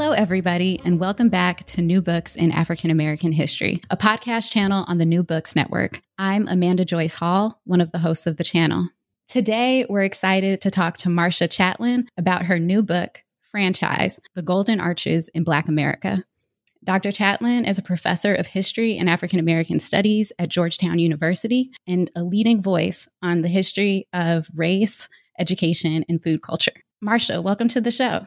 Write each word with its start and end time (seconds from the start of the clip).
Hello, 0.00 0.12
everybody, 0.12 0.80
and 0.82 0.98
welcome 0.98 1.28
back 1.28 1.62
to 1.64 1.82
New 1.82 2.00
Books 2.00 2.34
in 2.34 2.52
African 2.52 2.90
American 2.90 3.32
History, 3.32 3.82
a 3.90 3.98
podcast 3.98 4.50
channel 4.50 4.86
on 4.88 4.96
the 4.96 5.04
New 5.04 5.22
Books 5.22 5.54
Network. 5.54 6.00
I'm 6.16 6.48
Amanda 6.48 6.86
Joyce 6.86 7.16
Hall, 7.16 7.60
one 7.64 7.82
of 7.82 7.92
the 7.92 7.98
hosts 7.98 8.26
of 8.26 8.38
the 8.38 8.42
channel. 8.42 8.88
Today, 9.28 9.84
we're 9.90 10.04
excited 10.04 10.62
to 10.62 10.70
talk 10.70 10.96
to 10.96 11.10
Marcia 11.10 11.48
Chatelain 11.48 12.08
about 12.16 12.46
her 12.46 12.58
new 12.58 12.82
book, 12.82 13.22
Franchise 13.42 14.18
The 14.34 14.40
Golden 14.40 14.80
Arches 14.80 15.28
in 15.34 15.44
Black 15.44 15.68
America. 15.68 16.24
Dr. 16.82 17.10
Chatelain 17.10 17.68
is 17.68 17.78
a 17.78 17.82
professor 17.82 18.34
of 18.34 18.46
history 18.46 18.96
and 18.96 19.06
African 19.06 19.38
American 19.38 19.80
studies 19.80 20.32
at 20.38 20.48
Georgetown 20.48 20.98
University 20.98 21.72
and 21.86 22.10
a 22.16 22.24
leading 22.24 22.62
voice 22.62 23.06
on 23.20 23.42
the 23.42 23.48
history 23.48 24.08
of 24.14 24.48
race, 24.54 25.10
education, 25.38 26.06
and 26.08 26.22
food 26.22 26.40
culture. 26.40 26.72
Marcia, 27.02 27.42
welcome 27.42 27.68
to 27.68 27.82
the 27.82 27.90
show. 27.90 28.22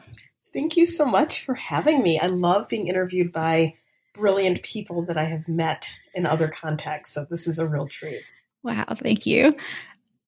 Thank 0.54 0.76
you 0.76 0.86
so 0.86 1.04
much 1.04 1.44
for 1.44 1.54
having 1.54 2.02
me. 2.02 2.18
I 2.20 2.26
love 2.26 2.68
being 2.68 2.86
interviewed 2.86 3.32
by 3.32 3.74
brilliant 4.14 4.62
people 4.62 5.04
that 5.06 5.16
I 5.16 5.24
have 5.24 5.48
met 5.48 5.92
in 6.14 6.26
other 6.26 6.48
contexts. 6.48 7.14
So 7.14 7.26
this 7.28 7.48
is 7.48 7.58
a 7.58 7.68
real 7.68 7.88
treat. 7.88 8.22
Wow, 8.62 8.86
thank 8.96 9.26
you. 9.26 9.56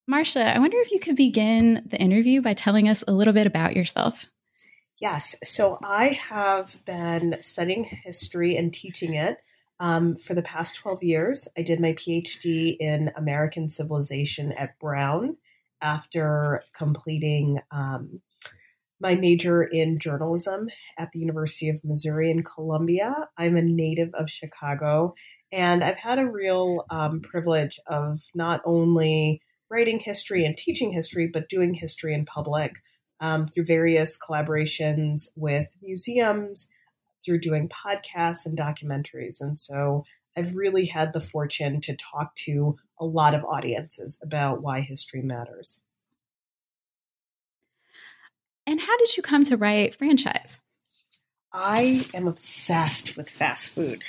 Marcia, 0.08 0.54
I 0.54 0.58
wonder 0.58 0.78
if 0.78 0.90
you 0.90 0.98
could 0.98 1.16
begin 1.16 1.82
the 1.86 1.98
interview 1.98 2.42
by 2.42 2.52
telling 2.52 2.88
us 2.88 3.04
a 3.06 3.12
little 3.12 3.32
bit 3.32 3.46
about 3.46 3.76
yourself. 3.76 4.26
Yes. 5.00 5.36
So 5.44 5.78
I 5.82 6.08
have 6.08 6.84
been 6.84 7.36
studying 7.40 7.84
history 7.84 8.56
and 8.56 8.72
teaching 8.72 9.14
it 9.14 9.38
um, 9.78 10.16
for 10.16 10.34
the 10.34 10.42
past 10.42 10.76
12 10.76 11.02
years. 11.02 11.48
I 11.56 11.62
did 11.62 11.80
my 11.80 11.92
PhD 11.92 12.76
in 12.78 13.12
American 13.16 13.68
civilization 13.68 14.52
at 14.52 14.78
Brown 14.78 15.36
after 15.82 16.62
completing 16.72 17.60
um, 17.70 18.22
my 19.00 19.14
major 19.14 19.62
in 19.62 19.98
journalism 19.98 20.68
at 20.98 21.12
the 21.12 21.18
University 21.18 21.68
of 21.68 21.84
Missouri 21.84 22.30
in 22.30 22.42
Columbia. 22.42 23.28
I'm 23.36 23.56
a 23.56 23.62
native 23.62 24.14
of 24.14 24.30
Chicago, 24.30 25.14
and 25.52 25.84
I've 25.84 25.98
had 25.98 26.18
a 26.18 26.30
real 26.30 26.84
um, 26.90 27.20
privilege 27.20 27.78
of 27.86 28.22
not 28.34 28.62
only 28.64 29.42
writing 29.70 29.98
history 29.98 30.44
and 30.44 30.56
teaching 30.56 30.92
history, 30.92 31.26
but 31.26 31.48
doing 31.48 31.74
history 31.74 32.14
in 32.14 32.24
public 32.24 32.76
um, 33.20 33.46
through 33.46 33.64
various 33.64 34.18
collaborations 34.18 35.30
with 35.36 35.68
museums, 35.82 36.68
through 37.24 37.40
doing 37.40 37.68
podcasts 37.68 38.46
and 38.46 38.56
documentaries. 38.56 39.40
And 39.40 39.58
so 39.58 40.04
I've 40.36 40.54
really 40.54 40.86
had 40.86 41.12
the 41.12 41.20
fortune 41.20 41.80
to 41.82 41.96
talk 41.96 42.34
to 42.44 42.76
a 43.00 43.04
lot 43.04 43.34
of 43.34 43.44
audiences 43.44 44.18
about 44.22 44.62
why 44.62 44.80
history 44.80 45.22
matters. 45.22 45.80
And 48.66 48.80
how 48.80 48.96
did 48.98 49.16
you 49.16 49.22
come 49.22 49.44
to 49.44 49.56
write 49.56 49.94
franchise? 49.94 50.60
I 51.52 52.04
am 52.12 52.26
obsessed 52.26 53.16
with 53.16 53.30
fast 53.30 53.74
food. 53.74 54.02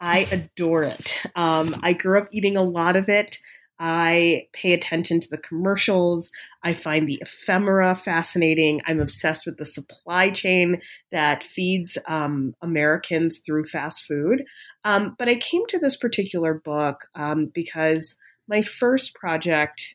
I 0.00 0.26
adore 0.32 0.84
it. 0.84 1.24
Um, 1.34 1.74
I 1.82 1.92
grew 1.92 2.18
up 2.18 2.28
eating 2.30 2.56
a 2.56 2.62
lot 2.62 2.96
of 2.96 3.08
it. 3.08 3.38
I 3.78 4.48
pay 4.54 4.72
attention 4.72 5.20
to 5.20 5.28
the 5.28 5.38
commercials. 5.38 6.30
I 6.62 6.72
find 6.72 7.06
the 7.06 7.18
ephemera 7.20 7.94
fascinating. 7.94 8.80
I'm 8.86 9.00
obsessed 9.00 9.44
with 9.44 9.58
the 9.58 9.66
supply 9.66 10.30
chain 10.30 10.80
that 11.12 11.42
feeds 11.42 11.98
um, 12.06 12.54
Americans 12.62 13.42
through 13.44 13.66
fast 13.66 14.04
food. 14.04 14.44
Um, 14.84 15.14
but 15.18 15.28
I 15.28 15.34
came 15.34 15.66
to 15.66 15.78
this 15.78 15.96
particular 15.96 16.54
book 16.54 17.08
um, 17.14 17.50
because 17.52 18.16
my 18.48 18.62
first 18.62 19.14
project 19.14 19.94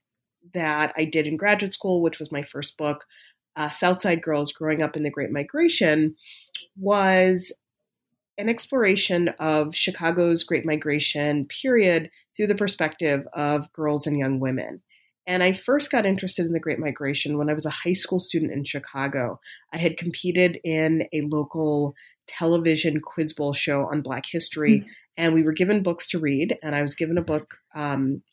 that 0.53 0.93
I 0.95 1.05
did 1.05 1.25
in 1.25 1.37
graduate 1.37 1.73
school, 1.73 2.01
which 2.01 2.19
was 2.19 2.31
my 2.31 2.43
first 2.43 2.77
book, 2.77 3.05
uh, 3.55 3.69
Southside 3.69 4.21
Girls 4.21 4.53
Growing 4.53 4.81
Up 4.81 4.95
in 4.95 5.03
the 5.03 5.09
Great 5.09 5.31
Migration 5.31 6.15
was 6.77 7.53
an 8.37 8.49
exploration 8.49 9.29
of 9.39 9.75
Chicago's 9.75 10.43
Great 10.43 10.65
Migration 10.65 11.45
period 11.45 12.09
through 12.35 12.47
the 12.47 12.55
perspective 12.55 13.27
of 13.33 13.71
girls 13.73 14.07
and 14.07 14.17
young 14.17 14.39
women. 14.39 14.81
And 15.27 15.43
I 15.43 15.53
first 15.53 15.91
got 15.91 16.05
interested 16.05 16.45
in 16.45 16.53
the 16.53 16.59
Great 16.59 16.79
Migration 16.79 17.37
when 17.37 17.49
I 17.49 17.53
was 17.53 17.65
a 17.65 17.69
high 17.69 17.93
school 17.93 18.19
student 18.19 18.51
in 18.51 18.63
Chicago. 18.63 19.39
I 19.71 19.77
had 19.77 19.97
competed 19.97 20.59
in 20.63 21.07
a 21.13 21.21
local 21.21 21.93
television 22.27 22.99
quiz 22.99 23.33
bowl 23.33 23.53
show 23.53 23.85
on 23.85 24.01
Black 24.01 24.23
history, 24.25 24.79
mm-hmm. 24.79 24.89
and 25.17 25.33
we 25.33 25.43
were 25.43 25.51
given 25.51 25.83
books 25.83 26.07
to 26.09 26.19
read. 26.19 26.57
And 26.63 26.75
I 26.75 26.81
was 26.81 26.95
given 26.95 27.17
a 27.17 27.23
book 27.23 27.55
um, 27.75 28.23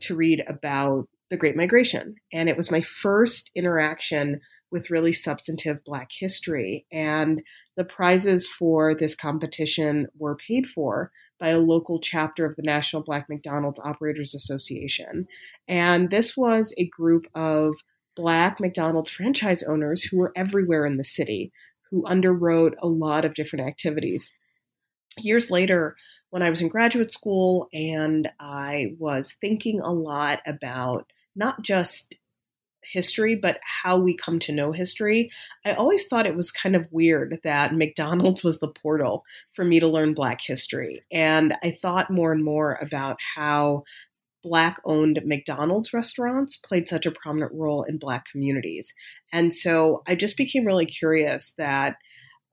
to 0.00 0.16
read 0.16 0.42
about 0.48 1.08
the 1.30 1.36
Great 1.36 1.56
Migration. 1.56 2.16
And 2.32 2.48
it 2.48 2.56
was 2.56 2.70
my 2.70 2.80
first 2.80 3.50
interaction 3.54 4.40
with 4.70 4.90
really 4.90 5.12
substantive 5.12 5.84
Black 5.84 6.10
history. 6.12 6.86
And 6.92 7.42
the 7.76 7.84
prizes 7.84 8.48
for 8.48 8.94
this 8.94 9.14
competition 9.14 10.08
were 10.18 10.36
paid 10.36 10.68
for 10.68 11.10
by 11.38 11.48
a 11.50 11.58
local 11.58 12.00
chapter 12.00 12.44
of 12.44 12.56
the 12.56 12.62
National 12.62 13.02
Black 13.02 13.28
McDonald's 13.28 13.80
Operators 13.80 14.34
Association. 14.34 15.28
And 15.68 16.10
this 16.10 16.36
was 16.36 16.74
a 16.76 16.88
group 16.88 17.26
of 17.34 17.76
Black 18.16 18.58
McDonald's 18.58 19.10
franchise 19.10 19.62
owners 19.62 20.02
who 20.02 20.18
were 20.18 20.32
everywhere 20.34 20.84
in 20.84 20.96
the 20.96 21.04
city, 21.04 21.52
who 21.90 22.02
underwrote 22.02 22.74
a 22.78 22.88
lot 22.88 23.24
of 23.24 23.34
different 23.34 23.68
activities. 23.68 24.34
Years 25.18 25.50
later, 25.50 25.96
when 26.30 26.42
I 26.42 26.50
was 26.50 26.60
in 26.60 26.68
graduate 26.68 27.10
school 27.10 27.68
and 27.72 28.30
I 28.38 28.94
was 28.98 29.36
thinking 29.40 29.80
a 29.80 29.92
lot 29.92 30.40
about 30.46 31.12
not 31.36 31.62
just 31.62 32.16
history, 32.90 33.36
but 33.36 33.58
how 33.62 33.98
we 33.98 34.14
come 34.14 34.38
to 34.40 34.52
know 34.52 34.72
history. 34.72 35.30
I 35.64 35.72
always 35.72 36.06
thought 36.06 36.26
it 36.26 36.36
was 36.36 36.50
kind 36.50 36.76
of 36.76 36.88
weird 36.90 37.38
that 37.44 37.74
McDonald's 37.74 38.44
was 38.44 38.60
the 38.60 38.68
portal 38.68 39.24
for 39.52 39.64
me 39.64 39.80
to 39.80 39.88
learn 39.88 40.14
Black 40.14 40.40
history. 40.40 41.02
And 41.12 41.56
I 41.62 41.70
thought 41.70 42.10
more 42.10 42.32
and 42.32 42.44
more 42.44 42.78
about 42.80 43.18
how 43.36 43.84
Black 44.42 44.78
owned 44.84 45.20
McDonald's 45.24 45.92
restaurants 45.92 46.56
played 46.56 46.88
such 46.88 47.06
a 47.06 47.10
prominent 47.10 47.52
role 47.52 47.82
in 47.82 47.98
Black 47.98 48.24
communities. 48.30 48.94
And 49.32 49.52
so 49.52 50.02
I 50.06 50.14
just 50.14 50.36
became 50.36 50.64
really 50.64 50.86
curious 50.86 51.54
that 51.58 51.96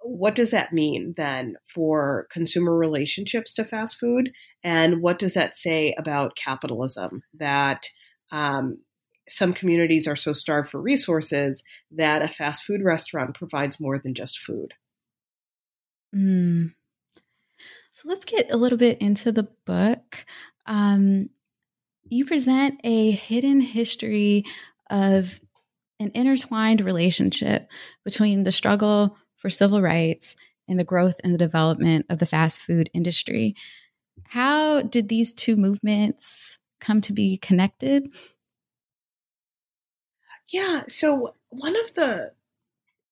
what 0.02 0.36
does 0.36 0.52
that 0.52 0.72
mean 0.72 1.16
then 1.18 1.56
for 1.68 2.28
consumer 2.30 2.78
relationships 2.78 3.54
to 3.56 3.66
fast 3.66 4.00
food? 4.00 4.32
And 4.64 5.02
what 5.02 5.18
does 5.18 5.34
that 5.34 5.56
say 5.56 5.96
about 5.98 6.38
capitalism? 6.38 7.24
That 7.34 7.88
um, 8.32 8.80
some 9.28 9.54
communities 9.54 10.08
are 10.08 10.16
so 10.16 10.34
starved 10.34 10.70
for 10.70 10.82
resources 10.82 11.64
that 11.92 12.22
a 12.22 12.28
fast 12.28 12.64
food 12.64 12.84
restaurant 12.84 13.36
provides 13.36 13.80
more 13.80 13.98
than 13.98 14.14
just 14.14 14.40
food. 14.40 14.74
Mm. 16.16 16.74
So 17.92 18.10
let's 18.10 18.26
get 18.26 18.52
a 18.52 18.58
little 18.58 18.78
bit 18.78 19.00
into 19.00 19.32
the 19.32 19.48
book. 19.66 20.26
Um, 20.66 21.30
you 22.08 22.26
present 22.26 22.80
a 22.84 23.12
hidden 23.12 23.62
history 23.62 24.44
of 24.90 25.40
an 26.00 26.12
intertwined 26.14 26.82
relationship 26.82 27.72
between 28.04 28.44
the 28.44 28.52
struggle 28.52 29.18
for 29.38 29.50
civil 29.50 29.82
rights 29.82 30.36
and 30.68 30.78
the 30.78 30.84
growth 30.84 31.16
and 31.24 31.34
the 31.34 31.38
development 31.38 32.06
of 32.10 32.20
the 32.20 32.26
fast 32.26 32.62
food 32.62 32.90
industry. 32.94 33.56
How 34.30 34.82
did 34.82 35.10
these 35.10 35.34
two 35.34 35.56
movements 35.56 36.58
come 36.80 37.02
to 37.02 37.14
be 37.14 37.38
connected? 37.38 38.14
Yeah. 40.52 40.84
So 40.88 41.36
one 41.50 41.76
of 41.76 41.94
the 41.96 42.32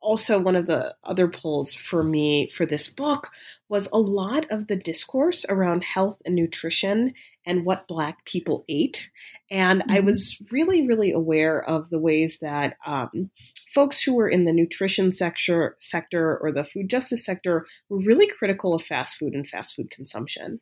also 0.03 0.37
one 0.37 0.55
of 0.55 0.65
the 0.65 0.93
other 1.03 1.27
pulls 1.27 1.73
for 1.73 2.03
me 2.03 2.47
for 2.47 2.65
this 2.65 2.89
book 2.89 3.29
was 3.69 3.89
a 3.91 3.97
lot 3.97 4.45
of 4.51 4.67
the 4.67 4.75
discourse 4.75 5.45
around 5.49 5.83
health 5.83 6.21
and 6.25 6.35
nutrition 6.35 7.13
and 7.45 7.65
what 7.65 7.87
Black 7.87 8.23
people 8.25 8.65
ate. 8.69 9.09
And 9.49 9.81
mm-hmm. 9.81 9.93
I 9.93 9.99
was 10.01 10.41
really, 10.51 10.85
really 10.85 11.11
aware 11.11 11.63
of 11.63 11.89
the 11.89 11.99
ways 11.99 12.39
that 12.39 12.77
um, 12.85 13.31
folks 13.73 14.03
who 14.03 14.15
were 14.15 14.29
in 14.29 14.43
the 14.43 14.53
nutrition 14.53 15.11
sector, 15.11 15.75
sector 15.79 16.37
or 16.37 16.51
the 16.51 16.63
food 16.63 16.89
justice 16.89 17.25
sector 17.25 17.65
were 17.89 17.99
really 17.99 18.27
critical 18.27 18.73
of 18.73 18.83
fast 18.83 19.17
food 19.17 19.33
and 19.33 19.47
fast 19.47 19.75
food 19.75 19.89
consumption. 19.89 20.59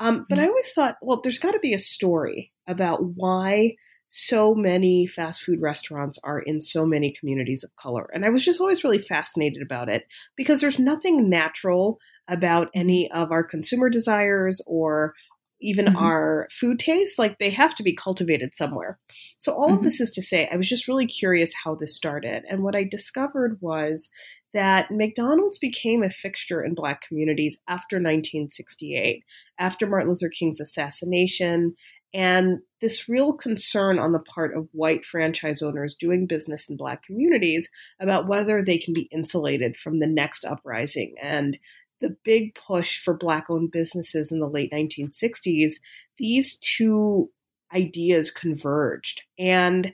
Um, 0.00 0.24
but 0.28 0.38
mm-hmm. 0.38 0.44
I 0.44 0.48
always 0.48 0.72
thought, 0.72 0.96
well, 1.02 1.20
there's 1.22 1.38
got 1.38 1.52
to 1.52 1.60
be 1.60 1.74
a 1.74 1.78
story 1.78 2.52
about 2.66 3.04
why 3.04 3.76
so 4.16 4.54
many 4.54 5.08
fast 5.08 5.42
food 5.42 5.60
restaurants 5.60 6.20
are 6.22 6.38
in 6.38 6.60
so 6.60 6.86
many 6.86 7.10
communities 7.10 7.64
of 7.64 7.74
color. 7.74 8.08
And 8.14 8.24
I 8.24 8.30
was 8.30 8.44
just 8.44 8.60
always 8.60 8.84
really 8.84 9.00
fascinated 9.00 9.60
about 9.60 9.88
it 9.88 10.06
because 10.36 10.60
there's 10.60 10.78
nothing 10.78 11.28
natural 11.28 11.98
about 12.28 12.68
any 12.76 13.10
of 13.10 13.32
our 13.32 13.42
consumer 13.42 13.90
desires 13.90 14.62
or 14.68 15.14
even 15.60 15.86
mm-hmm. 15.86 15.96
our 15.96 16.46
food 16.52 16.78
tastes. 16.78 17.18
Like 17.18 17.40
they 17.40 17.50
have 17.50 17.74
to 17.74 17.82
be 17.82 17.92
cultivated 17.92 18.54
somewhere. 18.54 19.00
So, 19.38 19.52
all 19.52 19.66
mm-hmm. 19.66 19.78
of 19.78 19.82
this 19.82 20.00
is 20.00 20.12
to 20.12 20.22
say, 20.22 20.48
I 20.48 20.56
was 20.56 20.68
just 20.68 20.86
really 20.86 21.06
curious 21.06 21.52
how 21.64 21.74
this 21.74 21.96
started. 21.96 22.44
And 22.48 22.62
what 22.62 22.76
I 22.76 22.84
discovered 22.84 23.58
was 23.60 24.10
that 24.52 24.92
McDonald's 24.92 25.58
became 25.58 26.04
a 26.04 26.10
fixture 26.10 26.62
in 26.62 26.74
Black 26.74 27.00
communities 27.00 27.58
after 27.68 27.96
1968, 27.96 29.24
after 29.58 29.88
Martin 29.88 30.08
Luther 30.08 30.30
King's 30.30 30.60
assassination, 30.60 31.74
and 32.14 32.60
this 32.80 33.08
real 33.08 33.36
concern 33.36 33.98
on 33.98 34.12
the 34.12 34.20
part 34.20 34.56
of 34.56 34.68
white 34.70 35.04
franchise 35.04 35.62
owners 35.62 35.96
doing 35.96 36.26
business 36.26 36.70
in 36.70 36.76
Black 36.76 37.02
communities 37.02 37.70
about 37.98 38.28
whether 38.28 38.62
they 38.62 38.78
can 38.78 38.94
be 38.94 39.08
insulated 39.10 39.76
from 39.76 39.98
the 39.98 40.06
next 40.06 40.44
uprising. 40.44 41.16
And 41.20 41.58
the 42.00 42.16
big 42.24 42.54
push 42.54 43.00
for 43.00 43.16
Black 43.16 43.50
owned 43.50 43.72
businesses 43.72 44.30
in 44.30 44.38
the 44.38 44.48
late 44.48 44.70
1960s, 44.70 45.74
these 46.16 46.56
two 46.58 47.30
ideas 47.74 48.30
converged 48.30 49.22
and 49.36 49.92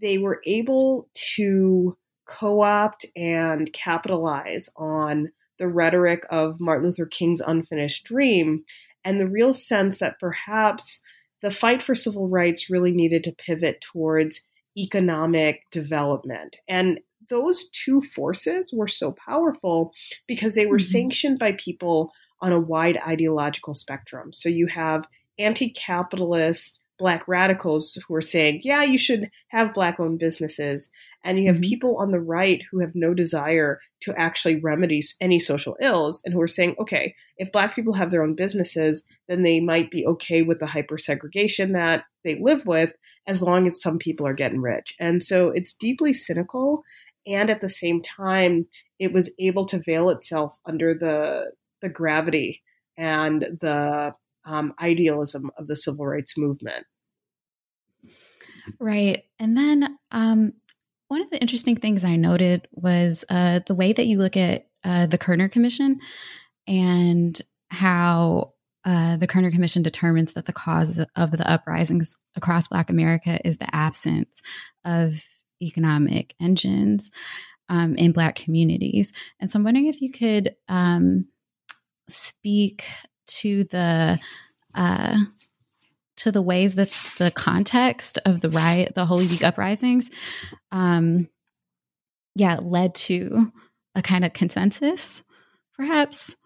they 0.00 0.18
were 0.18 0.40
able 0.46 1.08
to 1.12 1.96
co 2.26 2.62
opt 2.62 3.06
and 3.14 3.72
capitalize 3.72 4.70
on 4.76 5.30
the 5.58 5.68
rhetoric 5.68 6.24
of 6.30 6.58
Martin 6.58 6.84
Luther 6.84 7.06
King's 7.06 7.40
unfinished 7.40 8.04
dream 8.04 8.64
and 9.04 9.20
the 9.20 9.28
real 9.28 9.52
sense 9.52 9.98
that 9.98 10.18
perhaps 10.18 11.02
the 11.42 11.50
fight 11.50 11.82
for 11.82 11.94
civil 11.94 12.28
rights 12.28 12.70
really 12.70 12.92
needed 12.92 13.24
to 13.24 13.34
pivot 13.34 13.80
towards 13.80 14.44
economic 14.76 15.62
development. 15.70 16.56
And 16.68 17.00
those 17.28 17.68
two 17.70 18.00
forces 18.00 18.72
were 18.72 18.88
so 18.88 19.12
powerful 19.12 19.92
because 20.26 20.54
they 20.54 20.66
were 20.66 20.76
mm-hmm. 20.78 20.98
sanctioned 20.98 21.38
by 21.38 21.52
people 21.52 22.12
on 22.40 22.52
a 22.52 22.60
wide 22.60 22.98
ideological 23.06 23.74
spectrum. 23.74 24.32
So 24.32 24.48
you 24.48 24.66
have 24.66 25.06
anti 25.38 25.70
capitalist 25.70 26.79
black 27.00 27.26
radicals 27.26 27.98
who 28.06 28.14
are 28.14 28.20
saying, 28.20 28.60
yeah, 28.62 28.84
you 28.84 28.98
should 28.98 29.30
have 29.48 29.74
black 29.74 29.98
owned 29.98 30.18
businesses. 30.18 30.90
And 31.24 31.38
you 31.38 31.46
have 31.46 31.56
mm-hmm. 31.56 31.68
people 31.70 31.96
on 31.96 32.12
the 32.12 32.20
right 32.20 32.62
who 32.70 32.80
have 32.80 32.94
no 32.94 33.14
desire 33.14 33.80
to 34.02 34.14
actually 34.16 34.60
remedy 34.60 35.00
any 35.20 35.38
social 35.38 35.76
ills 35.80 36.22
and 36.24 36.34
who 36.34 36.40
are 36.40 36.46
saying, 36.46 36.76
okay, 36.78 37.14
if 37.38 37.50
black 37.50 37.74
people 37.74 37.94
have 37.94 38.10
their 38.10 38.22
own 38.22 38.34
businesses, 38.34 39.02
then 39.28 39.42
they 39.42 39.60
might 39.60 39.90
be 39.90 40.06
okay 40.06 40.42
with 40.42 40.60
the 40.60 40.66
hyper 40.66 40.98
segregation 40.98 41.72
that 41.72 42.04
they 42.22 42.38
live 42.38 42.66
with 42.66 42.92
as 43.26 43.42
long 43.42 43.66
as 43.66 43.82
some 43.82 43.98
people 43.98 44.26
are 44.26 44.34
getting 44.34 44.60
rich. 44.60 44.94
And 45.00 45.22
so 45.22 45.48
it's 45.48 45.74
deeply 45.74 46.12
cynical. 46.12 46.84
And 47.26 47.48
at 47.48 47.62
the 47.62 47.68
same 47.68 48.02
time, 48.02 48.66
it 48.98 49.12
was 49.12 49.32
able 49.38 49.64
to 49.66 49.82
veil 49.82 50.10
itself 50.10 50.58
under 50.66 50.94
the, 50.94 51.52
the 51.80 51.88
gravity 51.88 52.62
and 52.98 53.42
the 53.42 54.14
um, 54.44 54.74
idealism 54.80 55.50
of 55.56 55.66
the 55.66 55.76
civil 55.76 56.06
rights 56.06 56.36
movement. 56.38 56.86
Right. 58.78 59.24
And 59.38 59.56
then 59.56 59.98
um, 60.10 60.52
one 61.08 61.22
of 61.22 61.30
the 61.30 61.40
interesting 61.40 61.76
things 61.76 62.04
I 62.04 62.16
noted 62.16 62.68
was 62.72 63.24
uh, 63.28 63.60
the 63.66 63.74
way 63.74 63.92
that 63.92 64.06
you 64.06 64.18
look 64.18 64.36
at 64.36 64.66
uh, 64.84 65.06
the 65.06 65.18
Kerner 65.18 65.48
Commission 65.48 66.00
and 66.66 67.40
how 67.70 68.54
uh, 68.84 69.16
the 69.16 69.26
Kerner 69.26 69.50
Commission 69.50 69.82
determines 69.82 70.32
that 70.34 70.46
the 70.46 70.52
cause 70.52 70.98
of 71.16 71.30
the 71.30 71.50
uprisings 71.50 72.16
across 72.36 72.68
Black 72.68 72.90
America 72.90 73.38
is 73.46 73.58
the 73.58 73.74
absence 73.74 74.40
of 74.84 75.24
economic 75.62 76.34
engines 76.40 77.10
um, 77.68 77.94
in 77.96 78.12
Black 78.12 78.36
communities. 78.36 79.12
And 79.38 79.50
so 79.50 79.58
I'm 79.58 79.64
wondering 79.64 79.86
if 79.86 80.00
you 80.00 80.10
could 80.10 80.54
um, 80.68 81.28
speak 82.08 82.84
to 83.26 83.64
the 83.64 84.18
uh, 84.74 85.16
to 86.22 86.32
the 86.32 86.42
ways 86.42 86.74
that 86.74 86.90
the 87.18 87.30
context 87.30 88.18
of 88.26 88.40
the 88.40 88.50
riot, 88.50 88.94
the 88.94 89.06
Holy 89.06 89.26
Week 89.26 89.42
uprisings, 89.42 90.10
um, 90.70 91.28
yeah, 92.34 92.58
led 92.60 92.94
to 92.94 93.52
a 93.94 94.02
kind 94.02 94.24
of 94.24 94.32
consensus, 94.32 95.22
perhaps. 95.76 96.36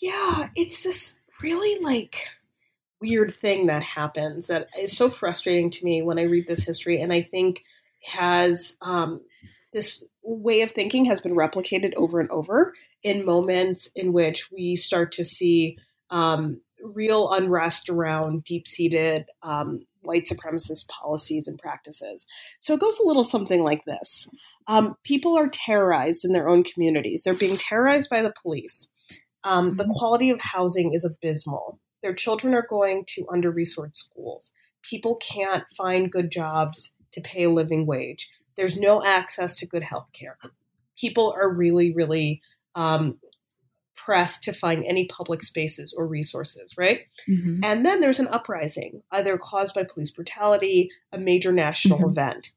Yeah, 0.00 0.48
it's 0.54 0.82
this 0.82 1.18
really 1.42 1.82
like 1.82 2.28
weird 3.00 3.34
thing 3.34 3.66
that 3.66 3.82
happens 3.82 4.48
that 4.48 4.68
is 4.78 4.96
so 4.96 5.10
frustrating 5.10 5.70
to 5.70 5.84
me 5.84 6.02
when 6.02 6.18
I 6.18 6.22
read 6.22 6.46
this 6.48 6.64
history, 6.64 7.00
and 7.00 7.12
I 7.12 7.22
think 7.22 7.62
has 8.04 8.76
um, 8.80 9.20
this 9.72 10.04
way 10.22 10.62
of 10.62 10.70
thinking 10.70 11.04
has 11.06 11.20
been 11.20 11.34
replicated 11.34 11.94
over 11.94 12.20
and 12.20 12.30
over 12.30 12.74
in 13.02 13.24
moments 13.24 13.90
in 13.94 14.12
which 14.12 14.50
we 14.50 14.76
start 14.76 15.12
to 15.12 15.24
see 15.24 15.78
um, 16.10 16.60
real 16.82 17.30
unrest 17.30 17.88
around 17.88 18.44
deep 18.44 18.66
seated 18.68 19.26
um, 19.42 19.86
white 20.02 20.24
supremacist 20.24 20.88
policies 20.88 21.48
and 21.48 21.58
practices. 21.58 22.26
So 22.58 22.74
it 22.74 22.80
goes 22.80 22.98
a 22.98 23.06
little 23.06 23.24
something 23.24 23.62
like 23.62 23.84
this 23.84 24.28
um, 24.66 24.96
People 25.04 25.36
are 25.36 25.48
terrorized 25.48 26.24
in 26.24 26.32
their 26.32 26.48
own 26.48 26.64
communities, 26.64 27.22
they're 27.22 27.34
being 27.34 27.56
terrorized 27.56 28.10
by 28.10 28.22
the 28.22 28.34
police. 28.42 28.88
Um, 29.44 29.76
the 29.76 29.84
mm-hmm. 29.84 29.92
quality 29.92 30.30
of 30.30 30.40
housing 30.40 30.92
is 30.92 31.04
abysmal. 31.04 31.78
Their 32.02 32.14
children 32.14 32.54
are 32.54 32.66
going 32.68 33.04
to 33.08 33.26
under 33.30 33.52
resourced 33.52 33.96
schools. 33.96 34.52
People 34.82 35.16
can't 35.16 35.64
find 35.76 36.12
good 36.12 36.30
jobs 36.30 36.94
to 37.12 37.20
pay 37.20 37.44
a 37.44 37.50
living 37.50 37.86
wage. 37.86 38.28
There's 38.56 38.76
no 38.76 39.02
access 39.04 39.56
to 39.56 39.66
good 39.66 39.82
health 39.82 40.08
care. 40.12 40.38
People 40.96 41.34
are 41.36 41.52
really, 41.52 41.92
really 41.92 42.42
um, 42.74 43.18
pressed 44.08 44.42
to 44.42 44.54
find 44.54 44.82
any 44.86 45.04
public 45.04 45.42
spaces 45.42 45.92
or 45.92 46.06
resources, 46.06 46.78
right? 46.78 47.00
Mm-hmm. 47.28 47.60
And 47.62 47.84
then 47.84 48.00
there's 48.00 48.20
an 48.20 48.28
uprising, 48.28 49.02
either 49.10 49.36
caused 49.36 49.74
by 49.74 49.84
police 49.84 50.12
brutality, 50.12 50.88
a 51.12 51.18
major 51.18 51.52
national 51.52 51.98
mm-hmm. 51.98 52.08
event. 52.08 52.54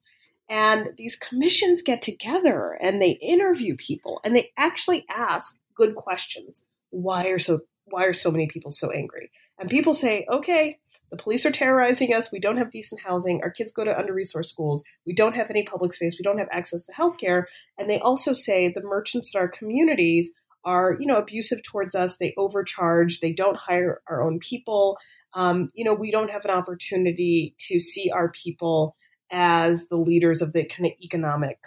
And 0.47 0.91
these 0.97 1.17
commissions 1.17 1.81
get 1.81 2.01
together 2.01 2.77
and 2.79 3.01
they 3.01 3.19
interview 3.21 3.75
people 3.75 4.21
and 4.23 4.33
they 4.33 4.51
actually 4.57 5.05
ask 5.09 5.59
good 5.75 5.95
questions. 5.95 6.63
Why 6.89 7.27
are 7.27 7.39
so 7.39 7.59
why 7.83 8.05
are 8.05 8.13
so 8.13 8.31
many 8.31 8.47
people 8.47 8.71
so 8.71 8.89
angry? 8.89 9.29
And 9.59 9.69
people 9.69 9.93
say, 9.93 10.25
okay, 10.29 10.79
the 11.09 11.17
police 11.17 11.45
are 11.45 11.51
terrorizing 11.51 12.13
us. 12.13 12.31
We 12.31 12.39
don't 12.39 12.57
have 12.57 12.71
decent 12.71 13.01
housing. 13.01 13.41
Our 13.41 13.51
kids 13.51 13.73
go 13.73 13.83
to 13.83 13.97
under 13.97 14.13
resourced 14.13 14.45
schools. 14.45 14.83
We 15.05 15.11
don't 15.11 15.35
have 15.35 15.49
any 15.49 15.63
public 15.63 15.91
space. 15.91 16.15
We 16.17 16.23
don't 16.23 16.37
have 16.37 16.47
access 16.49 16.85
to 16.85 16.93
healthcare. 16.93 17.43
And 17.77 17.89
they 17.89 17.99
also 17.99 18.33
say 18.33 18.69
the 18.69 18.81
merchants 18.81 19.35
in 19.35 19.41
our 19.41 19.49
communities 19.49 20.31
are 20.63 20.97
you 20.99 21.07
know 21.07 21.17
abusive 21.17 21.63
towards 21.63 21.95
us. 21.95 22.17
They 22.17 22.33
overcharge. 22.37 23.19
They 23.19 23.33
don't 23.33 23.57
hire 23.57 24.01
our 24.07 24.21
own 24.21 24.39
people. 24.39 24.97
Um, 25.33 25.69
you 25.73 25.85
know 25.85 25.93
we 25.93 26.11
don't 26.11 26.31
have 26.31 26.45
an 26.45 26.51
opportunity 26.51 27.55
to 27.67 27.79
see 27.79 28.11
our 28.11 28.31
people 28.31 28.95
as 29.31 29.87
the 29.87 29.97
leaders 29.97 30.41
of 30.41 30.53
the 30.53 30.65
kind 30.65 30.85
of 30.87 30.93
economic 31.01 31.57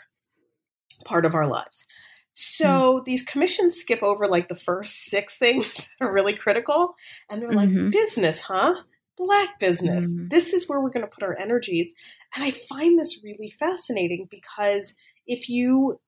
part 1.04 1.24
of 1.24 1.34
our 1.34 1.46
lives. 1.46 1.86
So 2.34 3.00
mm. 3.00 3.04
these 3.04 3.22
commissions 3.22 3.76
skip 3.76 4.02
over 4.02 4.26
like 4.26 4.48
the 4.48 4.56
first 4.56 5.04
six 5.04 5.38
things 5.38 5.74
that 6.00 6.06
are 6.06 6.12
really 6.12 6.34
critical 6.34 6.94
and 7.30 7.40
they're 7.40 7.50
like 7.50 7.68
mm-hmm. 7.68 7.90
business 7.90 8.42
huh? 8.42 8.74
Black 9.16 9.60
business. 9.60 10.10
Mm-hmm. 10.10 10.28
this 10.28 10.52
is 10.52 10.68
where 10.68 10.80
we're 10.80 10.90
going 10.90 11.06
to 11.06 11.10
put 11.10 11.22
our 11.22 11.38
energies. 11.38 11.94
And 12.34 12.44
i 12.44 12.50
find 12.50 12.98
this 12.98 13.22
really 13.22 13.54
fascinating 13.58 14.28
because 14.30 14.94
if 15.26 15.48
you 15.48 16.00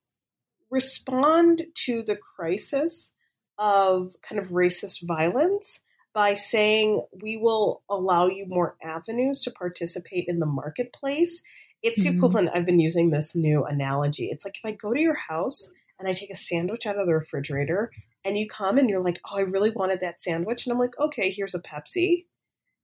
respond 0.70 1.62
to 1.74 2.02
the 2.02 2.16
crisis 2.16 3.12
of 3.58 4.14
kind 4.22 4.40
of 4.40 4.48
racist 4.48 5.06
violence 5.06 5.80
by 6.12 6.34
saying 6.34 7.02
we 7.22 7.36
will 7.36 7.82
allow 7.90 8.26
you 8.26 8.46
more 8.46 8.76
avenues 8.82 9.42
to 9.42 9.50
participate 9.50 10.24
in 10.28 10.38
the 10.38 10.46
marketplace. 10.46 11.42
It's 11.82 12.06
mm-hmm. 12.06 12.16
equivalent. 12.16 12.50
I've 12.54 12.66
been 12.66 12.80
using 12.80 13.10
this 13.10 13.36
new 13.36 13.64
analogy. 13.64 14.28
It's 14.30 14.44
like 14.44 14.56
if 14.56 14.66
I 14.66 14.72
go 14.72 14.94
to 14.94 15.00
your 15.00 15.14
house 15.14 15.70
and 15.98 16.08
I 16.08 16.14
take 16.14 16.30
a 16.30 16.36
sandwich 16.36 16.86
out 16.86 16.98
of 16.98 17.06
the 17.06 17.14
refrigerator 17.14 17.90
and 18.24 18.36
you 18.36 18.48
come 18.48 18.78
and 18.78 18.88
you're 18.88 19.02
like, 19.02 19.20
oh, 19.30 19.38
I 19.38 19.42
really 19.42 19.70
wanted 19.70 20.00
that 20.00 20.22
sandwich. 20.22 20.66
And 20.66 20.72
I'm 20.72 20.78
like, 20.78 20.98
okay, 20.98 21.30
here's 21.30 21.54
a 21.54 21.60
Pepsi. 21.60 22.24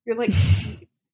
You're 0.05 0.17
like, 0.17 0.31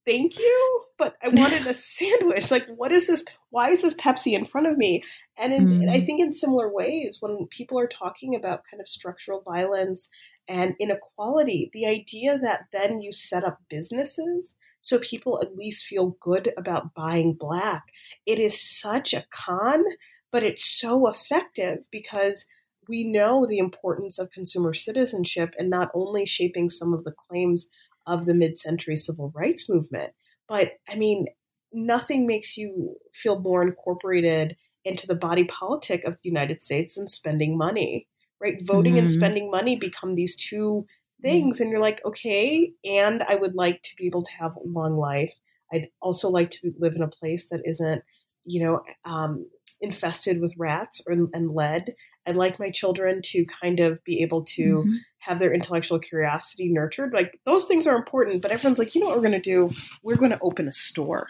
thank 0.09 0.39
you, 0.39 0.85
but 0.97 1.17
I 1.23 1.29
wanted 1.29 1.67
a 1.67 1.75
sandwich. 1.75 2.51
Like, 2.51 2.67
what 2.75 2.93
is 2.93 3.07
this? 3.07 3.25
Why 3.51 3.71
is 3.71 3.83
this 3.83 3.95
Pepsi 3.95 4.33
in 4.33 4.45
front 4.45 4.67
of 4.67 4.77
me? 4.77 5.03
And, 5.37 5.53
in, 5.53 5.67
mm. 5.67 5.81
and 5.81 5.91
I 5.91 6.01
think 6.01 6.21
in 6.21 6.33
similar 6.33 6.73
ways, 6.73 7.19
when 7.21 7.47
people 7.51 7.79
are 7.79 7.87
talking 7.87 8.35
about 8.35 8.63
kind 8.71 8.81
of 8.81 8.89
structural 8.89 9.43
violence 9.43 10.09
and 10.49 10.75
inequality, 10.81 11.71
the 11.73 11.87
idea 11.87 12.39
that 12.39 12.63
then 12.73 13.01
you 13.01 13.13
set 13.13 13.45
up 13.45 13.59
businesses 13.69 14.55
so 14.81 14.99
people 14.99 15.41
at 15.43 15.57
least 15.57 15.87
feel 15.87 16.17
good 16.21 16.53
about 16.57 16.95
buying 16.95 17.35
black, 17.39 17.85
it 18.27 18.39
is 18.39 18.61
such 18.61 19.13
a 19.13 19.25
con, 19.31 19.85
but 20.31 20.43
it's 20.43 20.65
so 20.65 21.09
effective 21.09 21.79
because 21.91 22.47
we 22.89 23.05
know 23.05 23.45
the 23.47 23.59
importance 23.59 24.19
of 24.19 24.31
consumer 24.31 24.73
citizenship 24.73 25.55
and 25.59 25.69
not 25.69 25.91
only 25.95 26.25
shaping 26.25 26.71
some 26.71 26.95
of 26.95 27.05
the 27.05 27.13
claims 27.29 27.67
of 28.09 28.27
the 28.27 28.35
mid 28.35 28.59
century 28.59 28.97
civil 28.97 29.31
rights 29.35 29.69
movement, 29.69 30.13
but 30.49 30.73
I 30.89 30.97
mean, 30.97 31.27
nothing 31.73 32.27
makes 32.27 32.57
you 32.57 32.97
feel 33.15 33.41
more 33.41 33.63
incorporated 33.63 34.57
into 34.85 35.07
the 35.07 35.15
body 35.15 35.45
politic 35.45 36.05
of 36.05 36.15
the 36.15 36.29
United 36.29 36.63
States 36.63 36.95
than 36.95 37.09
spending 37.09 37.57
money, 37.57 38.09
right? 38.41 38.61
Voting 38.65 38.93
mm-hmm. 38.93 39.01
and 39.01 39.11
spending 39.11 39.51
money 39.51 39.77
become 39.77 40.15
these 40.15 40.35
two 40.35 40.87
things. 41.23 41.61
And 41.61 41.71
you're 41.71 41.81
like, 41.81 42.01
okay, 42.05 42.73
and 42.85 43.23
I 43.23 43.35
would 43.35 43.55
like 43.55 43.83
to 43.83 43.91
be 43.97 44.07
able 44.07 44.23
to 44.23 44.33
have 44.33 44.57
a 44.57 44.67
long 44.67 44.97
life. 44.97 45.35
I'd 45.73 45.89
also 46.01 46.31
like 46.31 46.51
to 46.51 46.73
live 46.79 46.95
in 46.95 47.03
a 47.03 47.09
place 47.09 47.47
that 47.49 47.63
isn't, 47.65 48.03
you 48.45 48.63
know, 48.63 48.81
um, 49.05 49.47
infested 49.81 50.41
with 50.41 50.55
rats 50.59 51.03
or, 51.07 51.13
and 51.13 51.51
lead. 51.51 51.95
I'd 52.29 52.37
like 52.37 52.59
my 52.59 52.71
children 52.71 53.23
to 53.25 53.47
kind 53.47 53.81
of 53.81 54.05
be 54.05 54.23
able 54.23 54.45
to 54.45 54.63
mm-hmm. 54.63 54.97
have 55.21 55.39
their 55.39 55.55
intellectual 55.55 55.99
curiosity 55.99 56.69
nurtured. 56.69 57.15
Like 57.15 57.41
those 57.47 57.65
things 57.65 57.87
are 57.87 57.97
important, 57.97 58.43
but 58.43 58.51
everyone's 58.51 58.79
like, 58.79 58.95
you 58.95 59.01
know 59.01 59.07
what 59.07 59.17
we're 59.17 59.29
going 59.29 59.41
to 59.41 59.51
do? 59.51 59.71
We're 60.03 60.17
going 60.17 60.33
to 60.33 60.39
open 60.43 60.69
a 60.69 60.73
store. 60.73 61.29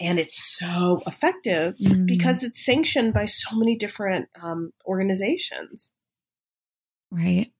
And 0.00 0.18
it's 0.18 0.58
so 0.58 1.00
effective 1.06 1.76
mm-hmm. 1.76 2.04
because 2.04 2.42
it's 2.42 2.64
sanctioned 2.64 3.14
by 3.14 3.26
so 3.26 3.56
many 3.56 3.76
different 3.76 4.28
um, 4.42 4.72
organizations. 4.84 5.92
Right. 7.12 7.52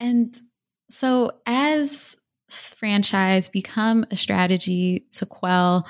And 0.00 0.34
so 0.88 1.32
as 1.44 2.16
franchise 2.76 3.50
become 3.50 4.06
a 4.10 4.16
strategy 4.16 5.06
to 5.12 5.26
quell 5.26 5.86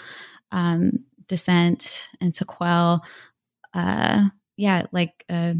um, 0.51 1.05
dissent 1.29 2.09
and 2.21 2.35
to 2.35 2.45
quell, 2.45 3.05
uh, 3.75 4.25
yeah, 4.57 4.87
like 4.93 5.25
uh, 5.29 5.55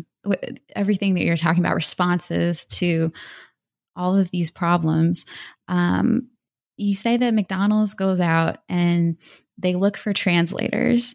everything 0.75 1.15
that 1.15 1.25
you're 1.25 1.37
talking 1.37 1.63
about, 1.63 1.75
responses 1.75 2.65
to 2.67 3.13
all 3.97 4.17
of 4.17 4.31
these 4.31 4.51
problems. 4.51 5.25
Um, 5.69 6.31
you 6.77 6.95
say 6.95 7.17
that 7.17 7.35
McDonald's 7.35 7.95
goes 7.95 8.21
out 8.21 8.59
and 8.69 9.17
they 9.59 9.75
look 9.75 9.97
for 9.97 10.13
translators. 10.13 11.15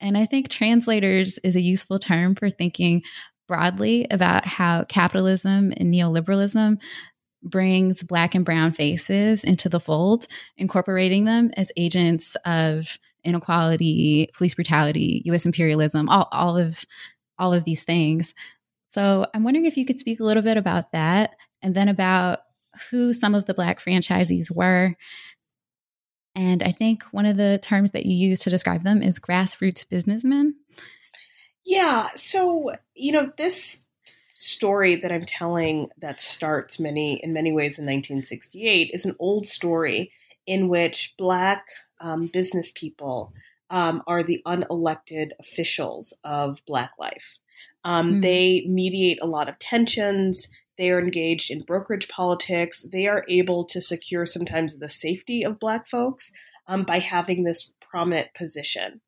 And 0.00 0.18
I 0.18 0.26
think 0.26 0.48
translators 0.48 1.38
is 1.38 1.56
a 1.56 1.60
useful 1.60 1.98
term 1.98 2.34
for 2.34 2.50
thinking 2.50 3.02
broadly 3.48 4.06
about 4.10 4.46
how 4.46 4.84
capitalism 4.84 5.72
and 5.76 5.92
neoliberalism 5.92 6.82
brings 7.42 8.02
black 8.02 8.34
and 8.34 8.44
brown 8.44 8.72
faces 8.72 9.42
into 9.44 9.68
the 9.68 9.80
fold, 9.80 10.26
incorporating 10.56 11.24
them 11.24 11.50
as 11.56 11.72
agents 11.76 12.36
of 12.46 12.98
inequality, 13.24 14.28
police 14.36 14.54
brutality, 14.54 15.22
US 15.26 15.46
imperialism, 15.46 16.08
all, 16.08 16.28
all 16.32 16.56
of 16.56 16.84
all 17.38 17.52
of 17.52 17.64
these 17.64 17.82
things. 17.82 18.34
So 18.84 19.26
I'm 19.32 19.44
wondering 19.44 19.66
if 19.66 19.76
you 19.76 19.86
could 19.86 20.00
speak 20.00 20.20
a 20.20 20.24
little 20.24 20.42
bit 20.42 20.56
about 20.56 20.92
that 20.92 21.36
and 21.62 21.74
then 21.74 21.88
about 21.88 22.40
who 22.90 23.12
some 23.12 23.34
of 23.34 23.46
the 23.46 23.54
Black 23.54 23.80
franchisees 23.80 24.54
were. 24.54 24.96
And 26.34 26.62
I 26.62 26.72
think 26.72 27.02
one 27.04 27.26
of 27.26 27.36
the 27.36 27.58
terms 27.62 27.90
that 27.92 28.06
you 28.06 28.14
use 28.14 28.40
to 28.40 28.50
describe 28.50 28.82
them 28.82 29.02
is 29.02 29.20
grassroots 29.20 29.88
businessmen. 29.88 30.56
Yeah. 31.64 32.08
So, 32.16 32.72
you 32.94 33.12
know, 33.12 33.30
this 33.36 33.86
story 34.34 34.96
that 34.96 35.12
I'm 35.12 35.24
telling 35.24 35.88
that 35.98 36.20
starts 36.20 36.80
many 36.80 37.22
in 37.22 37.32
many 37.32 37.52
ways 37.52 37.78
in 37.78 37.84
1968 37.84 38.90
is 38.92 39.06
an 39.06 39.14
old 39.20 39.46
story 39.46 40.10
in 40.46 40.68
which 40.68 41.14
black 41.16 41.64
um, 42.00 42.26
business 42.26 42.72
people 42.72 43.32
um, 43.72 44.02
are 44.06 44.22
the 44.22 44.42
unelected 44.46 45.30
officials 45.40 46.16
of 46.22 46.64
Black 46.66 46.92
life. 46.98 47.38
Um, 47.84 48.10
mm-hmm. 48.10 48.20
They 48.20 48.66
mediate 48.68 49.18
a 49.20 49.26
lot 49.26 49.48
of 49.48 49.58
tensions. 49.58 50.48
They 50.76 50.90
are 50.90 51.00
engaged 51.00 51.50
in 51.50 51.62
brokerage 51.62 52.08
politics. 52.08 52.82
They 52.92 53.08
are 53.08 53.24
able 53.28 53.64
to 53.64 53.80
secure 53.80 54.26
sometimes 54.26 54.76
the 54.76 54.90
safety 54.90 55.42
of 55.42 55.58
Black 55.58 55.88
folks 55.88 56.32
um, 56.68 56.84
by 56.84 56.98
having 56.98 57.44
this 57.44 57.72
prominent 57.80 58.34
position. 58.34 59.00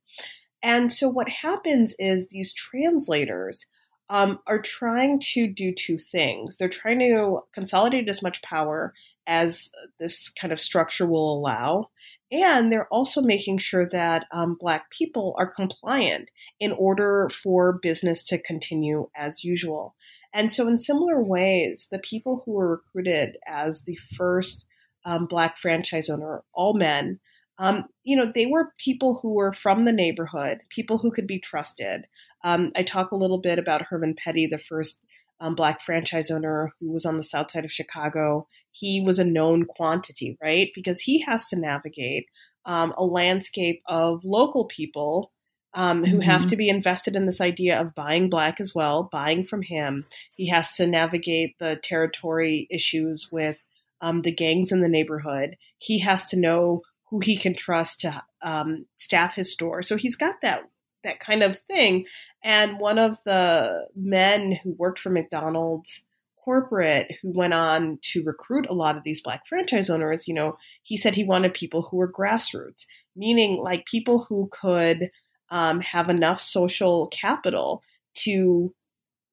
And 0.63 0.91
so, 0.91 1.11
what 1.11 1.29
happens 1.29 1.95
is 1.99 2.29
these 2.29 2.55
translators 2.55 3.67
um, 4.09 4.39
are 4.47 4.61
trying 4.61 5.21
to 5.35 5.47
do 5.47 5.73
two 5.73 5.99
things. 5.99 6.57
They're 6.57 6.69
trying 6.69 7.01
to 7.01 7.41
consolidate 7.53 8.09
as 8.09 8.23
much 8.23 8.41
power 8.43 8.95
as 9.27 9.71
this 9.99 10.31
kind 10.31 10.53
of 10.53 10.61
structure 10.61 11.07
will 11.07 11.35
allow, 11.35 11.91
and 12.35 12.73
they're 12.73 12.89
also 12.89 13.23
making 13.23 13.59
sure 13.59 13.89
that 13.91 14.27
um, 14.33 14.57
Black 14.59 14.91
people 14.91 15.37
are 15.39 15.47
compliant 15.47 16.31
in 16.59 16.73
order 16.73 17.29
for 17.31 17.79
business 17.81 18.25
to 18.27 18.43
continue 18.43 19.09
as 19.17 19.45
usual. 19.45 19.95
And 20.33 20.51
so, 20.51 20.67
in 20.67 20.77
similar 20.77 21.23
ways, 21.23 21.89
the 21.93 22.01
people 22.01 22.43
who 22.45 22.55
were 22.55 22.71
recruited 22.71 23.37
as 23.47 23.85
the 23.85 23.97
first 24.17 24.67
um, 25.05 25.27
Black 25.27 25.59
franchise 25.59 26.11
owner, 26.11 26.43
all 26.53 26.75
men, 26.75 27.21
um, 27.59 27.85
you 28.03 28.17
know, 28.17 28.31
they 28.35 28.47
were 28.47 28.73
people 28.79 29.21
who 29.23 29.37
were 29.37 29.53
from 29.53 29.85
the 29.85 29.93
neighborhood, 29.93 30.59
people 30.71 30.99
who 30.99 31.13
could 31.13 31.29
be 31.29 31.39
trusted. 31.39 32.07
Um, 32.43 32.73
I 32.75 32.83
talk 32.83 33.13
a 33.13 33.17
little 33.17 33.39
bit 33.39 33.61
about 33.61 33.83
Herman 33.83 34.15
Petty, 34.17 34.49
the 34.49 34.59
first 34.59 35.05
um, 35.41 35.55
black 35.55 35.83
franchise 35.83 36.31
owner 36.31 36.73
who 36.81 36.93
was 36.93 37.05
on 37.05 37.17
the 37.17 37.23
south 37.23 37.51
side 37.51 37.65
of 37.65 37.73
Chicago, 37.73 38.47
he 38.71 39.01
was 39.01 39.19
a 39.19 39.27
known 39.27 39.65
quantity, 39.65 40.39
right? 40.43 40.71
Because 40.75 41.01
he 41.01 41.21
has 41.23 41.49
to 41.49 41.57
navigate 41.57 42.27
um, 42.67 42.93
a 42.97 43.05
landscape 43.05 43.83
of 43.87 44.25
local 44.25 44.67
people 44.67 45.33
um, 45.75 46.05
who 46.05 46.19
mm-hmm. 46.19 46.31
have 46.31 46.49
to 46.49 46.57
be 46.57 46.69
invested 46.69 47.17
in 47.17 47.27
this 47.27 47.41
idea 47.41 47.81
of 47.81 47.95
buying 47.95 48.31
black 48.31 48.61
as 48.61 48.75
well, 48.75 49.09
buying 49.11 49.45
from 49.45 49.63
him. 49.63 50.07
He 50.37 50.49
has 50.49 50.77
to 50.77 50.87
navigate 50.87 51.59
the 51.59 51.77
territory 51.77 52.69
issues 52.71 53.29
with 53.31 53.63
um, 54.01 54.23
the 54.23 54.33
gangs 54.33 54.71
in 54.71 54.81
the 54.81 54.89
neighborhood. 54.89 55.57
He 55.79 55.99
has 56.01 56.31
to 56.31 56.39
know 56.39 56.83
who 57.11 57.21
he 57.21 57.37
can 57.37 57.55
trust 57.55 58.01
to 58.01 58.13
um, 58.43 58.87
staff 58.97 59.35
his 59.35 59.53
store. 59.53 59.83
So 59.83 59.97
he's 59.97 60.17
got 60.17 60.37
that 60.43 60.63
that 61.05 61.21
kind 61.21 61.43
of 61.43 61.59
thing. 61.59 62.07
And 62.43 62.79
one 62.79 62.99
of 62.99 63.19
the 63.25 63.89
men 63.95 64.53
who 64.63 64.73
worked 64.73 64.99
for 64.99 65.11
McDonald's 65.11 66.05
corporate 66.45 67.11
who 67.23 67.33
went 67.33 67.55
on 67.55 67.99
to 68.03 68.23
recruit 68.23 68.67
a 68.69 68.75
lot 68.75 68.97
of 68.97 69.03
these 69.03 69.23
black 69.23 69.47
franchise 69.47 69.89
owners, 69.89 70.29
you 70.29 70.35
know, 70.35 70.53
he 70.83 70.97
said 70.97 71.15
he 71.15 71.25
wanted 71.25 71.55
people 71.55 71.83
who 71.83 71.97
were 71.97 72.13
grassroots, 72.13 72.87
meaning 73.17 73.57
like 73.63 73.87
people 73.87 74.27
who 74.29 74.49
could 74.53 75.11
um, 75.51 75.81
have 75.81 76.09
enough 76.09 76.41
social 76.41 77.07
capital 77.09 77.83
to 78.15 78.75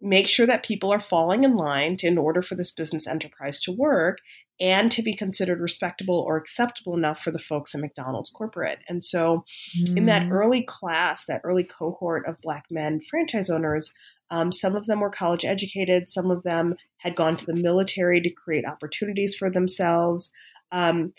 make 0.01 0.27
sure 0.27 0.47
that 0.47 0.65
people 0.65 0.91
are 0.91 0.99
falling 0.99 1.43
in 1.43 1.55
line 1.55 1.95
to, 1.97 2.07
in 2.07 2.17
order 2.17 2.41
for 2.41 2.55
this 2.55 2.71
business 2.71 3.07
enterprise 3.07 3.59
to 3.61 3.71
work 3.71 4.19
and 4.61 4.91
to 4.91 5.01
be 5.01 5.15
considered 5.15 5.59
respectable 5.59 6.23
or 6.25 6.37
acceptable 6.37 6.95
enough 6.95 7.19
for 7.19 7.31
the 7.31 7.39
folks 7.39 7.73
in 7.73 7.81
McDonald's 7.81 8.29
corporate. 8.29 8.79
And 8.87 9.03
so, 9.03 9.43
mm. 9.75 9.97
in 9.97 10.05
that 10.05 10.27
mm. 10.27 10.31
early 10.31 10.61
class, 10.61 11.25
that 11.25 11.41
early 11.43 11.63
cohort 11.63 12.27
of 12.27 12.37
Black 12.43 12.65
men 12.69 13.01
franchise 13.01 13.49
owners, 13.49 13.91
um, 14.29 14.51
some 14.51 14.75
of 14.75 14.85
them 14.85 15.01
were 15.01 15.09
college 15.09 15.43
educated, 15.43 16.07
some 16.07 16.29
of 16.29 16.43
them 16.43 16.75
had 16.97 17.15
gone 17.15 17.35
to 17.35 17.45
the 17.45 17.61
military 17.61 18.21
to 18.21 18.31
create 18.31 18.65
opportunities 18.65 19.35
for 19.35 19.49
themselves. 19.49 20.31
Um, 20.71 21.13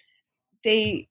they 0.65 1.09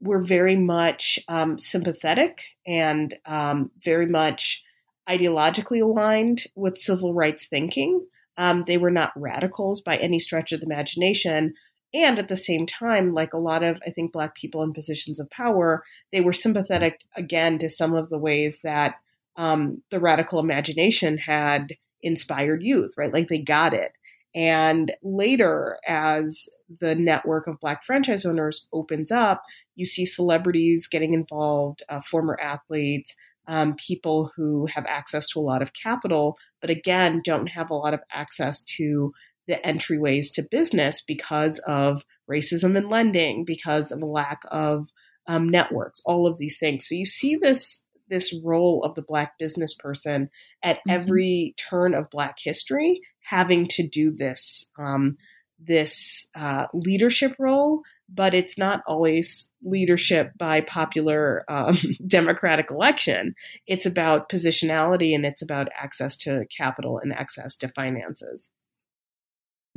were 0.00 0.22
very 0.22 0.56
much 0.56 1.18
um, 1.28 1.58
sympathetic 1.58 2.42
and 2.66 3.16
um, 3.26 3.70
very 3.84 4.06
much 4.06 4.62
ideologically 5.08 5.82
aligned 5.82 6.44
with 6.54 6.78
civil 6.78 7.14
rights 7.14 7.46
thinking. 7.46 8.06
Um, 8.40 8.64
they 8.66 8.78
were 8.78 8.90
not 8.90 9.12
radicals 9.14 9.82
by 9.82 9.98
any 9.98 10.18
stretch 10.18 10.50
of 10.52 10.60
the 10.60 10.66
imagination. 10.66 11.52
And 11.92 12.18
at 12.18 12.28
the 12.28 12.36
same 12.36 12.64
time, 12.64 13.12
like 13.12 13.34
a 13.34 13.38
lot 13.38 13.62
of, 13.62 13.78
I 13.86 13.90
think, 13.90 14.12
Black 14.12 14.34
people 14.34 14.62
in 14.62 14.72
positions 14.72 15.20
of 15.20 15.28
power, 15.28 15.84
they 16.10 16.22
were 16.22 16.32
sympathetic 16.32 17.02
again 17.14 17.58
to 17.58 17.68
some 17.68 17.94
of 17.94 18.08
the 18.08 18.18
ways 18.18 18.60
that 18.64 18.94
um, 19.36 19.82
the 19.90 20.00
radical 20.00 20.38
imagination 20.38 21.18
had 21.18 21.74
inspired 22.00 22.62
youth, 22.62 22.94
right? 22.96 23.12
Like 23.12 23.28
they 23.28 23.42
got 23.42 23.74
it. 23.74 23.92
And 24.34 24.90
later, 25.02 25.76
as 25.86 26.48
the 26.80 26.94
network 26.94 27.46
of 27.46 27.60
Black 27.60 27.84
franchise 27.84 28.24
owners 28.24 28.68
opens 28.72 29.12
up, 29.12 29.42
you 29.74 29.84
see 29.84 30.06
celebrities 30.06 30.88
getting 30.88 31.12
involved, 31.12 31.82
uh, 31.90 32.00
former 32.00 32.38
athletes, 32.40 33.16
um, 33.50 33.74
people 33.74 34.30
who 34.36 34.66
have 34.66 34.86
access 34.86 35.26
to 35.28 35.40
a 35.40 35.42
lot 35.42 35.60
of 35.60 35.72
capital, 35.72 36.38
but 36.60 36.70
again, 36.70 37.20
don't 37.24 37.48
have 37.48 37.68
a 37.68 37.74
lot 37.74 37.92
of 37.92 38.00
access 38.12 38.62
to 38.76 39.12
the 39.48 39.56
entryways 39.64 40.32
to 40.34 40.46
business 40.48 41.02
because 41.02 41.58
of 41.66 42.04
racism 42.30 42.76
in 42.76 42.88
lending 42.88 43.44
because 43.44 43.90
of 43.90 44.00
a 44.00 44.06
lack 44.06 44.40
of 44.52 44.86
um, 45.26 45.48
networks, 45.48 46.00
all 46.06 46.28
of 46.28 46.38
these 46.38 46.58
things. 46.58 46.88
So 46.88 46.94
you 46.94 47.04
see 47.04 47.36
this 47.36 47.84
this 48.08 48.40
role 48.44 48.82
of 48.82 48.96
the 48.96 49.04
black 49.06 49.38
business 49.38 49.74
person 49.74 50.30
at 50.62 50.76
mm-hmm. 50.78 50.90
every 50.90 51.54
turn 51.56 51.94
of 51.94 52.10
black 52.10 52.36
history 52.40 53.00
having 53.22 53.66
to 53.68 53.86
do 53.86 54.12
this 54.12 54.70
um, 54.78 55.16
this 55.58 56.28
uh, 56.36 56.66
leadership 56.72 57.34
role 57.38 57.82
but 58.12 58.34
it's 58.34 58.58
not 58.58 58.82
always 58.86 59.50
leadership 59.62 60.32
by 60.38 60.60
popular 60.60 61.44
um, 61.48 61.76
democratic 62.06 62.70
election. 62.70 63.34
It's 63.66 63.86
about 63.86 64.28
positionality 64.28 65.14
and 65.14 65.24
it's 65.24 65.42
about 65.42 65.68
access 65.80 66.16
to 66.18 66.46
capital 66.56 66.98
and 66.98 67.12
access 67.12 67.56
to 67.58 67.68
finances. 67.68 68.50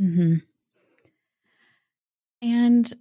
Mm-hmm. 0.02 0.36
And 2.42 2.94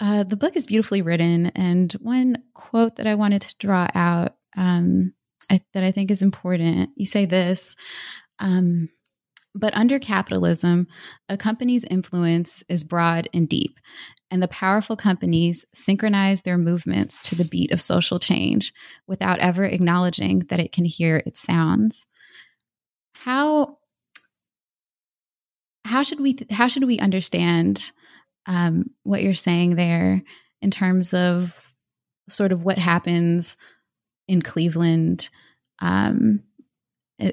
uh, 0.00 0.24
the 0.24 0.36
book 0.36 0.56
is 0.56 0.66
beautifully 0.66 1.02
written. 1.02 1.46
And 1.46 1.92
one 1.94 2.42
quote 2.54 2.96
that 2.96 3.06
I 3.06 3.14
wanted 3.14 3.42
to 3.42 3.58
draw 3.58 3.88
out 3.94 4.36
um, 4.56 5.14
I, 5.50 5.60
that 5.72 5.84
I 5.84 5.90
think 5.90 6.10
is 6.10 6.22
important 6.22 6.90
you 6.96 7.06
say 7.06 7.26
this. 7.26 7.76
Um, 8.38 8.88
but 9.54 9.76
under 9.76 9.98
capitalism, 9.98 10.88
a 11.28 11.36
company's 11.36 11.84
influence 11.84 12.64
is 12.68 12.82
broad 12.82 13.28
and 13.32 13.48
deep, 13.48 13.78
and 14.30 14.42
the 14.42 14.48
powerful 14.48 14.96
companies 14.96 15.64
synchronize 15.72 16.42
their 16.42 16.58
movements 16.58 17.22
to 17.22 17.36
the 17.36 17.44
beat 17.44 17.70
of 17.70 17.80
social 17.80 18.18
change 18.18 18.72
without 19.06 19.38
ever 19.38 19.64
acknowledging 19.64 20.40
that 20.48 20.60
it 20.60 20.72
can 20.72 20.84
hear 20.84 21.22
its 21.24 21.40
sounds. 21.40 22.06
How 23.14 23.78
how 25.84 26.02
should 26.02 26.20
we 26.20 26.36
how 26.50 26.66
should 26.66 26.84
we 26.84 26.98
understand 26.98 27.92
um, 28.46 28.90
what 29.04 29.22
you're 29.22 29.34
saying 29.34 29.76
there 29.76 30.22
in 30.60 30.70
terms 30.70 31.14
of 31.14 31.72
sort 32.28 32.52
of 32.52 32.64
what 32.64 32.78
happens 32.78 33.56
in 34.26 34.40
Cleveland 34.42 35.28
um, 35.80 36.42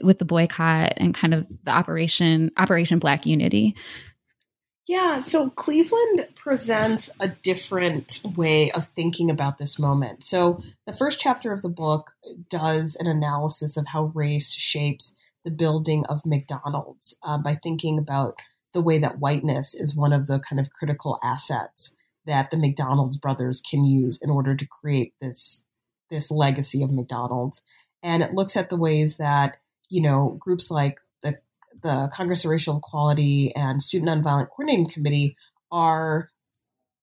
with 0.03 0.19
the 0.19 0.25
boycott 0.25 0.93
and 0.97 1.13
kind 1.13 1.33
of 1.33 1.47
the 1.63 1.71
operation 1.71 2.51
Operation 2.57 2.99
Black 2.99 3.25
Unity? 3.25 3.75
Yeah, 4.87 5.19
so 5.19 5.49
Cleveland 5.51 6.27
presents 6.35 7.09
a 7.19 7.27
different 7.27 8.19
way 8.35 8.71
of 8.71 8.87
thinking 8.87 9.29
about 9.29 9.57
this 9.57 9.79
moment. 9.79 10.23
So 10.23 10.61
the 10.85 10.95
first 10.95 11.19
chapter 11.19 11.53
of 11.53 11.61
the 11.61 11.69
book 11.69 12.11
does 12.49 12.97
an 12.99 13.07
analysis 13.07 13.77
of 13.77 13.87
how 13.87 14.11
race 14.15 14.51
shapes 14.51 15.13
the 15.45 15.51
building 15.51 16.05
of 16.07 16.25
McDonald's 16.25 17.15
uh, 17.23 17.37
by 17.37 17.55
thinking 17.55 17.97
about 17.97 18.39
the 18.73 18.81
way 18.81 18.97
that 18.97 19.19
whiteness 19.19 19.75
is 19.75 19.95
one 19.95 20.13
of 20.13 20.27
the 20.27 20.39
kind 20.39 20.59
of 20.59 20.71
critical 20.71 21.19
assets 21.23 21.93
that 22.25 22.51
the 22.51 22.57
McDonald's 22.57 23.17
brothers 23.17 23.61
can 23.61 23.83
use 23.83 24.21
in 24.21 24.29
order 24.29 24.55
to 24.55 24.67
create 24.67 25.13
this 25.21 25.65
this 26.09 26.29
legacy 26.29 26.83
of 26.83 26.91
McDonald's. 26.91 27.61
And 28.03 28.21
it 28.21 28.33
looks 28.33 28.57
at 28.57 28.69
the 28.69 28.75
ways 28.75 29.17
that 29.17 29.60
you 29.91 30.01
know, 30.01 30.37
groups 30.39 30.71
like 30.71 30.99
the, 31.21 31.37
the 31.83 32.09
Congress 32.13 32.45
of 32.45 32.49
Racial 32.49 32.77
Equality 32.77 33.53
and 33.55 33.83
Student 33.83 34.23
Nonviolent 34.23 34.47
Coordinating 34.47 34.89
Committee 34.89 35.35
are 35.71 36.29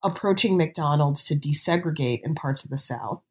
approaching 0.03 0.57
McDonald's 0.57 1.25
to 1.27 1.35
desegregate 1.35 2.21
in 2.23 2.33
parts 2.33 2.65
of 2.65 2.71
the 2.71 2.79
South. 2.79 3.21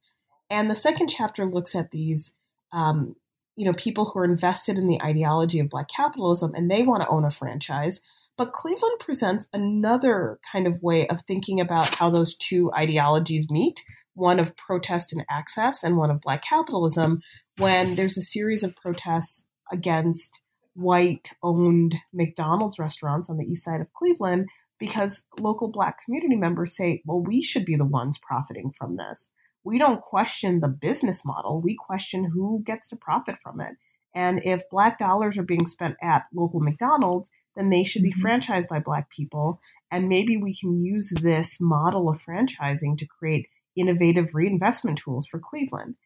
And 0.49 0.71
the 0.71 0.77
second 0.77 1.09
chapter 1.09 1.45
looks 1.45 1.75
at 1.75 1.91
these, 1.91 2.35
um, 2.73 3.17
you 3.57 3.65
know, 3.65 3.73
people 3.73 4.05
who 4.05 4.21
are 4.21 4.25
invested 4.25 4.79
in 4.79 4.87
the 4.87 5.03
ideology 5.03 5.59
of 5.59 5.71
Black 5.71 5.88
capitalism 5.88 6.53
and 6.55 6.71
they 6.71 6.85
want 6.85 7.03
to 7.03 7.09
own 7.09 7.25
a 7.25 7.31
franchise. 7.31 8.00
But 8.37 8.53
Cleveland 8.53 9.00
presents 9.00 9.49
another 9.53 10.38
kind 10.53 10.69
of 10.69 10.81
way 10.81 11.09
of 11.09 11.23
thinking 11.27 11.61
about 11.61 11.97
how 11.97 12.11
those 12.11 12.37
two 12.37 12.71
ideologies 12.73 13.50
meet 13.50 13.83
one 14.19 14.41
of 14.41 14.57
protest 14.57 15.12
and 15.12 15.25
access 15.31 15.83
and 15.83 15.97
one 15.97 16.11
of 16.11 16.21
Black 16.21 16.43
capitalism, 16.43 17.23
when 17.57 17.95
there's 17.95 18.19
a 18.19 18.23
series 18.23 18.65
of 18.65 18.75
protests 18.77 19.45
against 19.73 20.43
white 20.75 21.31
owned 21.43 21.97
McDonald's 22.13 22.79
restaurants 22.79 23.29
on 23.29 23.37
the 23.37 23.45
east 23.45 23.65
side 23.65 23.81
of 23.81 23.93
Cleveland 23.93 24.49
because 24.79 25.27
local 25.40 25.69
black 25.69 25.97
community 26.05 26.37
members 26.37 26.77
say, 26.77 27.03
well, 27.05 27.23
we 27.23 27.42
should 27.42 27.64
be 27.64 27.77
the 27.77 27.85
ones 27.85 28.19
profiting 28.19 28.73
from 28.79 28.97
this. 28.97 29.29
We 29.64 29.79
don't 29.79 30.01
question 30.01 30.61
the 30.61 30.69
business 30.69 31.25
model, 31.25 31.61
we 31.61 31.77
question 31.77 32.31
who 32.33 32.62
gets 32.64 32.88
to 32.90 32.97
profit 32.97 33.37
from 33.42 33.61
it. 33.61 33.77
And 34.14 34.40
if 34.45 34.62
black 34.71 34.99
dollars 34.99 35.37
are 35.37 35.42
being 35.42 35.66
spent 35.66 35.97
at 36.03 36.25
local 36.33 36.61
McDonald's, 36.61 37.31
then 37.57 37.71
they 37.71 37.85
should 37.85 38.03
be 38.03 38.12
mm-hmm. 38.12 38.27
franchised 38.27 38.69
by 38.69 38.79
black 38.79 39.11
people. 39.11 39.61
And 39.90 40.09
maybe 40.09 40.37
we 40.37 40.55
can 40.55 40.81
use 40.81 41.12
this 41.21 41.61
model 41.61 42.09
of 42.09 42.23
franchising 42.23 42.97
to 42.99 43.07
create 43.07 43.49
innovative 43.77 44.31
reinvestment 44.33 44.99
tools 44.99 45.27
for 45.27 45.40
Cleveland. 45.40 45.97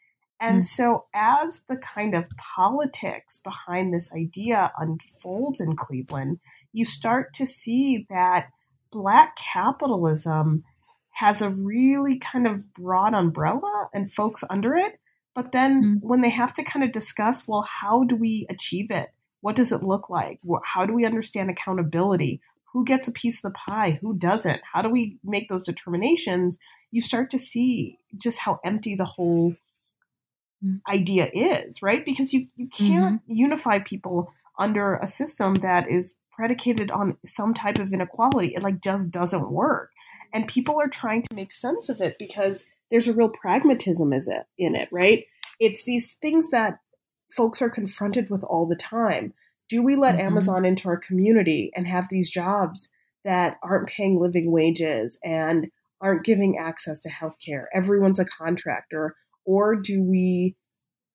And 0.43 0.63
mm. 0.63 0.65
so, 0.65 1.05
as 1.15 1.63
the 1.69 1.77
kind 1.77 2.17
of 2.17 2.29
politics 2.37 3.41
behind 3.45 3.95
this 3.95 4.13
idea 4.13 4.73
unfolds 4.77 5.61
in 5.61 5.77
Cleveland, 5.77 6.41
you 6.73 6.85
start 6.85 7.33
to 7.35 7.47
see 7.47 8.07
that 8.11 8.49
Black 8.91 9.37
capitalism 9.37 10.65
has 11.13 11.43
a 11.43 11.51
really 11.51 12.19
kind 12.19 12.49
of 12.49 12.75
broad 12.75 13.15
umbrella 13.15 13.89
and 13.95 14.13
folks 14.13 14.43
under 14.51 14.75
it. 14.75 14.99
But 15.33 15.53
then, 15.53 15.83
mm. 15.83 15.97
when 16.03 16.23
they 16.23 16.31
have 16.31 16.53
to 16.55 16.65
kind 16.65 16.85
of 16.85 16.91
discuss, 16.91 17.47
well, 17.47 17.63
how 17.63 18.03
do 18.03 18.17
we 18.17 18.45
achieve 18.51 18.91
it? 18.91 19.11
What 19.43 19.55
does 19.55 19.71
it 19.71 19.85
look 19.85 20.11
like? 20.11 20.41
How 20.65 20.87
do 20.87 20.93
we 20.93 21.05
understand 21.05 21.51
accountability? 21.51 22.41
Who 22.73 22.85
gets 22.85 23.07
a 23.07 23.13
piece 23.13 23.45
of 23.45 23.53
the 23.53 23.59
pie? 23.59 23.99
Who 24.01 24.19
doesn't? 24.19 24.61
How 24.65 24.83
do 24.83 24.89
we 24.89 25.19
make 25.23 25.49
those 25.49 25.63
determinations? 25.63 26.59
You 26.91 27.01
start 27.01 27.31
to 27.31 27.39
see 27.39 27.99
just 28.17 28.41
how 28.41 28.59
empty 28.65 28.97
the 28.97 29.05
whole 29.05 29.55
idea 30.88 31.29
is, 31.33 31.83
right? 31.83 32.05
Because 32.05 32.33
you, 32.33 32.46
you 32.57 32.68
can't 32.68 33.22
mm-hmm. 33.22 33.33
unify 33.33 33.79
people 33.81 34.33
under 34.59 34.96
a 34.96 35.07
system 35.07 35.55
that 35.55 35.90
is 35.90 36.16
predicated 36.33 36.90
on 36.90 37.18
some 37.25 37.55
type 37.55 37.79
of 37.79 37.92
inequality. 37.92 38.55
It 38.55 38.62
like 38.62 38.81
just 38.81 39.11
doesn't 39.11 39.51
work. 39.51 39.90
And 40.33 40.48
people 40.48 40.81
are 40.81 40.88
trying 40.88 41.22
to 41.22 41.35
make 41.35 41.53
sense 41.53 41.88
of 41.88 42.01
it 42.01 42.16
because 42.18 42.66
there's 42.90 43.09
a 43.09 43.14
real 43.14 43.29
pragmatism 43.29 44.12
is 44.12 44.29
it 44.29 44.44
in 44.59 44.75
it, 44.75 44.88
right? 44.90 45.25
It's 45.61 45.85
these 45.85 46.14
things 46.22 46.51
that 46.51 46.79
folks 47.31 47.62
are 47.62 47.70
confronted 47.70 48.31
with 48.31 48.44
all 48.44 48.66
the 48.66 48.77
time. 48.77 49.35
Do 49.68 49.83
we 49.83 49.96
let 49.96 50.16
mm-hmm. 50.16 50.27
Amazon 50.27 50.64
into 50.64 50.88
our 50.88 50.96
community 50.96 51.70
and 51.75 51.87
have 51.87 52.09
these 52.09 52.31
jobs 52.31 52.90
that 53.25 53.59
aren't 53.62 53.88
paying 53.88 54.20
living 54.20 54.51
wages 54.51 55.18
and 55.22 55.70
aren't 56.01 56.25
giving 56.25 56.59
access 56.59 57.01
to 57.01 57.09
healthcare? 57.09 57.66
Everyone's 57.75 58.20
a 58.20 58.25
contractor 58.25 59.16
or 59.45 59.77
do 59.77 60.03
we 60.03 60.57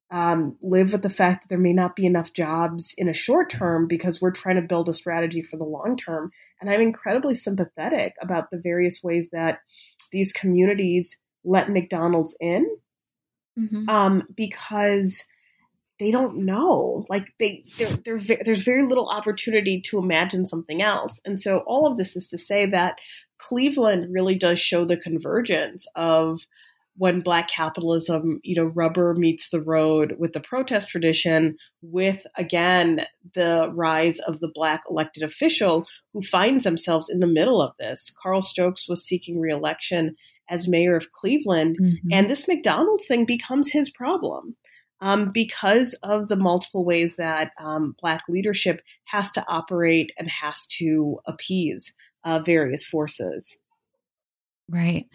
um, 0.10 0.58
live 0.62 0.94
with 0.94 1.02
the 1.02 1.10
fact 1.10 1.44
that 1.44 1.50
there 1.50 1.58
may 1.58 1.74
not 1.74 1.96
be 1.96 2.06
enough 2.06 2.32
jobs 2.34 2.94
in 2.98 3.10
a 3.10 3.13
short 3.13 3.50
term 3.50 3.88
because 3.88 4.22
we're 4.22 4.32
trying 4.32 4.56
to 4.56 4.62
build 4.62 4.88
a 4.88 4.94
strategy 4.94 5.42
for 5.42 5.58
the 5.58 5.66
long 5.66 5.98
term? 5.98 6.32
And 6.62 6.70
I'm 6.70 6.82
incredibly 6.82 7.36
sympathetic 7.36 8.13
about 8.22 8.50
the 8.50 8.62
various 8.62 9.02
ways 9.04 9.30
that 9.32 9.60
these 10.12 10.32
communities 10.32 11.18
let 11.44 11.70
McDonald's 11.70 12.36
in 12.40 12.68
mm-hmm. 13.58 13.90
um, 13.90 14.24
because 14.36 15.26
they 16.00 16.12
don't 16.12 16.46
know. 16.46 17.06
Like 17.10 17.34
they, 17.40 17.66
they're, 17.78 18.20
they're, 18.20 18.44
there's 18.46 18.63
very 18.63 18.88
little 18.88 19.10
opportunity 19.10 19.82
to 19.88 19.98
imagine 19.98 20.46
something 20.46 20.82
else. 20.82 21.20
And 21.26 21.40
so 21.40 21.60
all 21.66 21.88
of 21.88 21.98
this 21.98 22.16
is 22.16 22.30
to 22.30 22.38
say 22.38 22.68
that 22.68 23.00
Cleveland 23.40 24.08
really 24.12 24.36
does 24.36 24.60
show 24.60 24.86
the 24.86 24.98
convergence 24.98 25.88
of 25.96 26.40
when 26.97 27.21
black 27.21 27.47
capitalism 27.47 28.39
you 28.43 28.55
know 28.55 28.65
rubber 28.65 29.13
meets 29.15 29.49
the 29.49 29.62
road 29.62 30.15
with 30.17 30.33
the 30.33 30.39
protest 30.39 30.89
tradition 30.89 31.55
with 31.81 32.25
again 32.36 33.01
the 33.36 33.71
rise 33.73 34.19
of 34.19 34.39
the 34.39 34.51
black 34.53 34.81
elected 34.89 35.23
official 35.23 35.86
who 36.13 36.21
finds 36.21 36.63
themselves 36.63 37.10
in 37.10 37.19
the 37.19 37.27
middle 37.27 37.62
of 37.62 37.73
this. 37.79 38.13
Carl 38.21 38.41
stokes 38.41 38.89
was 38.89 39.05
seeking 39.05 39.39
reelection 39.39 40.15
as 40.49 40.67
mayor 40.67 40.95
of 40.95 41.12
cleveland 41.12 41.77
mm-hmm. 41.81 42.07
and 42.12 42.29
this 42.29 42.47
mcdonald's 42.47 43.05
thing 43.05 43.25
becomes 43.25 43.71
his 43.71 43.89
problem 43.89 44.55
um, 45.01 45.29
because 45.33 45.93
of 46.03 46.27
the 46.27 46.38
multiple 46.38 46.83
ways 46.83 47.17
that 47.17 47.51
um, 47.60 47.95
black 48.01 48.23
leadership 48.27 48.81
has 49.05 49.31
to 49.31 49.45
operate 49.47 50.12
and 50.17 50.29
has 50.29 50.65
to 50.67 51.19
appease 51.27 51.95
uh, 52.23 52.39
various 52.39 52.86
forces. 52.86 53.57
Right 54.69 55.05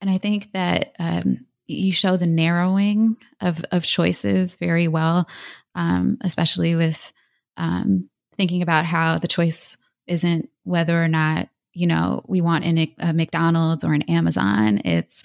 and 0.00 0.08
I 0.08 0.18
think 0.18 0.52
that 0.52 0.92
um, 0.98 1.46
you 1.66 1.92
show 1.92 2.16
the 2.16 2.26
narrowing 2.26 3.16
of, 3.40 3.62
of 3.70 3.84
choices 3.84 4.56
very 4.56 4.88
well, 4.88 5.28
um, 5.74 6.18
especially 6.22 6.74
with 6.74 7.12
um, 7.56 8.08
thinking 8.36 8.62
about 8.62 8.84
how 8.84 9.18
the 9.18 9.28
choice 9.28 9.76
isn't 10.06 10.48
whether 10.64 11.02
or 11.02 11.08
not, 11.08 11.48
you 11.72 11.86
know, 11.86 12.22
we 12.26 12.40
want 12.40 12.64
in 12.64 12.78
a 12.98 13.12
McDonald's 13.12 13.84
or 13.84 13.92
an 13.92 14.02
Amazon. 14.02 14.80
It's, 14.84 15.22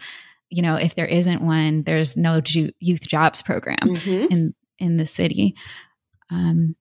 you 0.50 0.62
know, 0.62 0.76
if 0.76 0.96
there 0.96 1.08
isn't 1.08 1.46
one, 1.46 1.84
there's 1.84 2.16
no 2.16 2.42
ju- 2.42 2.72
youth 2.80 3.08
jobs 3.08 3.42
program 3.42 3.78
mm-hmm. 3.82 4.32
in, 4.32 4.56
in 4.78 4.98
the 4.98 5.06
city. 5.06 5.56
Um, 6.32 6.76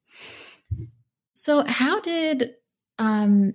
so 1.35 1.65
how 1.67 2.01
did 2.01 2.51
um, 2.99 3.55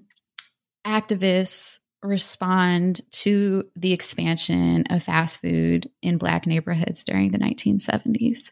activists 0.86 1.80
respond 2.02 3.02
to 3.12 3.64
the 3.76 3.94
expansion 3.94 4.86
of 4.90 5.04
fast 5.04 5.42
food 5.42 5.90
in 6.02 6.18
Black 6.18 6.48
neighborhoods 6.48 7.04
during 7.04 7.32
the 7.32 7.40
1970s? 7.40 8.52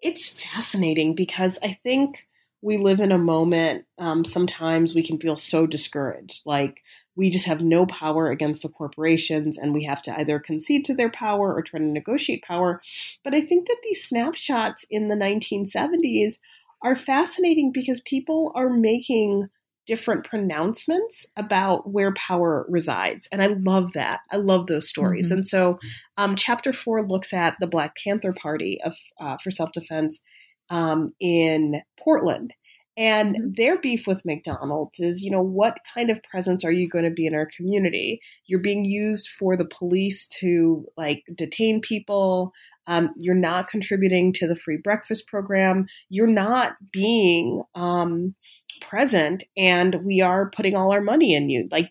It's 0.00 0.28
fascinating 0.28 1.14
because 1.14 1.58
I 1.62 1.78
think 1.82 2.26
we 2.62 2.78
live 2.78 3.00
in 3.00 3.12
a 3.12 3.18
moment, 3.18 3.86
um, 3.98 4.24
sometimes 4.24 4.94
we 4.94 5.02
can 5.02 5.18
feel 5.18 5.36
so 5.36 5.66
discouraged. 5.66 6.42
Like, 6.44 6.82
we 7.16 7.30
just 7.30 7.46
have 7.46 7.60
no 7.60 7.86
power 7.86 8.30
against 8.30 8.62
the 8.62 8.68
corporations 8.68 9.58
and 9.58 9.74
we 9.74 9.84
have 9.84 10.02
to 10.04 10.18
either 10.18 10.38
concede 10.38 10.84
to 10.86 10.94
their 10.94 11.10
power 11.10 11.54
or 11.54 11.62
try 11.62 11.78
to 11.80 11.84
negotiate 11.84 12.42
power. 12.44 12.80
But 13.24 13.34
I 13.34 13.40
think 13.40 13.66
that 13.68 13.76
these 13.82 14.04
snapshots 14.04 14.86
in 14.88 15.08
the 15.08 15.16
1970s 15.16 16.38
are 16.82 16.96
fascinating 16.96 17.72
because 17.72 18.00
people 18.00 18.52
are 18.54 18.70
making 18.70 19.50
different 19.90 20.22
pronouncements 20.22 21.26
about 21.36 21.90
where 21.90 22.14
power 22.14 22.64
resides. 22.68 23.28
And 23.32 23.42
I 23.42 23.48
love 23.48 23.94
that. 23.94 24.20
I 24.30 24.36
love 24.36 24.68
those 24.68 24.88
stories. 24.88 25.30
Mm-hmm. 25.30 25.38
And 25.38 25.46
so, 25.48 25.80
um, 26.16 26.36
chapter 26.36 26.72
four 26.72 27.04
looks 27.04 27.32
at 27.32 27.56
the 27.58 27.66
Black 27.66 27.96
Panther 27.96 28.32
Party 28.32 28.78
of 28.84 28.96
uh, 29.20 29.36
for 29.42 29.50
self 29.50 29.72
defense 29.72 30.20
um, 30.70 31.08
in 31.18 31.82
Portland. 31.98 32.54
And 32.96 33.34
mm-hmm. 33.34 33.48
their 33.56 33.80
beef 33.80 34.06
with 34.06 34.24
McDonald's 34.24 35.00
is, 35.00 35.24
you 35.24 35.32
know, 35.32 35.42
what 35.42 35.78
kind 35.92 36.08
of 36.08 36.22
presence 36.22 36.64
are 36.64 36.70
you 36.70 36.88
going 36.88 37.04
to 37.04 37.10
be 37.10 37.26
in 37.26 37.34
our 37.34 37.48
community? 37.56 38.20
You're 38.46 38.60
being 38.60 38.84
used 38.84 39.28
for 39.28 39.56
the 39.56 39.68
police 39.68 40.28
to 40.38 40.86
like 40.96 41.24
detain 41.34 41.80
people. 41.80 42.52
Um, 42.86 43.10
you're 43.16 43.34
not 43.34 43.68
contributing 43.68 44.32
to 44.34 44.46
the 44.46 44.56
free 44.56 44.76
breakfast 44.76 45.26
program. 45.26 45.86
You're 46.08 46.28
not 46.28 46.74
being 46.92 47.64
um, 47.74 48.36
present, 48.80 49.44
and 49.56 50.04
we 50.04 50.20
are 50.20 50.50
putting 50.50 50.76
all 50.76 50.92
our 50.92 51.02
money 51.02 51.34
in 51.34 51.50
you. 51.50 51.68
Like 51.70 51.90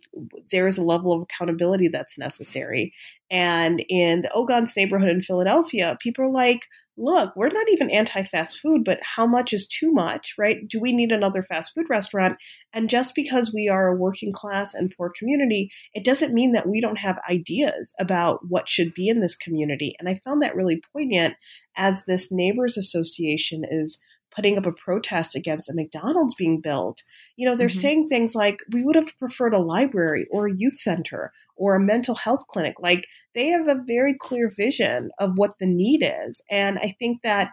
there 0.51 0.67
is 0.67 0.77
a 0.77 0.83
level 0.83 1.13
of 1.13 1.23
accountability 1.23 1.87
that's 1.87 2.17
necessary. 2.17 2.93
And 3.29 3.83
in 3.89 4.21
the 4.21 4.29
Ogontz 4.29 4.75
neighborhood 4.75 5.09
in 5.09 5.21
Philadelphia, 5.21 5.97
people 6.01 6.25
are 6.25 6.31
like, 6.31 6.61
look, 6.99 7.33
we're 7.35 7.47
not 7.47 7.69
even 7.69 7.89
anti 7.89 8.23
fast 8.23 8.59
food, 8.59 8.83
but 8.83 8.99
how 9.01 9.25
much 9.25 9.53
is 9.53 9.67
too 9.67 9.91
much, 9.91 10.35
right? 10.37 10.67
Do 10.67 10.79
we 10.79 10.91
need 10.91 11.11
another 11.11 11.41
fast 11.41 11.73
food 11.73 11.85
restaurant? 11.89 12.37
And 12.73 12.89
just 12.89 13.15
because 13.15 13.53
we 13.53 13.69
are 13.69 13.87
a 13.87 13.95
working 13.95 14.33
class 14.33 14.73
and 14.73 14.93
poor 14.95 15.11
community, 15.17 15.71
it 15.93 16.03
doesn't 16.03 16.33
mean 16.33 16.51
that 16.51 16.67
we 16.67 16.81
don't 16.81 16.99
have 16.99 17.19
ideas 17.29 17.93
about 17.99 18.41
what 18.47 18.69
should 18.69 18.93
be 18.93 19.07
in 19.07 19.21
this 19.21 19.35
community. 19.35 19.95
And 19.99 20.09
I 20.09 20.19
found 20.23 20.41
that 20.41 20.55
really 20.55 20.81
poignant 20.93 21.35
as 21.77 22.03
this 22.03 22.31
neighbors 22.31 22.77
association 22.77 23.63
is 23.67 24.01
putting 24.35 24.57
up 24.57 24.65
a 24.65 24.71
protest 24.71 25.35
against 25.35 25.69
a 25.69 25.75
McDonald's 25.75 26.35
being 26.35 26.61
built, 26.61 27.03
you 27.35 27.47
know, 27.47 27.55
they're 27.55 27.67
mm-hmm. 27.67 27.79
saying 27.79 28.07
things 28.07 28.35
like, 28.35 28.59
we 28.71 28.83
would 28.83 28.95
have 28.95 29.17
preferred 29.17 29.53
a 29.53 29.59
library 29.59 30.27
or 30.31 30.47
a 30.47 30.55
youth 30.55 30.75
center 30.75 31.31
or 31.55 31.75
a 31.75 31.79
mental 31.79 32.15
health 32.15 32.45
clinic. 32.47 32.75
Like 32.79 33.05
they 33.33 33.47
have 33.47 33.67
a 33.67 33.83
very 33.87 34.15
clear 34.17 34.49
vision 34.55 35.11
of 35.19 35.31
what 35.35 35.55
the 35.59 35.67
need 35.67 36.03
is. 36.03 36.41
And 36.49 36.77
I 36.79 36.93
think 36.99 37.21
that 37.23 37.51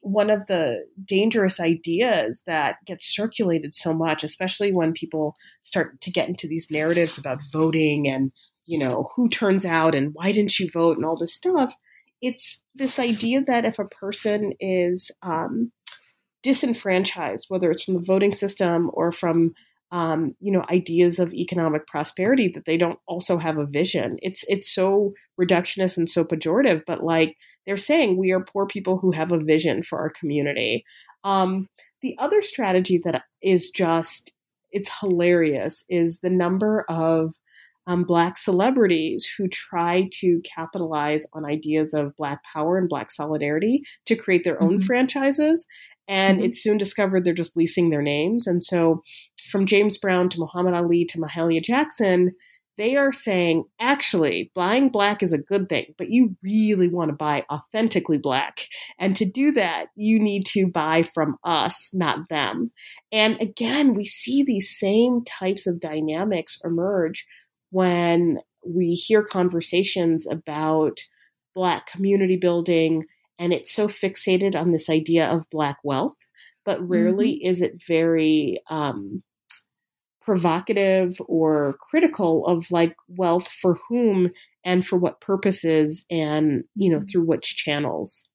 one 0.00 0.30
of 0.30 0.46
the 0.46 0.84
dangerous 1.02 1.60
ideas 1.60 2.42
that 2.46 2.76
gets 2.84 3.06
circulated 3.06 3.72
so 3.72 3.94
much, 3.94 4.22
especially 4.22 4.70
when 4.70 4.92
people 4.92 5.34
start 5.62 6.00
to 6.02 6.10
get 6.10 6.28
into 6.28 6.46
these 6.46 6.70
narratives 6.70 7.16
about 7.16 7.40
voting 7.52 8.06
and, 8.06 8.30
you 8.66 8.78
know, 8.78 9.10
who 9.16 9.28
turns 9.28 9.64
out 9.64 9.94
and 9.94 10.10
why 10.12 10.30
didn't 10.32 10.58
you 10.58 10.68
vote 10.70 10.96
and 10.96 11.06
all 11.06 11.16
this 11.16 11.34
stuff. 11.34 11.74
It's 12.20 12.64
this 12.74 12.98
idea 12.98 13.42
that 13.42 13.64
if 13.64 13.78
a 13.78 13.86
person 13.86 14.52
is 14.60 15.10
um, 15.22 15.72
disenfranchised, 16.44 17.46
whether 17.48 17.70
it's 17.70 17.82
from 17.82 17.94
the 17.94 18.00
voting 18.00 18.32
system 18.32 18.90
or 18.92 19.10
from 19.10 19.54
um, 19.90 20.34
you 20.40 20.52
know 20.52 20.64
ideas 20.70 21.18
of 21.18 21.34
economic 21.34 21.86
prosperity, 21.86 22.48
that 22.48 22.66
they 22.66 22.76
don't 22.76 22.98
also 23.06 23.38
have 23.38 23.58
a 23.58 23.66
vision. 23.66 24.18
It's 24.22 24.44
it's 24.48 24.72
so 24.72 25.14
reductionist 25.40 25.98
and 25.98 26.08
so 26.08 26.24
pejorative, 26.24 26.82
but 26.86 27.02
like 27.02 27.36
they're 27.66 27.76
saying, 27.76 28.16
we 28.16 28.32
are 28.32 28.44
poor 28.44 28.66
people 28.66 28.98
who 28.98 29.10
have 29.12 29.32
a 29.32 29.42
vision 29.42 29.82
for 29.82 29.98
our 29.98 30.10
community. 30.10 30.84
Um, 31.24 31.68
the 32.02 32.16
other 32.18 32.42
strategy 32.42 33.00
that 33.04 33.24
is 33.42 33.70
just 33.70 34.32
it's 34.70 35.00
hilarious 35.00 35.84
is 35.88 36.18
the 36.18 36.30
number 36.30 36.84
of 36.88 37.34
um, 37.86 38.04
black 38.04 38.38
celebrities 38.38 39.32
who 39.36 39.46
try 39.48 40.08
to 40.10 40.40
capitalize 40.42 41.26
on 41.32 41.44
ideas 41.44 41.94
of 41.94 42.16
black 42.16 42.42
power 42.44 42.78
and 42.78 42.88
black 42.88 43.10
solidarity 43.10 43.82
to 44.06 44.16
create 44.16 44.44
their 44.44 44.62
own 44.62 44.78
mm-hmm. 44.78 44.86
franchises 44.86 45.66
and 46.08 46.38
mm-hmm. 46.38 46.46
it's 46.46 46.62
soon 46.62 46.78
discovered 46.78 47.24
they're 47.24 47.34
just 47.34 47.56
leasing 47.56 47.90
their 47.90 48.02
names. 48.02 48.46
And 48.46 48.62
so, 48.62 49.00
from 49.50 49.66
James 49.66 49.98
Brown 49.98 50.28
to 50.30 50.40
Muhammad 50.40 50.74
Ali 50.74 51.04
to 51.06 51.18
Mahalia 51.18 51.62
Jackson, 51.62 52.32
they 52.76 52.96
are 52.96 53.12
saying, 53.12 53.64
actually, 53.78 54.50
buying 54.54 54.88
black 54.88 55.22
is 55.22 55.32
a 55.32 55.38
good 55.38 55.68
thing, 55.68 55.94
but 55.96 56.10
you 56.10 56.36
really 56.42 56.88
want 56.88 57.10
to 57.10 57.16
buy 57.16 57.44
authentically 57.50 58.18
black. 58.18 58.66
And 58.98 59.14
to 59.16 59.24
do 59.24 59.52
that, 59.52 59.86
you 59.94 60.18
need 60.18 60.44
to 60.46 60.66
buy 60.66 61.04
from 61.04 61.36
us, 61.44 61.90
not 61.94 62.28
them. 62.28 62.72
And 63.12 63.40
again, 63.40 63.94
we 63.94 64.02
see 64.02 64.42
these 64.42 64.76
same 64.76 65.22
types 65.24 65.66
of 65.66 65.78
dynamics 65.78 66.60
emerge 66.64 67.24
when 67.70 68.38
we 68.66 68.92
hear 68.92 69.22
conversations 69.22 70.26
about 70.26 70.98
black 71.54 71.86
community 71.86 72.36
building, 72.36 73.04
and 73.38 73.52
it's 73.52 73.72
so 73.72 73.88
fixated 73.88 74.54
on 74.54 74.72
this 74.72 74.88
idea 74.88 75.26
of 75.26 75.48
black 75.50 75.78
wealth 75.84 76.16
but 76.64 76.86
rarely 76.88 77.32
mm-hmm. 77.32 77.48
is 77.48 77.60
it 77.60 77.82
very 77.86 78.60
um, 78.70 79.22
provocative 80.22 81.20
or 81.26 81.76
critical 81.90 82.46
of 82.46 82.70
like 82.70 82.96
wealth 83.08 83.48
for 83.48 83.78
whom 83.88 84.30
and 84.64 84.86
for 84.86 84.96
what 84.96 85.20
purposes 85.20 86.06
and 86.10 86.64
you 86.74 86.90
know 86.90 86.96
mm-hmm. 86.96 87.06
through 87.06 87.24
which 87.24 87.56
channels 87.56 88.28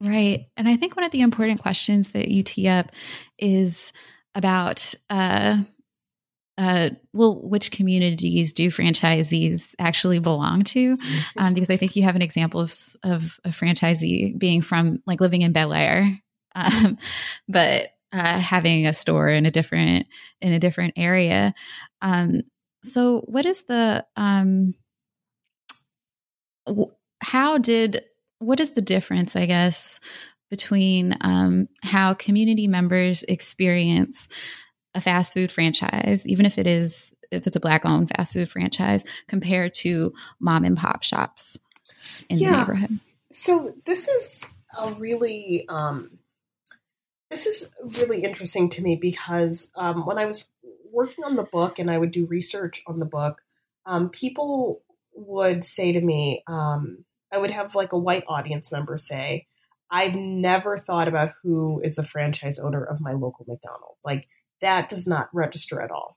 right 0.00 0.46
and 0.56 0.68
i 0.68 0.76
think 0.76 0.96
one 0.96 1.04
of 1.04 1.10
the 1.10 1.22
important 1.22 1.60
questions 1.60 2.10
that 2.10 2.28
you 2.28 2.42
tee 2.42 2.68
up 2.68 2.90
is 3.38 3.92
about 4.34 4.94
uh 5.10 5.56
uh, 6.56 6.90
well, 7.12 7.40
which 7.48 7.72
communities 7.72 8.52
do 8.52 8.68
franchisees 8.68 9.74
actually 9.78 10.20
belong 10.20 10.62
to? 10.62 10.96
Um, 11.36 11.52
because 11.52 11.70
I 11.70 11.76
think 11.76 11.96
you 11.96 12.04
have 12.04 12.16
an 12.16 12.22
example 12.22 12.60
of, 12.60 12.72
of 13.02 13.40
a 13.44 13.48
franchisee 13.48 14.38
being 14.38 14.62
from 14.62 15.02
like 15.06 15.20
living 15.20 15.42
in 15.42 15.52
Bel 15.52 15.72
Air, 15.72 16.20
um, 16.54 16.96
but 17.48 17.88
uh, 18.12 18.38
having 18.38 18.86
a 18.86 18.92
store 18.92 19.28
in 19.28 19.46
a 19.46 19.50
different 19.50 20.06
in 20.40 20.52
a 20.52 20.60
different 20.60 20.94
area. 20.96 21.54
Um, 22.00 22.42
so, 22.84 23.22
what 23.26 23.46
is 23.46 23.64
the 23.64 24.06
um, 24.16 24.74
how 27.20 27.58
did 27.58 28.00
what 28.38 28.60
is 28.60 28.70
the 28.70 28.82
difference? 28.82 29.34
I 29.34 29.46
guess 29.46 29.98
between 30.50 31.16
um, 31.22 31.68
how 31.82 32.14
community 32.14 32.68
members 32.68 33.24
experience 33.24 34.28
a 34.94 35.00
fast 35.00 35.32
food 35.34 35.50
franchise, 35.50 36.26
even 36.26 36.46
if 36.46 36.58
it 36.58 36.66
is 36.66 37.14
if 37.30 37.46
it's 37.46 37.56
a 37.56 37.60
black 37.60 37.82
owned 37.84 38.10
fast 38.10 38.32
food 38.32 38.48
franchise, 38.48 39.04
compared 39.26 39.74
to 39.74 40.12
mom 40.38 40.64
and 40.64 40.76
pop 40.76 41.02
shops 41.02 41.58
in 42.28 42.38
yeah. 42.38 42.50
the 42.50 42.58
neighborhood. 42.58 42.98
So 43.32 43.74
this 43.84 44.08
is 44.08 44.46
a 44.80 44.92
really 44.92 45.66
um, 45.68 46.18
this 47.30 47.46
is 47.46 47.72
really 47.98 48.22
interesting 48.22 48.68
to 48.70 48.82
me 48.82 48.96
because 48.96 49.70
um, 49.74 50.06
when 50.06 50.18
I 50.18 50.26
was 50.26 50.46
working 50.92 51.24
on 51.24 51.36
the 51.36 51.42
book 51.42 51.78
and 51.78 51.90
I 51.90 51.98
would 51.98 52.12
do 52.12 52.26
research 52.26 52.82
on 52.86 53.00
the 53.00 53.06
book, 53.06 53.40
um, 53.86 54.10
people 54.10 54.82
would 55.14 55.64
say 55.64 55.92
to 55.92 56.00
me, 56.00 56.42
um, 56.46 57.04
I 57.32 57.38
would 57.38 57.50
have 57.50 57.74
like 57.74 57.92
a 57.92 57.98
white 57.98 58.24
audience 58.28 58.70
member 58.70 58.98
say, 58.98 59.46
I've 59.90 60.14
never 60.14 60.78
thought 60.78 61.08
about 61.08 61.30
who 61.42 61.80
is 61.82 61.98
a 61.98 62.04
franchise 62.04 62.58
owner 62.58 62.84
of 62.84 63.00
my 63.00 63.12
local 63.12 63.44
McDonald's. 63.48 64.00
Like 64.04 64.28
that 64.64 64.88
does 64.88 65.06
not 65.06 65.28
register 65.32 65.80
at 65.80 65.90
all. 65.90 66.16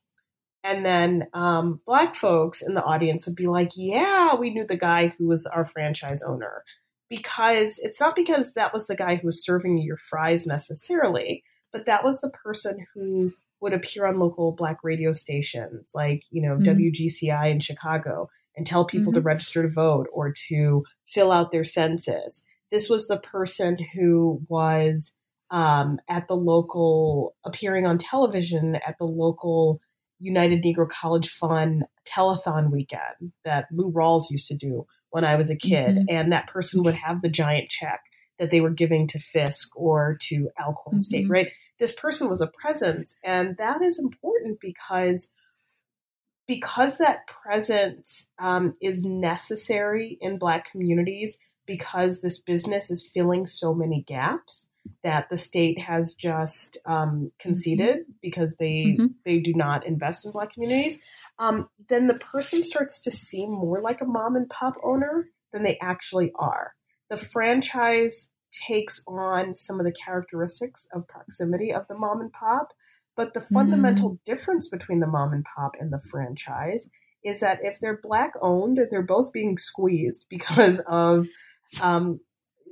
And 0.64 0.86
then 0.86 1.28
um, 1.34 1.82
black 1.86 2.16
folks 2.16 2.62
in 2.62 2.74
the 2.74 2.84
audience 2.84 3.28
would 3.28 3.36
be 3.36 3.48
like, 3.48 3.72
yeah, 3.76 4.36
we 4.36 4.50
knew 4.50 4.66
the 4.66 4.78
guy 4.78 5.08
who 5.18 5.28
was 5.28 5.46
our 5.46 5.66
franchise 5.66 6.24
owner. 6.24 6.64
Because 7.10 7.80
it's 7.82 8.02
not 8.02 8.16
because 8.18 8.54
that 8.54 8.74
was 8.74 8.88
the 8.88 8.96
guy 8.96 9.16
who 9.16 9.28
was 9.28 9.44
serving 9.44 9.78
you 9.78 9.86
your 9.86 9.98
fries 9.98 10.46
necessarily, 10.46 11.44
but 11.72 11.86
that 11.86 12.04
was 12.04 12.20
the 12.20 12.30
person 12.30 12.86
who 12.94 13.32
would 13.62 13.74
appear 13.74 14.06
on 14.06 14.20
local 14.20 14.52
black 14.52 14.78
radio 14.84 15.14
stations 15.14 15.92
like, 15.96 16.24
you 16.32 16.42
know, 16.42 16.58
mm-hmm. 16.58 16.82
WGCI 16.82 17.50
in 17.50 17.60
Chicago 17.62 18.30
and 18.58 18.68
tell 18.68 18.86
people 18.86 19.14
mm-hmm. 19.14 19.20
to 19.20 19.22
register 19.22 19.62
to 19.62 19.70
vote 19.70 20.08
or 20.12 20.34
to 20.50 20.84
fill 21.08 21.32
out 21.32 21.52
their 21.52 21.64
census. 21.64 22.44
This 22.72 22.90
was 22.90 23.08
the 23.08 23.20
person 23.20 23.78
who 23.94 24.42
was 24.50 25.14
um, 25.50 26.00
at 26.10 26.28
the 26.28 26.36
local, 26.36 27.36
appearing 27.46 27.86
on 27.86 27.98
television 27.98 28.76
at 28.76 28.98
the 28.98 29.06
local 29.06 29.80
United 30.20 30.64
Negro 30.64 30.90
College 30.90 31.30
Fund 31.30 31.86
telethon 32.06 32.72
weekend 32.72 33.34
that 33.44 33.68
Lou 33.72 33.92
Rawls 33.92 34.30
used 34.30 34.48
to 34.48 34.56
do 34.56 34.86
when 35.10 35.24
I 35.24 35.36
was 35.36 35.50
a 35.50 35.56
kid. 35.56 35.92
Mm-hmm. 35.92 36.06
And 36.10 36.34
that 36.34 36.48
person 36.48 36.84
would 36.84 36.96
have 36.96 37.22
the 37.22 37.30
giant 37.30 37.70
check 37.70 38.02
that 38.40 38.52
they 38.52 38.62
were 38.62 38.70
giving 38.70 39.08
to 39.08 39.20
Fisk 39.20 39.70
or 39.76 40.18
to 40.22 40.50
Alcorn 40.60 40.96
mm-hmm. 40.96 41.02
State, 41.02 41.30
right? 41.30 41.52
This 41.80 41.94
person 41.94 42.30
was 42.30 42.42
a 42.42 42.48
presence. 42.48 43.18
And 43.24 43.58
that 43.58 43.82
is 43.82 44.00
important 44.00 44.60
because 44.60 45.30
because 46.48 46.98
that 46.98 47.28
presence 47.28 48.26
um, 48.40 48.78
is 48.82 49.04
necessary 49.04 50.18
in 50.22 50.38
Black 50.38 50.72
communities, 50.72 51.38
because 51.66 52.22
this 52.22 52.40
business 52.40 52.90
is 52.90 53.06
filling 53.06 53.46
so 53.46 53.74
many 53.74 54.02
gaps 54.08 54.70
that 55.04 55.30
the 55.30 55.38
state 55.38 55.80
has 55.80 56.16
just 56.16 56.78
um, 56.86 57.32
conceded 57.40 58.00
mm-hmm. 58.00 58.12
because 58.22 58.56
they 58.56 58.96
mm-hmm. 58.98 59.08
they 59.26 59.40
do 59.40 59.54
not 59.54 59.86
invest 59.86 60.26
in 60.26 60.32
Black 60.32 60.54
communities, 60.54 61.00
um, 61.40 61.70
then 61.90 62.08
the 62.08 62.16
person 62.16 62.64
starts 62.64 63.00
to 63.02 63.12
seem 63.12 63.52
more 63.52 63.82
like 63.82 64.02
a 64.02 64.06
mom 64.06 64.36
and 64.36 64.50
pop 64.50 64.76
owner 64.84 65.28
than 65.54 65.64
they 65.64 65.78
actually 65.82 66.32
are. 66.36 66.74
The 67.10 67.18
franchise 67.18 68.32
takes 68.52 69.04
on 69.08 69.54
some 69.54 69.80
of 69.80 69.86
the 69.86 69.92
characteristics 69.94 70.88
of 70.94 71.08
proximity 71.08 71.74
of 71.74 71.88
the 71.88 71.98
mom 71.98 72.22
and 72.22 72.32
pop, 72.32 72.70
but 73.16 73.34
the 73.34 73.42
fundamental 73.42 74.12
mm. 74.12 74.20
difference 74.26 74.70
between 74.70 75.00
the 75.00 75.08
mom 75.08 75.34
and 75.34 75.46
pop 75.56 75.74
and 75.80 75.92
the 75.92 76.00
franchise 76.00 76.90
is 77.24 77.40
that 77.42 77.60
if 77.64 77.80
they're 77.80 78.00
black 78.02 78.34
owned, 78.42 78.80
they're 78.90 79.02
both 79.02 79.34
being 79.34 79.58
squeezed 79.58 80.26
because 80.30 80.82
of 80.88 81.28
um, 81.82 82.20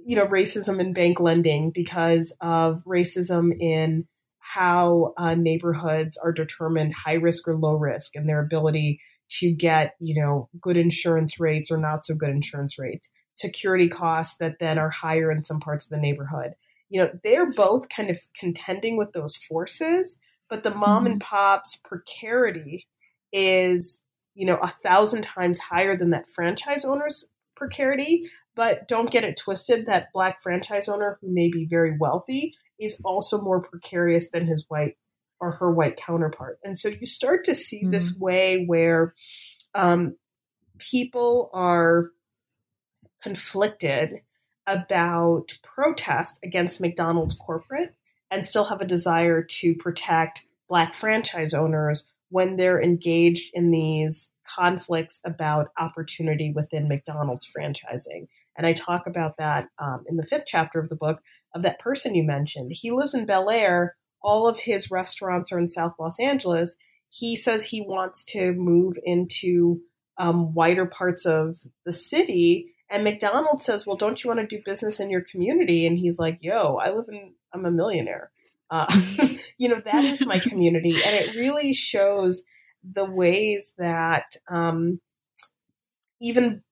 you 0.06 0.16
know 0.16 0.28
racism 0.28 0.80
in 0.80 0.94
bank 0.94 1.20
lending, 1.20 1.72
because 1.72 2.36
of 2.40 2.84
racism 2.86 3.52
in 3.60 4.08
how 4.40 5.14
uh, 5.18 5.34
neighborhoods 5.34 6.18
are 6.18 6.32
determined 6.32 6.94
high 6.94 7.14
risk 7.14 7.48
or 7.48 7.56
low 7.56 7.74
risk 7.74 8.16
and 8.16 8.30
their 8.30 8.40
ability 8.40 9.00
to 9.28 9.52
get 9.52 9.96
you 10.00 10.20
know 10.20 10.48
good 10.62 10.78
insurance 10.78 11.40
rates 11.40 11.72
or 11.72 11.78
not 11.78 12.06
so 12.06 12.14
good 12.16 12.30
insurance 12.30 12.78
rates 12.78 13.10
security 13.32 13.90
costs 13.90 14.38
that 14.38 14.60
then 14.60 14.78
are 14.78 14.92
higher 14.92 15.32
in 15.32 15.44
some 15.44 15.60
parts 15.60 15.86
of 15.86 15.90
the 15.90 15.98
neighborhood 15.98 16.54
you 16.90 17.02
know 17.02 17.10
they're 17.24 17.52
both 17.54 17.90
kind 17.90 18.12
of 18.12 18.20
contending 18.40 18.98
with 18.98 19.12
those 19.14 19.36
forces 19.36 20.18
but 20.48 20.64
the 20.64 20.74
mom 20.74 21.04
mm-hmm. 21.04 21.14
and 21.14 21.22
pop's 21.22 21.78
precarity 21.84 22.88
is 23.34 24.00
you 24.36 24.46
know 24.46 24.58
a 24.62 24.68
thousand 24.68 25.24
times 25.24 25.58
higher 25.58 25.98
than 25.98 26.12
that 26.12 26.30
franchise 26.30 26.86
owner's 26.86 27.28
precarity 27.56 28.30
but 28.56 28.88
don't 28.88 29.12
get 29.12 29.24
it 29.24 29.38
twisted 29.38 29.86
that 29.86 30.12
black 30.14 30.42
franchise 30.42 30.90
owner 30.90 31.18
who 31.22 31.34
may 31.34 31.50
be 31.50 31.66
very 31.66 31.98
wealthy 31.98 32.54
is 32.80 33.00
also 33.04 33.42
more 33.42 33.62
precarious 33.62 34.30
than 34.30 34.48
his 34.48 34.66
white 34.68 34.98
or 35.40 35.52
her 35.52 35.72
white 35.72 35.98
counterpart. 35.98 36.60
And 36.64 36.78
so 36.78 36.90
you 36.90 37.06
start 37.06 37.44
to 37.46 37.56
see 37.56 37.82
mm-hmm. 37.82 37.92
this 37.92 38.18
way 38.18 38.66
where 38.66 39.14
um, 39.74 40.16
people 40.80 41.50
are 41.54 42.12
conflicted 43.22 44.22
about 44.68 45.58
protest 45.64 46.40
against 46.44 46.82
McDonald's 46.82 47.36
corporate 47.36 47.96
and 48.32 48.46
still 48.46 48.66
have 48.66 48.82
a 48.82 48.86
desire 48.86 49.44
to 49.44 49.76
protect 49.76 50.46
black 50.68 50.96
franchise 50.96 51.54
owners 51.54 52.10
when 52.30 52.56
they're 52.56 52.82
engaged 52.82 53.52
in 53.54 53.72
these 53.72 54.32
conflicts 54.44 55.22
about 55.24 55.72
opportunity 55.78 56.52
within 56.52 56.88
McDonald's 56.88 57.50
franchising. 57.50 58.28
And 58.58 58.66
I 58.66 58.74
talk 58.74 59.08
about 59.08 59.38
that 59.38 59.70
um, 59.80 60.04
in 60.08 60.18
the 60.18 60.26
fifth 60.26 60.46
chapter 60.48 60.80
of 60.80 60.90
the 60.90 60.96
book 60.96 61.22
of 61.54 61.62
that 61.64 61.80
person 61.80 62.16
you 62.16 62.24
mentioned. 62.24 62.72
He 62.74 62.92
lives 62.92 63.14
in 63.14 63.26
Bel 63.26 63.50
Air. 63.50 63.96
All 64.22 64.48
of 64.48 64.60
his 64.60 64.90
restaurants 64.90 65.52
are 65.52 65.60
in 65.60 65.70
South 65.70 65.94
Los 66.00 66.20
Angeles. 66.20 66.78
He 67.10 67.36
says 67.36 67.66
he 67.66 67.82
wants 67.82 68.24
to 68.26 68.54
move 68.54 68.98
into 69.04 69.82
um, 70.18 70.54
wider 70.54 70.86
parts 70.86 71.26
of 71.26 71.58
the 71.86 71.94
city. 71.94 72.74
And 72.90 73.04
McDonald's 73.04 73.66
says, 73.66 73.86
Well, 73.86 73.98
don't 73.98 74.24
you 74.24 74.30
want 74.30 74.42
to 74.42 74.58
do 74.58 74.64
business 74.66 75.00
in 75.00 75.10
your 75.10 75.22
community? 75.22 75.86
And 75.86 75.98
he's 75.98 76.20
like, 76.20 76.40
Yo, 76.42 76.76
I 76.76 76.92
live 76.92 77.08
in, 77.10 77.34
I'm 77.54 77.66
a 77.66 77.72
millionaire. 77.72 78.32
Uh, 78.70 78.86
you 79.58 79.70
know, 79.70 79.80
that 79.80 80.04
is 80.04 80.26
my 80.26 80.40
community. 80.40 80.92
And 80.92 81.16
it 81.16 81.36
really 81.36 81.74
shows 81.74 82.44
the 82.84 83.06
ways 83.06 83.74
that 83.78 84.36
um, 84.50 85.00
even 86.22 86.64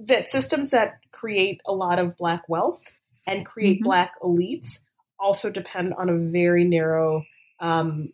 that 0.00 0.28
systems 0.28 0.70
that 0.70 1.00
create 1.12 1.60
a 1.66 1.72
lot 1.72 1.98
of 1.98 2.16
black 2.16 2.48
wealth 2.48 2.82
and 3.26 3.46
create 3.46 3.78
mm-hmm. 3.78 3.84
black 3.84 4.12
elites 4.22 4.80
also 5.20 5.50
depend 5.50 5.94
on 5.94 6.08
a 6.08 6.16
very 6.16 6.64
narrow 6.64 7.24
um, 7.60 8.12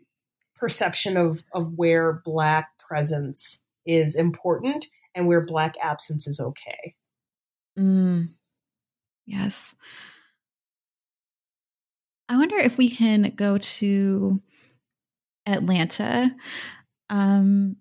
perception 0.55 1.17
of, 1.17 1.45
of 1.53 1.75
where 1.77 2.23
black 2.25 2.71
presence 2.79 3.61
is 3.87 4.17
important 4.17 4.87
and 5.15 5.27
where 5.27 5.45
black 5.45 5.75
absence 5.83 6.27
is 6.27 6.41
okay. 6.41 6.95
Mm. 7.79 8.29
Yes. 9.27 9.75
I 12.29 12.37
wonder 12.37 12.57
if 12.57 12.79
we 12.79 12.89
can 12.89 13.33
go 13.37 13.59
to 13.59 14.41
Atlanta 15.47 16.35
um, 17.11 17.77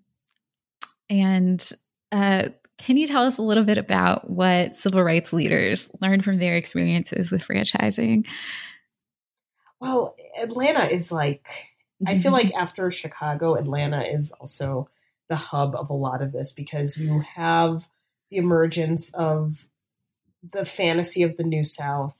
and 1.08 1.72
uh, 2.12 2.50
can 2.78 2.96
you 2.96 3.06
tell 3.06 3.22
us 3.22 3.38
a 3.38 3.42
little 3.42 3.64
bit 3.64 3.78
about 3.78 4.30
what 4.30 4.76
civil 4.76 5.02
rights 5.02 5.32
leaders 5.32 5.94
learned 6.00 6.24
from 6.24 6.38
their 6.38 6.56
experiences 6.56 7.30
with 7.30 7.46
franchising? 7.46 8.26
Well, 9.80 10.16
Atlanta 10.40 10.86
is 10.86 11.12
like, 11.12 11.46
I 12.06 12.18
feel 12.18 12.32
like 12.32 12.52
after 12.58 12.90
Chicago, 12.90 13.54
Atlanta 13.54 14.02
is 14.02 14.32
also 14.32 14.88
the 15.28 15.36
hub 15.36 15.74
of 15.74 15.90
a 15.90 15.94
lot 15.94 16.22
of 16.22 16.32
this 16.32 16.52
because 16.52 16.98
you 16.98 17.20
have 17.20 17.86
the 18.30 18.38
emergence 18.38 19.12
of 19.14 19.66
the 20.52 20.64
fantasy 20.64 21.22
of 21.22 21.36
the 21.36 21.44
New 21.44 21.64
South, 21.64 22.16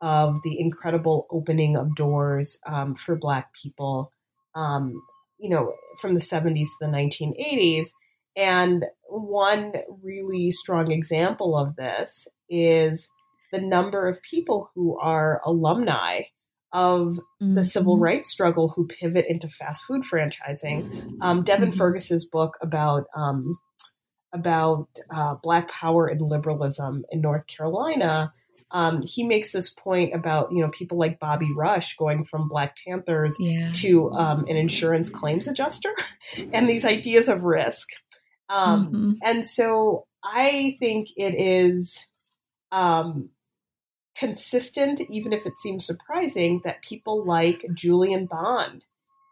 of 0.00 0.42
the 0.42 0.58
incredible 0.58 1.26
opening 1.30 1.76
of 1.76 1.94
doors 1.94 2.58
um, 2.66 2.94
for 2.94 3.16
Black 3.16 3.52
people, 3.52 4.12
um, 4.54 5.02
you 5.38 5.50
know, 5.50 5.74
from 6.00 6.14
the 6.14 6.20
70s 6.20 6.68
to 6.78 6.86
the 6.86 6.86
1980s. 6.86 7.90
And 8.36 8.86
one 9.10 9.72
really 10.02 10.50
strong 10.50 10.90
example 10.90 11.56
of 11.56 11.76
this 11.76 12.28
is 12.48 13.10
the 13.52 13.60
number 13.60 14.08
of 14.08 14.22
people 14.22 14.70
who 14.74 14.98
are 14.98 15.40
alumni 15.44 16.22
of 16.72 17.18
mm-hmm. 17.42 17.54
the 17.54 17.64
civil 17.64 17.98
rights 17.98 18.30
struggle 18.30 18.68
who 18.68 18.86
pivot 18.86 19.26
into 19.28 19.48
fast 19.48 19.84
food 19.84 20.02
franchising. 20.02 21.18
Um, 21.20 21.42
Devin 21.42 21.70
mm-hmm. 21.70 21.78
Fergus's 21.78 22.24
book 22.24 22.56
about 22.62 23.06
um, 23.14 23.58
about 24.32 24.88
uh, 25.10 25.34
Black 25.42 25.70
Power 25.70 26.06
and 26.06 26.20
liberalism 26.20 27.04
in 27.10 27.20
North 27.20 27.46
Carolina. 27.46 28.32
Um, 28.72 29.02
he 29.02 29.24
makes 29.24 29.50
this 29.50 29.70
point 29.70 30.14
about 30.14 30.52
you 30.52 30.62
know 30.62 30.70
people 30.70 30.96
like 30.96 31.18
Bobby 31.18 31.48
Rush 31.56 31.96
going 31.96 32.24
from 32.24 32.48
Black 32.48 32.76
Panthers 32.86 33.36
yeah. 33.40 33.72
to 33.76 34.12
um, 34.12 34.44
an 34.48 34.56
insurance 34.56 35.10
claims 35.10 35.48
adjuster, 35.48 35.92
and 36.52 36.68
these 36.68 36.84
ideas 36.84 37.28
of 37.28 37.42
risk. 37.42 37.88
Um, 38.50 38.86
mm-hmm. 38.86 39.12
And 39.24 39.46
so 39.46 40.06
I 40.24 40.76
think 40.78 41.08
it 41.16 41.34
is 41.40 42.04
um, 42.72 43.30
consistent, 44.16 45.00
even 45.08 45.32
if 45.32 45.46
it 45.46 45.58
seems 45.58 45.86
surprising, 45.86 46.60
that 46.64 46.82
people 46.82 47.24
like 47.24 47.64
Julian 47.72 48.26
Bond 48.26 48.84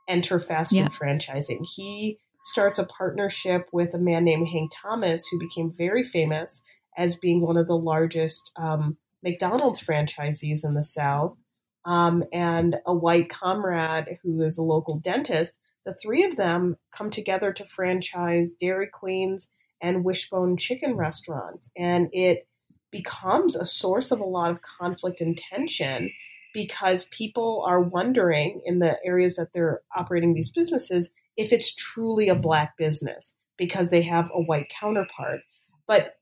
enter 0.08 0.38
fast 0.40 0.70
food 0.70 0.78
yeah. 0.78 0.88
franchising. 0.88 1.66
He 1.76 2.18
starts 2.44 2.78
a 2.78 2.86
partnership 2.86 3.68
with 3.72 3.92
a 3.92 3.98
man 3.98 4.24
named 4.24 4.48
Hank 4.48 4.72
Thomas, 4.74 5.26
who 5.26 5.38
became 5.38 5.72
very 5.76 6.04
famous 6.04 6.62
as 6.96 7.16
being 7.16 7.40
one 7.40 7.56
of 7.56 7.66
the 7.66 7.76
largest 7.76 8.50
um, 8.56 8.96
McDonald's 9.22 9.82
franchisees 9.84 10.64
in 10.64 10.74
the 10.74 10.84
South, 10.84 11.36
um, 11.84 12.24
and 12.32 12.76
a 12.86 12.94
white 12.94 13.28
comrade 13.28 14.18
who 14.22 14.42
is 14.42 14.58
a 14.58 14.62
local 14.62 14.98
dentist 14.98 15.58
the 15.88 15.94
three 15.94 16.22
of 16.22 16.36
them 16.36 16.76
come 16.92 17.08
together 17.08 17.50
to 17.50 17.64
franchise 17.64 18.52
Dairy 18.52 18.88
Queens 18.92 19.48
and 19.80 20.04
Wishbone 20.04 20.58
chicken 20.58 20.94
restaurants. 20.96 21.70
And 21.78 22.10
it 22.12 22.46
becomes 22.90 23.56
a 23.56 23.64
source 23.64 24.12
of 24.12 24.20
a 24.20 24.24
lot 24.24 24.50
of 24.50 24.60
conflict 24.60 25.22
and 25.22 25.34
tension 25.34 26.10
because 26.52 27.08
people 27.08 27.64
are 27.66 27.80
wondering 27.80 28.60
in 28.66 28.80
the 28.80 28.98
areas 29.02 29.36
that 29.36 29.54
they're 29.54 29.80
operating 29.96 30.34
these 30.34 30.50
businesses 30.50 31.08
if 31.38 31.54
it's 31.54 31.74
truly 31.74 32.28
a 32.28 32.34
black 32.34 32.76
business 32.76 33.32
because 33.56 33.88
they 33.88 34.02
have 34.02 34.30
a 34.34 34.42
white 34.42 34.68
counterpart. 34.68 35.40
But 35.86 36.16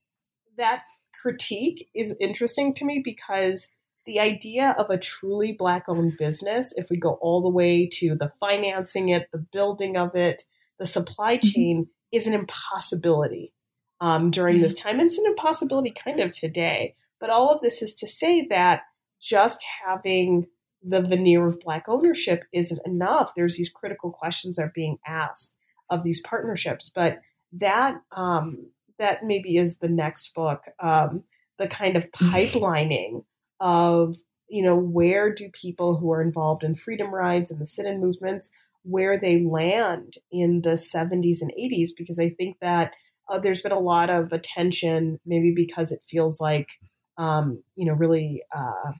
that 0.58 0.84
critique 1.20 1.88
is 1.92 2.14
interesting 2.20 2.72
to 2.74 2.84
me 2.84 3.02
because 3.04 3.66
the 4.06 4.20
idea 4.20 4.74
of 4.78 4.88
a 4.88 4.98
truly 4.98 5.52
black 5.52 5.84
owned 5.88 6.16
business, 6.18 6.72
if 6.76 6.90
we 6.90 6.96
go 6.96 7.18
all 7.20 7.42
the 7.42 7.50
way 7.50 7.88
to 7.94 8.14
the 8.14 8.32
financing 8.40 9.08
it, 9.08 9.28
the 9.32 9.44
building 9.52 9.96
of 9.96 10.14
it, 10.14 10.42
the 10.78 10.86
supply 10.86 11.36
mm-hmm. 11.36 11.48
chain, 11.48 11.76
mm-hmm. 11.82 12.16
is 12.16 12.26
an 12.26 12.34
impossibility 12.34 13.52
um, 14.00 14.30
during 14.30 14.60
this 14.60 14.74
time. 14.74 14.98
And 14.98 15.06
it's 15.06 15.18
an 15.18 15.26
impossibility 15.26 15.90
kind 15.90 16.20
of 16.20 16.32
today. 16.32 16.94
But 17.18 17.30
all 17.30 17.50
of 17.50 17.62
this 17.62 17.82
is 17.82 17.94
to 17.96 18.06
say 18.06 18.46
that 18.46 18.82
just 19.20 19.64
having 19.84 20.46
the 20.82 21.02
veneer 21.02 21.46
of 21.46 21.60
black 21.60 21.88
ownership 21.88 22.44
isn't 22.52 22.80
enough. 22.86 23.32
There's 23.34 23.56
these 23.56 23.70
critical 23.70 24.12
questions 24.12 24.56
that 24.56 24.64
are 24.64 24.72
being 24.74 24.98
asked 25.06 25.52
of 25.90 26.04
these 26.04 26.20
partnerships. 26.20 26.92
But 26.94 27.20
that 27.52 28.00
um, 28.12 28.70
that 28.98 29.24
maybe 29.24 29.56
is 29.56 29.76
the 29.76 29.88
next 29.88 30.34
book, 30.34 30.62
um, 30.78 31.24
the 31.58 31.66
kind 31.66 31.96
of 31.96 32.10
pipelining 32.12 33.24
of 33.60 34.16
you 34.48 34.62
know, 34.62 34.76
where 34.76 35.32
do 35.32 35.48
people 35.50 35.96
who 35.96 36.12
are 36.12 36.22
involved 36.22 36.62
in 36.62 36.74
freedom 36.74 37.12
rides 37.12 37.50
and 37.50 37.60
the 37.60 37.66
sit 37.66 37.86
in 37.86 38.00
movements, 38.00 38.50
where 38.82 39.18
they 39.18 39.42
land 39.42 40.14
in 40.30 40.62
the 40.62 40.70
70s 40.70 41.42
and 41.42 41.52
80s? 41.58 41.90
Because 41.96 42.18
I 42.18 42.30
think 42.30 42.56
that 42.60 42.92
uh, 43.28 43.38
there's 43.38 43.62
been 43.62 43.72
a 43.72 43.78
lot 43.78 44.08
of 44.08 44.32
attention, 44.32 45.18
maybe 45.26 45.52
because 45.54 45.90
it 45.90 46.00
feels 46.08 46.40
like, 46.40 46.70
um, 47.18 47.62
you 47.74 47.86
know, 47.86 47.94
really 47.94 48.42
uh, 48.56 48.92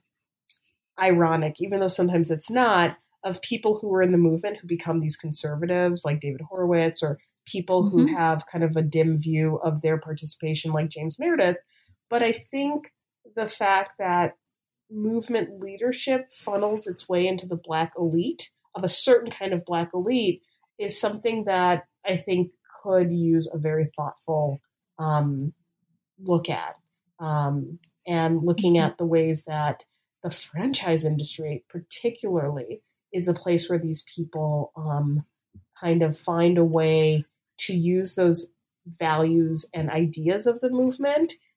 ironic, 0.99 1.55
even 1.59 1.79
though 1.79 1.87
sometimes 1.87 2.29
it's 2.29 2.51
not, 2.51 2.97
of 3.23 3.41
people 3.41 3.79
who 3.79 3.93
are 3.93 4.01
in 4.01 4.11
the 4.11 4.17
movement 4.17 4.57
who 4.57 4.67
become 4.67 4.99
these 4.99 5.17
conservatives 5.17 6.05
like 6.05 6.19
David 6.19 6.41
Horowitz 6.49 7.01
or 7.01 7.19
people 7.45 7.83
mm-hmm. 7.83 7.97
who 7.97 8.15
have 8.15 8.45
kind 8.45 8.63
of 8.63 8.75
a 8.75 8.81
dim 8.81 9.17
view 9.17 9.59
of 9.63 9.81
their 9.81 9.97
participation 9.97 10.71
like 10.71 10.89
James 10.89 11.17
Meredith. 11.17 11.57
But 12.09 12.21
I 12.21 12.31
think 12.31 12.91
the 13.35 13.49
fact 13.49 13.93
that 13.99 14.35
movement 14.89 15.59
leadership 15.59 16.31
funnels 16.31 16.87
its 16.87 17.09
way 17.09 17.27
into 17.27 17.47
the 17.47 17.57
black 17.57 17.93
elite 17.97 18.51
of 18.75 18.83
a 18.83 18.89
certain 18.89 19.31
kind 19.31 19.53
of 19.53 19.65
black 19.65 19.89
elite 19.93 20.41
is 20.77 20.99
something 20.99 21.45
that 21.45 21.87
I 22.05 22.17
think 22.17 22.51
could 22.81 23.11
use 23.11 23.49
a 23.51 23.57
very 23.57 23.89
thoughtful 23.95 24.61
um, 24.99 25.53
look 26.19 26.49
at. 26.49 26.75
Um, 27.19 27.79
and 28.05 28.43
looking 28.43 28.75
mm-hmm. 28.75 28.85
at 28.85 28.97
the 28.97 29.05
ways 29.05 29.43
that 29.45 29.85
the 30.23 30.31
franchise 30.31 31.03
industry, 31.03 31.63
particularly, 31.67 32.81
is 33.11 33.27
a 33.27 33.33
place 33.33 33.69
where 33.69 33.79
these 33.79 34.05
people 34.15 34.71
um, 34.75 35.25
kind 35.79 36.03
of 36.03 36.17
find 36.17 36.57
a 36.57 36.63
way 36.63 37.25
to 37.59 37.73
use 37.73 38.15
those 38.15 38.51
values 38.85 39.69
and 39.73 39.89
ideas 39.89 40.47
of 40.47 40.59
the 40.59 40.69
movement 40.69 41.33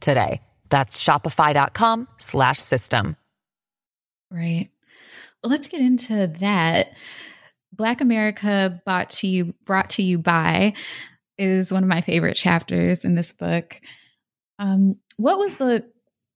today. 0.00 0.40
That's 0.70 1.02
shopify.com 1.02 2.08
slash 2.18 2.58
system. 2.58 3.16
Right. 4.30 4.68
Well, 5.42 5.50
let's 5.50 5.68
get 5.68 5.80
into 5.80 6.26
that. 6.40 6.88
Black 7.72 8.00
America 8.00 8.80
brought 8.84 9.10
to 9.10 9.26
you 9.26 9.54
brought 9.64 9.90
to 9.90 10.02
you 10.02 10.18
by 10.18 10.74
is 11.38 11.72
one 11.72 11.82
of 11.82 11.88
my 11.88 12.00
favorite 12.00 12.34
chapters 12.34 13.04
in 13.04 13.14
this 13.14 13.32
book. 13.32 13.80
Um, 14.58 14.96
what 15.16 15.38
was 15.38 15.54
the 15.54 15.88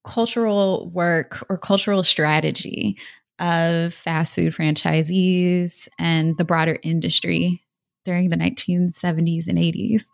cultural 0.07 0.91
work 0.95 1.45
or 1.49 1.59
cultural 1.59 2.03
strategy 2.03 2.97
of 3.39 3.93
fast 3.93 4.35
food 4.35 4.53
franchisees 4.53 5.89
and 5.99 6.37
the 6.39 6.45
broader 6.45 6.79
industry 6.83 7.63
during 8.05 8.31
the 8.31 8.37
1970s 8.37 9.49
and 9.49 9.59
80s? 9.59 10.05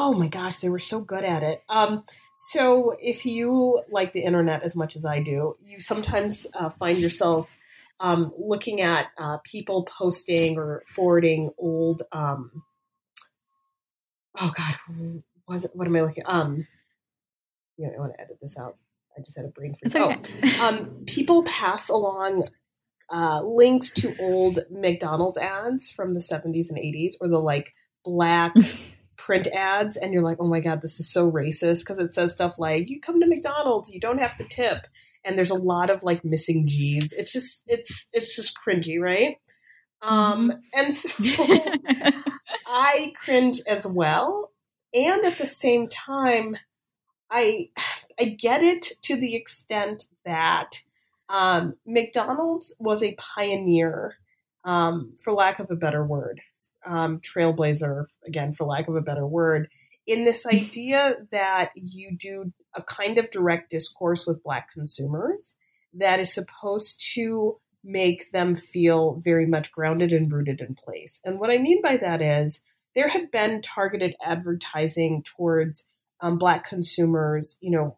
Oh 0.00 0.14
my 0.14 0.28
gosh, 0.28 0.58
they 0.58 0.68
were 0.68 0.78
so 0.78 1.00
good 1.00 1.24
at 1.24 1.42
it. 1.42 1.64
Um, 1.68 2.04
so, 2.36 2.94
if 3.02 3.26
you 3.26 3.82
like 3.90 4.12
the 4.12 4.22
internet 4.22 4.62
as 4.62 4.76
much 4.76 4.94
as 4.94 5.04
I 5.04 5.18
do, 5.18 5.56
you 5.60 5.80
sometimes 5.80 6.46
uh, 6.54 6.70
find 6.70 6.96
yourself 6.98 7.56
um, 7.98 8.32
looking 8.38 8.80
at 8.80 9.06
uh, 9.18 9.38
people 9.42 9.82
posting 9.82 10.56
or 10.56 10.84
forwarding 10.86 11.50
old. 11.58 12.02
Um, 12.12 12.62
oh 14.40 14.52
God, 14.56 14.76
was 15.48 15.64
it? 15.64 15.72
What 15.74 15.88
am 15.88 15.96
I 15.96 16.02
looking? 16.02 16.22
Um, 16.26 16.68
yeah, 17.76 17.88
I 17.88 17.98
want 17.98 18.14
to 18.14 18.20
edit 18.20 18.38
this 18.40 18.56
out. 18.56 18.76
I 19.16 19.20
just 19.20 19.36
had 19.36 19.46
a 19.46 19.48
brain 19.48 19.74
freeze. 19.74 19.96
Okay. 19.96 20.16
Oh, 20.60 20.68
um, 20.68 21.04
people 21.06 21.42
pass 21.42 21.88
along 21.88 22.46
uh, 23.10 23.42
links 23.42 23.92
to 23.94 24.14
old 24.20 24.60
McDonald's 24.70 25.38
ads 25.38 25.90
from 25.90 26.14
the 26.14 26.20
70s 26.20 26.68
and 26.68 26.78
80s, 26.78 27.14
or 27.20 27.26
the 27.26 27.40
like 27.40 27.74
black 28.04 28.54
print 29.28 29.46
ads, 29.48 29.98
and 29.98 30.14
you're 30.14 30.22
like, 30.22 30.38
oh 30.40 30.48
my 30.48 30.58
god, 30.58 30.80
this 30.80 30.98
is 30.98 31.12
so 31.12 31.30
racist 31.30 31.84
because 31.84 31.98
it 31.98 32.14
says 32.14 32.32
stuff 32.32 32.58
like, 32.58 32.88
"You 32.88 32.98
come 32.98 33.20
to 33.20 33.26
McDonald's, 33.26 33.92
you 33.92 34.00
don't 34.00 34.22
have 34.22 34.34
to 34.38 34.44
tip," 34.44 34.86
and 35.22 35.36
there's 35.36 35.50
a 35.50 35.54
lot 35.54 35.90
of 35.90 36.02
like 36.02 36.24
missing 36.24 36.66
G's. 36.66 37.12
It's 37.12 37.30
just 37.30 37.62
it's 37.68 38.08
it's 38.14 38.34
just 38.34 38.56
cringy, 38.56 38.98
right? 38.98 39.36
Um, 40.00 40.50
and 40.74 40.94
so 40.94 41.10
I 42.66 43.12
cringe 43.22 43.60
as 43.66 43.86
well, 43.86 44.50
and 44.94 45.22
at 45.26 45.36
the 45.36 45.46
same 45.46 45.88
time, 45.88 46.56
I 47.30 47.68
I 48.18 48.24
get 48.24 48.62
it 48.62 48.92
to 49.02 49.16
the 49.16 49.36
extent 49.36 50.08
that 50.24 50.82
um, 51.28 51.74
McDonald's 51.84 52.74
was 52.78 53.02
a 53.02 53.14
pioneer, 53.18 54.16
um, 54.64 55.12
for 55.20 55.34
lack 55.34 55.58
of 55.58 55.70
a 55.70 55.76
better 55.76 56.02
word, 56.02 56.40
um, 56.88 57.20
trailblazer, 57.20 58.06
again, 58.26 58.54
for 58.54 58.64
lack 58.64 58.88
of 58.88 58.96
a 58.96 59.00
better 59.00 59.26
word, 59.26 59.68
in 60.06 60.24
this 60.24 60.46
idea 60.52 61.16
that 61.30 61.70
you 61.74 62.16
do 62.16 62.52
a 62.74 62.82
kind 62.82 63.18
of 63.18 63.30
direct 63.30 63.70
discourse 63.70 64.26
with 64.26 64.42
Black 64.42 64.72
consumers 64.72 65.56
that 65.94 66.18
is 66.18 66.32
supposed 66.32 67.12
to 67.14 67.58
make 67.84 68.30
them 68.32 68.56
feel 68.56 69.20
very 69.24 69.46
much 69.46 69.70
grounded 69.70 70.12
and 70.12 70.32
rooted 70.32 70.60
in 70.60 70.74
place. 70.74 71.20
And 71.24 71.38
what 71.38 71.50
I 71.50 71.58
mean 71.58 71.80
by 71.80 71.96
that 71.98 72.20
is 72.20 72.60
there 72.94 73.08
had 73.08 73.30
been 73.30 73.62
targeted 73.62 74.16
advertising 74.22 75.22
towards 75.22 75.84
um, 76.20 76.38
Black 76.38 76.64
consumers, 76.64 77.56
you 77.60 77.70
know, 77.70 77.96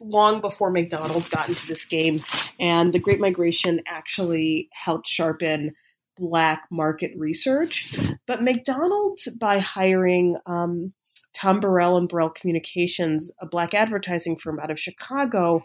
long 0.00 0.40
before 0.40 0.70
McDonald's 0.70 1.28
got 1.28 1.48
into 1.48 1.66
this 1.66 1.84
game. 1.84 2.22
And 2.58 2.92
the 2.92 2.98
Great 2.98 3.20
Migration 3.20 3.82
actually 3.86 4.68
helped 4.72 5.08
sharpen 5.08 5.74
black 6.18 6.64
market 6.70 7.12
research. 7.16 7.94
But 8.26 8.42
McDonald's, 8.42 9.28
by 9.32 9.58
hiring 9.58 10.36
um, 10.46 10.92
Tom 11.32 11.60
Burrell 11.60 11.96
and 11.96 12.08
Burrell 12.08 12.30
Communications, 12.30 13.30
a 13.40 13.46
black 13.46 13.74
advertising 13.74 14.36
firm 14.36 14.58
out 14.60 14.70
of 14.70 14.80
Chicago, 14.80 15.62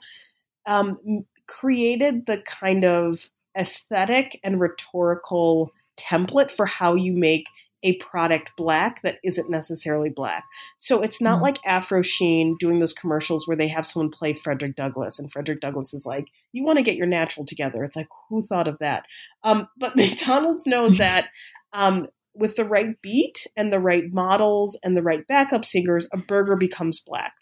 um, 0.65 1.25
created 1.47 2.25
the 2.25 2.37
kind 2.37 2.85
of 2.85 3.29
aesthetic 3.57 4.39
and 4.43 4.59
rhetorical 4.59 5.71
template 5.97 6.51
for 6.51 6.65
how 6.65 6.95
you 6.95 7.13
make 7.13 7.47
a 7.83 7.97
product 7.97 8.53
black 8.55 9.01
that 9.01 9.19
isn't 9.23 9.49
necessarily 9.49 10.09
black. 10.09 10.45
So 10.77 11.01
it's 11.01 11.21
not 11.21 11.35
mm-hmm. 11.35 11.43
like 11.43 11.59
Afro 11.65 12.01
Sheen 12.01 12.55
doing 12.59 12.79
those 12.79 12.93
commercials 12.93 13.47
where 13.47 13.57
they 13.57 13.67
have 13.67 13.85
someone 13.85 14.09
play 14.09 14.33
Frederick 14.33 14.75
Douglass 14.75 15.19
and 15.19 15.31
Frederick 15.31 15.59
Douglass 15.59 15.93
is 15.93 16.05
like, 16.05 16.25
you 16.53 16.63
want 16.63 16.77
to 16.77 16.83
get 16.83 16.95
your 16.95 17.07
natural 17.07 17.45
together. 17.45 17.83
It's 17.83 17.95
like, 17.95 18.07
who 18.29 18.41
thought 18.41 18.67
of 18.67 18.79
that? 18.79 19.05
Um, 19.43 19.67
but 19.77 19.95
McDonald's 19.97 20.65
knows 20.65 20.97
that 20.99 21.27
um, 21.73 22.07
with 22.33 22.55
the 22.55 22.65
right 22.65 22.99
beat 23.01 23.45
and 23.57 23.71
the 23.71 23.79
right 23.79 24.05
models 24.11 24.79
and 24.83 24.95
the 24.95 25.03
right 25.03 25.27
backup 25.27 25.65
singers, 25.65 26.07
a 26.13 26.17
burger 26.17 26.55
becomes 26.55 27.01
black. 27.01 27.33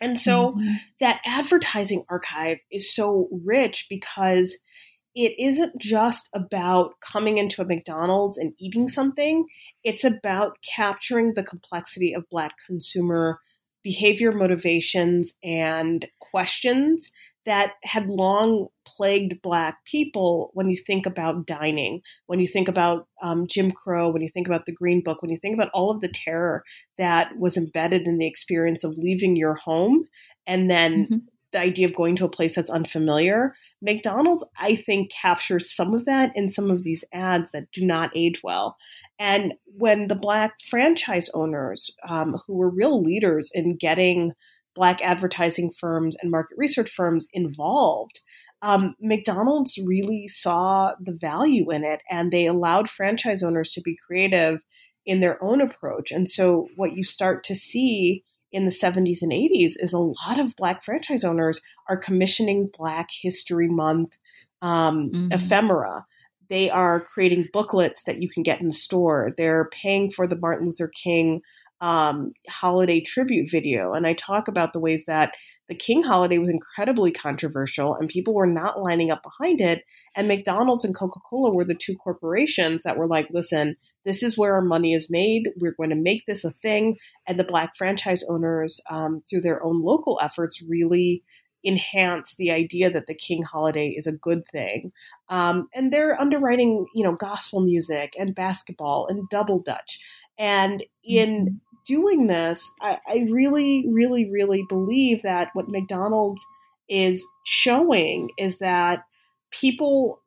And 0.00 0.18
so 0.18 0.52
mm-hmm. 0.52 0.72
that 1.00 1.20
advertising 1.26 2.04
archive 2.08 2.58
is 2.72 2.92
so 2.92 3.28
rich 3.30 3.86
because– 3.88 4.58
it 5.14 5.34
isn't 5.38 5.80
just 5.80 6.28
about 6.34 6.94
coming 7.00 7.38
into 7.38 7.62
a 7.62 7.64
McDonald's 7.64 8.36
and 8.36 8.52
eating 8.58 8.88
something. 8.88 9.46
It's 9.84 10.04
about 10.04 10.56
capturing 10.76 11.34
the 11.34 11.44
complexity 11.44 12.14
of 12.14 12.28
Black 12.28 12.54
consumer 12.66 13.38
behavior, 13.84 14.32
motivations, 14.32 15.34
and 15.44 16.06
questions 16.18 17.12
that 17.44 17.74
had 17.84 18.06
long 18.06 18.68
plagued 18.86 19.42
Black 19.42 19.84
people 19.84 20.50
when 20.54 20.70
you 20.70 20.76
think 20.76 21.04
about 21.04 21.46
dining, 21.46 22.00
when 22.26 22.40
you 22.40 22.46
think 22.46 22.66
about 22.66 23.06
um, 23.22 23.46
Jim 23.46 23.70
Crow, 23.70 24.08
when 24.08 24.22
you 24.22 24.30
think 24.30 24.46
about 24.48 24.64
the 24.64 24.72
Green 24.72 25.02
Book, 25.02 25.20
when 25.20 25.30
you 25.30 25.36
think 25.36 25.54
about 25.54 25.70
all 25.74 25.90
of 25.90 26.00
the 26.00 26.08
terror 26.08 26.64
that 26.96 27.36
was 27.36 27.58
embedded 27.58 28.06
in 28.06 28.16
the 28.16 28.26
experience 28.26 28.82
of 28.82 28.96
leaving 28.96 29.36
your 29.36 29.54
home 29.54 30.06
and 30.46 30.70
then 30.70 30.94
mm-hmm 30.94 31.16
the 31.54 31.60
idea 31.60 31.86
of 31.86 31.94
going 31.94 32.16
to 32.16 32.24
a 32.24 32.30
place 32.30 32.56
that's 32.56 32.68
unfamiliar. 32.68 33.54
McDonald's, 33.80 34.46
I 34.58 34.76
think, 34.76 35.10
captures 35.10 35.70
some 35.70 35.94
of 35.94 36.04
that 36.04 36.36
in 36.36 36.50
some 36.50 36.70
of 36.70 36.82
these 36.82 37.04
ads 37.12 37.52
that 37.52 37.70
do 37.72 37.86
not 37.86 38.10
age 38.14 38.42
well. 38.42 38.76
And 39.18 39.54
when 39.64 40.08
the 40.08 40.16
Black 40.16 40.54
franchise 40.68 41.30
owners, 41.32 41.94
um, 42.06 42.36
who 42.46 42.54
were 42.54 42.68
real 42.68 43.00
leaders 43.00 43.50
in 43.54 43.76
getting 43.76 44.32
Black 44.74 45.00
advertising 45.02 45.70
firms 45.78 46.16
and 46.20 46.30
market 46.30 46.58
research 46.58 46.90
firms 46.90 47.28
involved, 47.32 48.20
um, 48.60 48.96
McDonald's 49.00 49.78
really 49.86 50.26
saw 50.26 50.94
the 51.00 51.16
value 51.20 51.70
in 51.70 51.84
it 51.84 52.02
and 52.10 52.32
they 52.32 52.46
allowed 52.46 52.90
franchise 52.90 53.42
owners 53.42 53.70
to 53.72 53.80
be 53.80 53.96
creative 54.06 54.60
in 55.06 55.20
their 55.20 55.42
own 55.42 55.60
approach. 55.60 56.10
And 56.10 56.28
so, 56.28 56.66
what 56.74 56.96
you 56.96 57.04
start 57.04 57.44
to 57.44 57.54
see 57.54 58.24
in 58.54 58.64
the 58.64 58.70
70s 58.70 59.20
and 59.20 59.32
80s 59.32 59.72
is 59.78 59.92
a 59.92 59.98
lot 59.98 60.38
of 60.38 60.54
Black 60.54 60.84
franchise 60.84 61.24
owners 61.24 61.60
are 61.88 61.96
commissioning 61.96 62.70
Black 62.78 63.08
History 63.10 63.68
Month 63.68 64.16
um, 64.62 65.10
mm-hmm. 65.10 65.32
ephemera. 65.32 66.06
They 66.48 66.70
are 66.70 67.00
creating 67.00 67.48
booklets 67.52 68.04
that 68.04 68.22
you 68.22 68.28
can 68.28 68.44
get 68.44 68.60
in 68.60 68.68
the 68.68 68.72
store. 68.72 69.34
They're 69.36 69.68
paying 69.70 70.12
for 70.12 70.28
the 70.28 70.38
Martin 70.38 70.68
Luther 70.68 70.88
King 70.88 71.42
um, 71.80 72.32
holiday 72.48 73.00
tribute 73.00 73.50
video. 73.50 73.92
And 73.92 74.06
I 74.06 74.14
talk 74.14 74.48
about 74.48 74.72
the 74.72 74.80
ways 74.80 75.04
that 75.06 75.34
the 75.68 75.74
King 75.74 76.02
holiday 76.02 76.38
was 76.38 76.50
incredibly 76.50 77.10
controversial 77.10 77.94
and 77.94 78.08
people 78.08 78.34
were 78.34 78.46
not 78.46 78.80
lining 78.80 79.10
up 79.10 79.22
behind 79.22 79.60
it. 79.60 79.84
And 80.16 80.28
McDonald's 80.28 80.84
and 80.84 80.96
Coca 80.96 81.20
Cola 81.28 81.52
were 81.52 81.64
the 81.64 81.74
two 81.74 81.96
corporations 81.96 82.82
that 82.84 82.96
were 82.96 83.06
like, 83.06 83.28
listen, 83.30 83.76
this 84.04 84.22
is 84.22 84.38
where 84.38 84.54
our 84.54 84.62
money 84.62 84.94
is 84.94 85.10
made. 85.10 85.50
We're 85.56 85.74
going 85.76 85.90
to 85.90 85.96
make 85.96 86.24
this 86.26 86.44
a 86.44 86.50
thing. 86.50 86.96
And 87.26 87.38
the 87.38 87.44
Black 87.44 87.76
franchise 87.76 88.24
owners, 88.28 88.80
um, 88.90 89.22
through 89.28 89.40
their 89.42 89.64
own 89.64 89.82
local 89.82 90.18
efforts, 90.22 90.62
really 90.62 91.22
enhance 91.64 92.34
the 92.36 92.50
idea 92.50 92.90
that 92.90 93.06
the 93.06 93.14
King 93.14 93.42
holiday 93.42 93.88
is 93.88 94.06
a 94.06 94.12
good 94.12 94.46
thing. 94.52 94.92
Um, 95.28 95.68
and 95.74 95.92
they're 95.92 96.20
underwriting, 96.20 96.86
you 96.94 97.04
know, 97.04 97.14
gospel 97.14 97.60
music 97.60 98.14
and 98.18 98.34
basketball 98.34 99.06
and 99.08 99.28
double 99.30 99.62
dutch. 99.62 99.98
And 100.38 100.82
in 101.04 101.28
mm-hmm 101.30 101.54
doing 101.84 102.26
this, 102.26 102.72
I, 102.80 102.98
I 103.06 103.26
really, 103.30 103.84
really, 103.88 104.30
really 104.30 104.64
believe 104.68 105.22
that 105.22 105.50
what 105.52 105.68
McDonald's 105.68 106.44
is 106.88 107.26
showing 107.44 108.30
is 108.38 108.58
that 108.58 109.04
people 109.50 110.20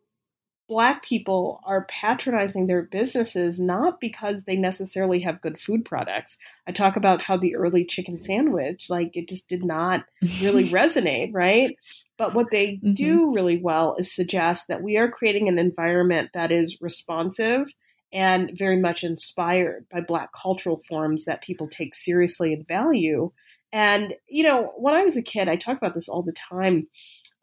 black 0.69 1.01
people 1.01 1.61
are 1.63 1.85
patronizing 1.85 2.67
their 2.67 2.81
businesses 2.81 3.57
not 3.57 4.01
because 4.01 4.43
they 4.43 4.57
necessarily 4.57 5.21
have 5.21 5.39
good 5.39 5.57
food 5.57 5.85
products. 5.85 6.37
I 6.67 6.73
talk 6.73 6.97
about 6.97 7.21
how 7.21 7.37
the 7.37 7.55
early 7.55 7.85
chicken 7.85 8.19
sandwich, 8.19 8.89
like 8.89 9.15
it 9.15 9.29
just 9.29 9.47
did 9.47 9.63
not 9.63 10.03
really 10.43 10.63
resonate, 10.65 11.33
right? 11.33 11.73
But 12.17 12.33
what 12.33 12.51
they 12.51 12.73
mm-hmm. 12.73 12.93
do 12.93 13.33
really 13.33 13.61
well 13.61 13.95
is 13.97 14.13
suggest 14.13 14.67
that 14.67 14.83
we 14.83 14.97
are 14.97 15.09
creating 15.09 15.47
an 15.47 15.57
environment 15.57 16.31
that 16.33 16.51
is 16.51 16.81
responsive 16.81 17.67
and 18.13 18.51
very 18.57 18.79
much 18.79 19.03
inspired 19.03 19.85
by 19.91 20.01
Black 20.01 20.29
cultural 20.33 20.81
forms 20.87 21.25
that 21.25 21.43
people 21.43 21.67
take 21.67 21.93
seriously 21.93 22.53
and 22.53 22.67
value. 22.67 23.31
And, 23.71 24.15
you 24.27 24.43
know, 24.43 24.73
when 24.77 24.95
I 24.95 25.03
was 25.03 25.17
a 25.17 25.21
kid, 25.21 25.49
I 25.49 25.55
talk 25.55 25.77
about 25.77 25.93
this 25.93 26.09
all 26.09 26.23
the 26.23 26.33
time. 26.33 26.87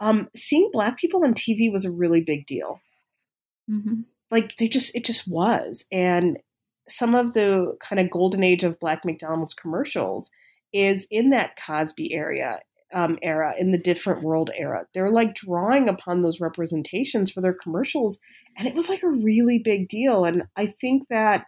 Um, 0.00 0.28
seeing 0.34 0.70
Black 0.72 0.98
people 0.98 1.24
on 1.24 1.34
TV 1.34 1.70
was 1.70 1.84
a 1.84 1.92
really 1.92 2.22
big 2.22 2.46
deal. 2.46 2.80
Mm-hmm. 3.70 4.02
Like, 4.30 4.56
they 4.56 4.68
just, 4.68 4.96
it 4.96 5.04
just 5.04 5.30
was. 5.30 5.86
And 5.92 6.38
some 6.88 7.14
of 7.14 7.34
the 7.34 7.76
kind 7.80 8.00
of 8.00 8.10
golden 8.10 8.42
age 8.42 8.64
of 8.64 8.80
Black 8.80 9.04
McDonald's 9.04 9.54
commercials 9.54 10.30
is 10.72 11.06
in 11.10 11.30
that 11.30 11.56
Cosby 11.56 12.12
area 12.12 12.58
um, 12.94 13.18
era, 13.22 13.54
in 13.58 13.72
the 13.72 13.78
different 13.78 14.22
world 14.22 14.50
era. 14.54 14.86
They're 14.94 15.10
like 15.10 15.34
drawing 15.34 15.88
upon 15.88 16.22
those 16.22 16.40
representations 16.40 17.32
for 17.32 17.40
their 17.40 17.52
commercials. 17.52 18.18
And 18.56 18.66
it 18.68 18.74
was 18.74 18.88
like 18.88 19.02
a 19.02 19.08
really 19.08 19.58
big 19.58 19.88
deal. 19.88 20.24
And 20.24 20.44
I 20.56 20.66
think 20.80 21.08
that 21.10 21.46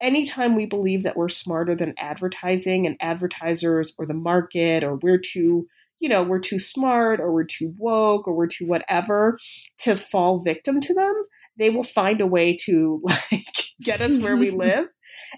anytime 0.00 0.54
we 0.54 0.66
believe 0.66 1.02
that 1.02 1.16
we're 1.16 1.28
smarter 1.28 1.74
than 1.74 1.94
advertising 1.98 2.86
and 2.86 2.96
advertisers 3.00 3.94
or 3.98 4.06
the 4.06 4.14
market 4.14 4.84
or 4.84 4.96
we're 4.96 5.20
too 5.20 5.66
you 6.00 6.08
know 6.08 6.24
we're 6.24 6.40
too 6.40 6.58
smart 6.58 7.20
or 7.20 7.32
we're 7.32 7.44
too 7.44 7.72
woke 7.78 8.26
or 8.26 8.34
we're 8.34 8.48
too 8.48 8.66
whatever 8.66 9.38
to 9.78 9.96
fall 9.96 10.40
victim 10.40 10.80
to 10.80 10.92
them 10.92 11.14
they 11.56 11.70
will 11.70 11.84
find 11.84 12.20
a 12.20 12.26
way 12.26 12.56
to 12.56 13.00
like 13.30 13.44
get 13.80 14.00
us 14.00 14.20
where 14.22 14.36
we 14.36 14.50
live 14.56 14.88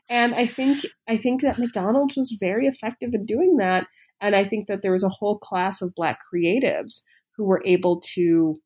and 0.08 0.34
i 0.34 0.46
think 0.46 0.80
i 1.06 1.16
think 1.16 1.42
that 1.42 1.58
mcdonald's 1.58 2.16
was 2.16 2.36
very 2.40 2.66
effective 2.66 3.12
in 3.12 3.26
doing 3.26 3.58
that 3.58 3.86
and 4.24 4.34
I 4.34 4.44
think 4.44 4.68
that 4.68 4.82
there 4.82 4.92
was 4.92 5.04
a 5.04 5.08
whole 5.08 5.38
class 5.38 5.82
of 5.82 5.94
Black 5.94 6.18
creatives 6.32 7.02
who 7.36 7.44
were 7.44 7.62
able 7.64 8.00
to 8.14 8.56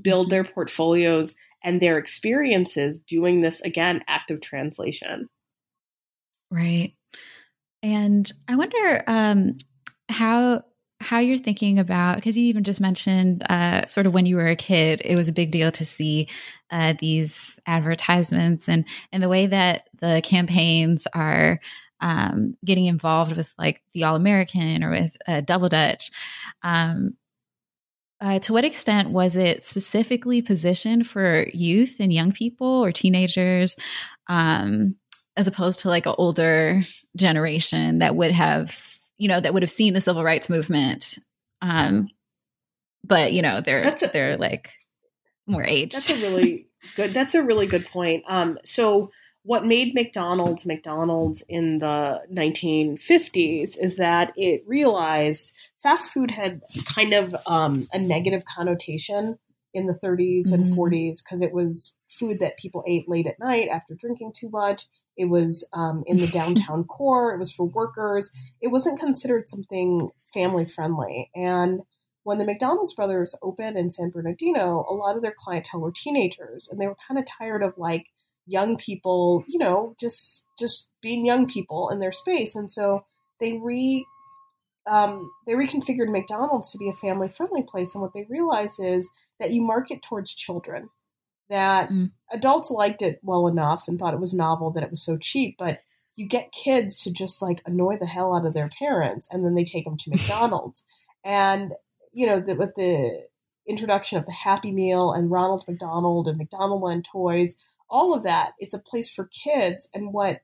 build 0.00 0.30
their 0.30 0.44
portfolios 0.44 1.36
and 1.62 1.80
their 1.80 1.98
experiences 1.98 3.00
doing 3.00 3.40
this 3.40 3.60
again 3.60 4.02
active 4.08 4.40
translation. 4.40 5.28
Right. 6.50 6.92
And 7.82 8.30
i 8.48 8.56
wonder 8.56 9.04
um, 9.06 9.58
how 10.08 10.62
how 11.00 11.18
you're 11.18 11.36
thinking 11.36 11.80
about 11.80 12.14
because 12.14 12.38
you 12.38 12.44
even 12.44 12.62
just 12.62 12.80
mentioned 12.80 13.42
uh, 13.50 13.86
sort 13.86 14.06
of 14.06 14.14
when 14.14 14.24
you 14.24 14.36
were 14.36 14.48
a 14.48 14.56
kid 14.56 15.02
it 15.04 15.18
was 15.18 15.28
a 15.28 15.32
big 15.32 15.50
deal 15.50 15.72
to 15.72 15.84
see 15.84 16.28
uh, 16.70 16.94
these 17.00 17.58
advertisements 17.66 18.68
and 18.68 18.86
and 19.10 19.22
the 19.22 19.28
way 19.28 19.46
that 19.46 19.88
the 20.00 20.20
campaigns 20.24 21.08
are 21.12 21.58
um, 22.02 22.56
getting 22.64 22.86
involved 22.86 23.34
with 23.34 23.54
like 23.56 23.80
the 23.94 24.04
All 24.04 24.16
American 24.16 24.84
or 24.84 24.90
with 24.90 25.16
uh, 25.26 25.40
Double 25.40 25.68
Dutch. 25.68 26.10
Um, 26.62 27.16
uh, 28.20 28.38
to 28.40 28.52
what 28.52 28.64
extent 28.64 29.10
was 29.10 29.36
it 29.36 29.64
specifically 29.64 30.42
positioned 30.42 31.06
for 31.06 31.46
youth 31.54 31.96
and 31.98 32.12
young 32.12 32.32
people 32.32 32.84
or 32.84 32.92
teenagers, 32.92 33.76
um, 34.28 34.96
as 35.36 35.48
opposed 35.48 35.80
to 35.80 35.88
like 35.88 36.06
an 36.06 36.14
older 36.18 36.82
generation 37.16 38.00
that 38.00 38.14
would 38.14 38.30
have, 38.30 38.86
you 39.16 39.28
know, 39.28 39.40
that 39.40 39.54
would 39.54 39.62
have 39.62 39.70
seen 39.70 39.94
the 39.94 40.00
civil 40.00 40.22
rights 40.22 40.50
movement? 40.50 41.18
Um, 41.62 42.08
but 43.04 43.32
you 43.32 43.42
know, 43.42 43.60
they're 43.60 43.88
a, 43.88 43.96
they're 44.12 44.36
like 44.36 44.70
more 45.46 45.64
age. 45.64 45.92
That's 45.92 46.12
a 46.12 46.30
really 46.30 46.68
good. 46.96 47.12
That's 47.12 47.34
a 47.34 47.42
really 47.42 47.66
good 47.66 47.86
point. 47.86 48.24
Um, 48.28 48.58
so 48.64 49.10
what 49.44 49.66
made 49.66 49.94
McDonald's 49.94 50.64
McDonald's 50.66 51.42
in 51.48 51.78
the 51.78 52.22
1950s 52.32 53.76
is 53.78 53.96
that 53.96 54.32
it 54.36 54.62
realized 54.66 55.54
fast 55.82 56.12
food 56.12 56.30
had 56.30 56.62
kind 56.94 57.12
of 57.12 57.34
um, 57.46 57.86
a 57.92 57.98
negative 57.98 58.44
connotation 58.44 59.38
in 59.74 59.86
the 59.86 59.98
30s 60.04 60.52
mm-hmm. 60.52 60.62
and 60.62 60.64
40s 60.76 61.24
because 61.24 61.42
it 61.42 61.52
was 61.52 61.96
food 62.08 62.40
that 62.40 62.58
people 62.58 62.84
ate 62.86 63.08
late 63.08 63.26
at 63.26 63.38
night 63.40 63.68
after 63.72 63.94
drinking 63.94 64.32
too 64.36 64.50
much. 64.50 64.86
It 65.16 65.26
was 65.26 65.68
um, 65.72 66.04
in 66.06 66.18
the 66.18 66.26
downtown 66.32 66.84
core. 66.84 67.34
It 67.34 67.38
was 67.38 67.52
for 67.52 67.66
workers. 67.66 68.30
It 68.60 68.68
wasn't 68.68 69.00
considered 69.00 69.48
something 69.48 70.10
family 70.32 70.66
friendly. 70.66 71.30
And 71.34 71.80
when 72.24 72.38
the 72.38 72.44
McDonald's 72.44 72.94
brothers 72.94 73.36
opened 73.42 73.76
in 73.76 73.90
San 73.90 74.10
Bernardino, 74.10 74.84
a 74.88 74.94
lot 74.94 75.16
of 75.16 75.22
their 75.22 75.34
clientele 75.36 75.80
were 75.80 75.92
teenagers, 75.92 76.68
and 76.70 76.80
they 76.80 76.86
were 76.86 76.96
kind 77.08 77.18
of 77.18 77.26
tired 77.26 77.64
of 77.64 77.76
like 77.78 78.06
young 78.46 78.76
people, 78.76 79.44
you 79.46 79.58
know, 79.58 79.94
just 79.98 80.46
just 80.58 80.90
being 81.00 81.26
young 81.26 81.46
people 81.46 81.90
in 81.90 82.00
their 82.00 82.12
space, 82.12 82.54
and 82.54 82.70
so 82.70 83.04
they 83.40 83.58
re 83.62 84.06
um, 84.86 85.30
they 85.46 85.52
reconfigured 85.52 86.10
McDonald's 86.10 86.72
to 86.72 86.78
be 86.78 86.88
a 86.88 86.92
family 86.94 87.28
friendly 87.28 87.62
place. 87.62 87.94
And 87.94 88.02
what 88.02 88.12
they 88.14 88.26
realize 88.28 88.80
is 88.80 89.08
that 89.38 89.50
you 89.52 89.62
market 89.62 90.02
towards 90.02 90.34
children. 90.34 90.88
That 91.50 91.90
mm. 91.90 92.10
adults 92.32 92.70
liked 92.70 93.02
it 93.02 93.20
well 93.22 93.46
enough 93.46 93.86
and 93.86 93.98
thought 93.98 94.14
it 94.14 94.20
was 94.20 94.34
novel 94.34 94.70
that 94.72 94.82
it 94.82 94.90
was 94.90 95.04
so 95.04 95.18
cheap, 95.18 95.56
but 95.58 95.80
you 96.14 96.26
get 96.26 96.52
kids 96.52 97.04
to 97.04 97.12
just 97.12 97.42
like 97.42 97.62
annoy 97.66 97.98
the 97.98 98.06
hell 98.06 98.34
out 98.34 98.46
of 98.46 98.54
their 98.54 98.70
parents, 98.78 99.28
and 99.30 99.44
then 99.44 99.54
they 99.54 99.64
take 99.64 99.84
them 99.84 99.96
to 99.98 100.10
McDonald's. 100.10 100.82
and 101.24 101.74
you 102.12 102.26
know, 102.26 102.40
the, 102.40 102.54
with 102.54 102.74
the 102.74 103.26
introduction 103.66 104.18
of 104.18 104.26
the 104.26 104.32
Happy 104.32 104.72
Meal 104.72 105.12
and 105.12 105.30
Ronald 105.30 105.64
McDonald 105.66 106.28
and 106.28 106.38
McDonaldland 106.38 107.04
toys, 107.04 107.54
all 107.92 108.14
of 108.14 108.24
that. 108.24 108.52
It's 108.58 108.74
a 108.74 108.82
place 108.82 109.12
for 109.12 109.26
kids. 109.26 109.88
And 109.94 110.12
what 110.12 110.40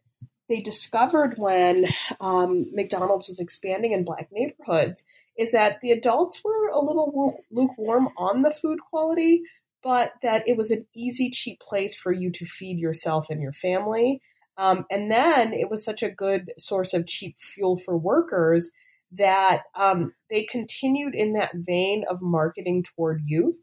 they 0.48 0.60
discovered 0.60 1.36
when 1.38 1.86
um, 2.20 2.66
McDonald's 2.72 3.28
was 3.28 3.40
expanding 3.40 3.92
in 3.92 4.04
black 4.04 4.28
neighborhoods 4.30 5.02
is 5.36 5.52
that 5.52 5.80
the 5.80 5.90
adults 5.90 6.42
were 6.44 6.68
a 6.68 6.80
little 6.80 7.42
lukewarm 7.50 8.10
on 8.16 8.42
the 8.42 8.50
food 8.50 8.78
quality, 8.80 9.42
but 9.82 10.12
that 10.22 10.46
it 10.46 10.56
was 10.56 10.70
an 10.70 10.86
easy, 10.94 11.30
cheap 11.30 11.60
place 11.60 11.96
for 11.96 12.12
you 12.12 12.30
to 12.30 12.44
feed 12.44 12.78
yourself 12.78 13.30
and 13.30 13.40
your 13.40 13.52
family. 13.52 14.20
Um, 14.56 14.84
and 14.90 15.10
then 15.10 15.52
it 15.52 15.70
was 15.70 15.84
such 15.84 16.02
a 16.02 16.10
good 16.10 16.52
source 16.56 16.92
of 16.92 17.06
cheap 17.06 17.36
fuel 17.38 17.76
for 17.76 17.96
workers 17.96 18.70
that 19.12 19.62
um, 19.74 20.12
they 20.28 20.42
continued 20.44 21.14
in 21.14 21.32
that 21.34 21.52
vein 21.54 22.04
of 22.10 22.20
marketing 22.20 22.82
toward 22.82 23.22
youth 23.24 23.58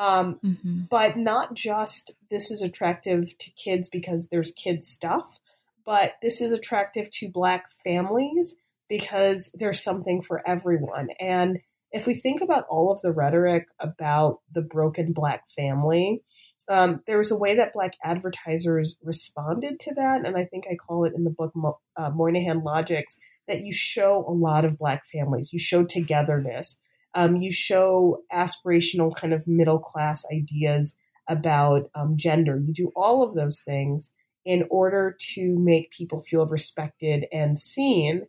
um, 0.00 0.40
mm-hmm. 0.42 0.80
But 0.90 1.18
not 1.18 1.52
just 1.52 2.14
this 2.30 2.50
is 2.50 2.62
attractive 2.62 3.36
to 3.36 3.50
kids 3.50 3.90
because 3.90 4.28
there's 4.28 4.52
kids 4.52 4.88
stuff, 4.88 5.38
but 5.84 6.14
this 6.22 6.40
is 6.40 6.52
attractive 6.52 7.10
to 7.10 7.28
Black 7.28 7.66
families 7.84 8.56
because 8.88 9.50
there's 9.52 9.84
something 9.84 10.22
for 10.22 10.40
everyone. 10.48 11.10
And 11.20 11.58
if 11.92 12.06
we 12.06 12.14
think 12.14 12.40
about 12.40 12.64
all 12.70 12.90
of 12.90 13.02
the 13.02 13.12
rhetoric 13.12 13.66
about 13.78 14.40
the 14.50 14.62
broken 14.62 15.12
Black 15.12 15.42
family, 15.50 16.22
um, 16.70 17.02
there 17.06 17.18
was 17.18 17.30
a 17.30 17.38
way 17.38 17.54
that 17.56 17.74
Black 17.74 17.92
advertisers 18.02 18.96
responded 19.04 19.78
to 19.80 19.94
that. 19.96 20.24
And 20.24 20.34
I 20.34 20.46
think 20.46 20.64
I 20.70 20.76
call 20.76 21.04
it 21.04 21.12
in 21.14 21.24
the 21.24 21.30
book 21.30 21.52
uh, 21.98 22.08
Moynihan 22.08 22.64
Logics 22.64 23.18
that 23.48 23.60
you 23.60 23.72
show 23.74 24.24
a 24.26 24.32
lot 24.32 24.64
of 24.64 24.78
Black 24.78 25.04
families, 25.04 25.52
you 25.52 25.58
show 25.58 25.84
togetherness 25.84 26.78
um, 27.14 27.36
you 27.36 27.52
show 27.52 28.22
aspirational 28.32 29.14
kind 29.14 29.32
of 29.32 29.46
middle 29.46 29.78
class 29.78 30.24
ideas 30.32 30.94
about 31.28 31.90
um, 31.94 32.16
gender. 32.16 32.58
You 32.58 32.72
do 32.72 32.92
all 32.96 33.22
of 33.22 33.34
those 33.34 33.62
things 33.62 34.12
in 34.44 34.66
order 34.70 35.16
to 35.34 35.58
make 35.58 35.90
people 35.90 36.22
feel 36.22 36.46
respected 36.46 37.26
and 37.32 37.58
seen. 37.58 38.26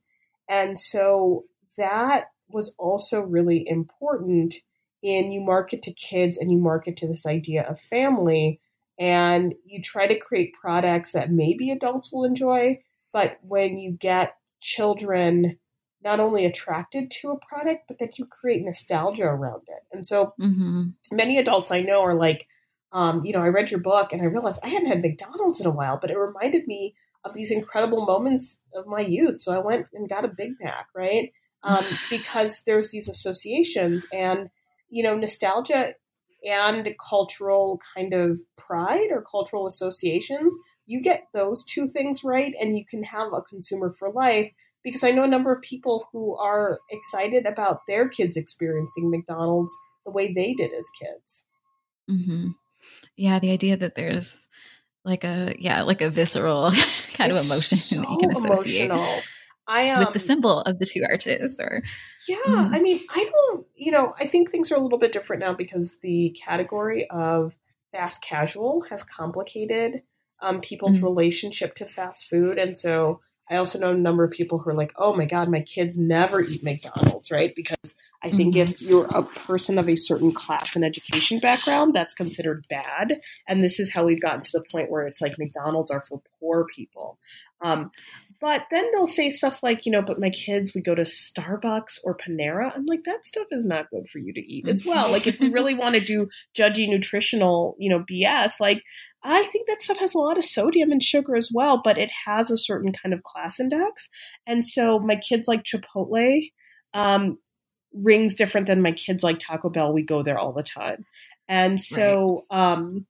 And 0.50 0.78
so 0.78 1.46
that 1.78 2.26
was 2.50 2.76
also 2.78 3.22
really 3.22 3.68
important 3.68 4.56
in 5.02 5.32
you 5.32 5.42
market 5.42 5.82
to 5.84 5.94
kids 5.94 6.38
and 6.38 6.52
you 6.52 6.58
market 6.58 6.98
to 6.98 7.08
this 7.08 7.26
idea 7.26 7.64
of 7.64 7.80
family 7.80 8.60
and 9.00 9.56
you 9.66 9.82
try 9.82 10.06
to 10.06 10.20
create 10.20 10.54
products 10.54 11.14
that 11.14 11.32
maybe 11.32 11.72
adults 11.72 12.12
will 12.12 12.24
enjoy 12.24 12.78
but 13.12 13.38
when 13.42 13.78
you 13.78 13.92
get 13.92 14.36
children 14.60 15.58
not 16.04 16.20
only 16.20 16.46
attracted 16.46 17.12
to 17.12 17.30
a 17.30 17.40
product 17.40 17.84
but 17.88 18.00
that 18.00 18.18
you 18.18 18.26
create 18.26 18.64
nostalgia 18.64 19.26
around 19.26 19.64
it. 19.68 19.84
And 19.92 20.06
so 20.06 20.34
mm-hmm. 20.40 20.90
many 21.12 21.38
adults 21.38 21.72
i 21.72 21.82
know 21.82 22.02
are 22.02 22.16
like 22.16 22.48
um, 22.94 23.24
you 23.24 23.34
know 23.34 23.42
i 23.42 23.48
read 23.48 23.72
your 23.72 23.80
book 23.80 24.12
and 24.12 24.22
i 24.22 24.26
realized 24.26 24.62
i 24.64 24.70
hadn't 24.70 24.90
had 24.90 25.02
mcdonald's 25.02 25.62
in 25.62 25.68
a 25.68 25.72
while 25.72 25.98
but 26.00 26.12
it 26.12 26.18
reminded 26.18 26.68
me 26.68 26.96
of 27.24 27.34
these 27.34 27.52
incredible 27.52 28.06
moments 28.06 28.60
of 28.74 28.88
my 28.88 29.02
youth. 29.02 29.40
So 29.42 29.54
i 29.54 29.60
went 29.60 29.88
and 29.94 30.10
got 30.10 30.26
a 30.26 30.30
big 30.30 30.54
mac 30.60 30.88
right? 30.96 31.32
Um, 31.64 31.84
because 32.10 32.64
there's 32.64 32.92
these 32.92 33.10
associations 33.10 34.08
and 34.12 34.50
you 34.90 35.04
know 35.04 35.16
nostalgia 35.16 35.94
and 36.44 36.96
cultural 37.08 37.80
kind 37.96 38.14
of 38.14 38.40
pride 38.58 39.10
or 39.12 39.24
cultural 39.30 39.68
associations 39.68 40.56
you 40.86 41.02
get 41.02 41.28
those 41.34 41.64
two 41.64 41.86
things 41.86 42.24
right 42.24 42.54
and 42.60 42.78
you 42.78 42.86
can 42.86 43.04
have 43.04 43.32
a 43.34 43.42
consumer 43.42 43.92
for 43.92 44.12
life 44.12 44.52
because 44.84 45.04
i 45.04 45.12
know 45.12 45.24
a 45.24 45.28
number 45.28 45.52
of 45.52 45.62
people 45.62 46.08
who 46.12 46.36
are 46.38 46.80
excited 46.90 47.46
about 47.46 47.82
their 47.88 48.08
kids 48.08 48.38
experiencing 48.38 49.10
mcdonald's 49.10 49.74
the 50.06 50.12
way 50.12 50.34
they 50.34 50.54
did 50.54 50.72
as 50.78 50.90
kids 51.00 51.46
mm-hmm. 52.10 52.50
yeah 53.16 53.40
the 53.40 53.52
idea 53.52 53.78
that 53.78 53.96
there's 53.96 54.48
like 55.04 55.24
a 55.24 55.56
yeah 55.58 55.82
like 55.82 56.02
a 56.02 56.10
visceral 56.10 56.72
kind 57.14 57.32
it's 57.32 57.46
of 57.46 57.52
emotion 57.52 57.78
so 57.78 58.02
that 58.02 58.10
you 58.10 58.18
can 58.18 58.32
associate 58.32 58.86
emotional. 58.86 59.22
I 59.68 59.90
um, 59.92 60.00
with 60.00 60.14
the 60.14 60.20
um, 60.20 60.26
symbol 60.26 60.62
of 60.62 60.80
the 60.80 60.86
two 60.86 61.04
arches 61.10 61.60
or 61.60 61.82
yeah 62.28 62.38
mm-hmm. 62.46 62.74
i 62.74 62.80
mean 62.80 63.00
i 63.14 63.30
don't 63.32 63.66
you 63.76 63.92
know 63.92 64.14
i 64.20 64.28
think 64.28 64.50
things 64.50 64.72
are 64.72 64.76
a 64.76 64.80
little 64.80 64.98
bit 64.98 65.12
different 65.12 65.40
now 65.40 65.54
because 65.54 65.98
the 66.02 66.36
category 66.44 67.10
of 67.10 67.56
fast 67.92 68.24
casual 68.24 68.82
has 68.90 69.04
complicated 69.04 70.02
um, 70.42 70.60
people's 70.60 70.98
mm-hmm. 70.98 71.06
relationship 71.06 71.76
to 71.76 71.86
fast 71.86 72.30
food 72.30 72.58
and 72.58 72.76
so 72.76 73.22
i 73.52 73.58
also 73.58 73.78
know 73.78 73.92
a 73.92 73.96
number 73.96 74.24
of 74.24 74.32
people 74.32 74.58
who 74.58 74.70
are 74.70 74.76
like 74.76 74.94
oh 74.96 75.14
my 75.16 75.26
god 75.26 75.50
my 75.50 75.62
kids 75.62 75.98
never 75.98 76.42
eat 76.42 76.64
mcdonald's 76.64 77.32
right? 77.32 77.54
Because 77.56 77.96
i 78.24 78.30
think 78.30 78.56
mm-hmm. 78.56 78.72
if 78.72 78.82
you're 78.82 79.08
a 79.08 79.24
person 79.24 79.78
of 79.78 79.88
a 79.88 79.96
certain 79.96 80.32
class 80.32 80.76
and 80.76 80.86
education 80.86 81.40
background 81.40 81.94
that's 81.94 82.14
considered 82.14 82.66
bad. 82.70 83.20
And 83.48 83.62
this 83.62 83.80
is 83.80 83.94
how 83.94 84.06
we've 84.06 84.22
gotten 84.22 84.44
to 84.44 84.60
the 84.60 84.66
point 84.72 84.90
where 84.90 85.06
it's 85.06 85.22
like 85.22 85.38
mcdonald's 85.38 85.92
are 85.92 86.04
for 86.08 86.22
poor 86.40 86.66
people. 86.74 87.20
Um, 87.62 87.92
but 88.42 88.66
then 88.72 88.90
they'll 88.94 89.08
say 89.08 89.32
stuff 89.32 89.62
like, 89.62 89.86
you 89.86 89.92
know, 89.92 90.02
but 90.02 90.20
my 90.20 90.32
kids, 90.32 90.74
we 90.74 90.82
go 90.82 90.96
to 90.96 91.04
Starbucks 91.04 92.00
or 92.04 92.18
Panera. 92.18 92.72
I'm 92.76 92.88
like, 92.88 93.04
that 93.04 93.28
stuff 93.28 93.46
is 93.52 93.68
not 93.68 93.92
good 93.92 94.10
for 94.10 94.18
you 94.18 94.34
to 94.34 94.42
eat 94.42 94.68
as 94.68 94.84
well. 94.84 95.12
like, 95.12 95.28
if 95.28 95.40
we 95.40 95.50
really 95.50 95.76
want 95.76 95.94
to 95.94 96.02
do 96.02 96.28
judgy 96.58 96.90
nutritional, 96.90 97.76
you 97.78 97.88
know, 97.88 98.00
BS, 98.00 98.60
like, 98.60 98.82
I 99.24 99.44
think 99.44 99.68
that 99.68 99.84
stuff 99.84 100.00
has 100.00 100.16
a 100.16 100.20
lot 100.20 100.40
of 100.40 100.44
sodium 100.44 100.92
and 100.92 101.04
sugar 101.04 101.36
as 101.36 101.52
well, 101.54 101.82
but 101.84 102.00
it 102.00 102.10
has 102.26 102.50
a 102.50 102.58
certain 102.58 102.92
kind 102.92 103.14
of 103.14 103.22
class 103.22 103.60
index. 103.60 104.10
And 104.48 104.66
so 104.66 104.98
my 104.98 105.18
kids 105.18 105.48
like 105.48 105.64
Chipotle 105.64 106.50
um, 106.96 107.38
rings 107.94 108.34
different 108.34 108.66
than 108.66 108.82
my 108.82 108.94
kids 108.94 109.22
like 109.22 109.38
Taco 109.38 109.70
Bell. 109.70 109.94
We 109.94 110.02
go 110.02 110.24
there 110.24 110.40
all 110.40 110.54
the 110.54 110.64
time. 110.64 111.06
And 111.48 111.80
so, 111.80 112.46
right. 112.52 112.74
um, 112.74 113.06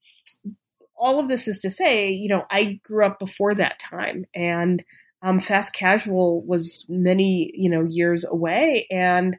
all 0.97 1.19
of 1.19 1.29
this 1.29 1.47
is 1.47 1.59
to 1.59 1.71
say, 1.71 2.09
you 2.09 2.27
know, 2.27 2.43
I 2.51 2.79
grew 2.83 3.05
up 3.05 3.17
before 3.17 3.55
that 3.55 3.79
time 3.79 4.25
and 4.35 4.83
um, 5.21 5.39
fast 5.39 5.75
casual 5.75 6.43
was 6.45 6.85
many, 6.89 7.51
you 7.53 7.69
know, 7.69 7.85
years 7.87 8.25
away. 8.25 8.87
And 8.89 9.37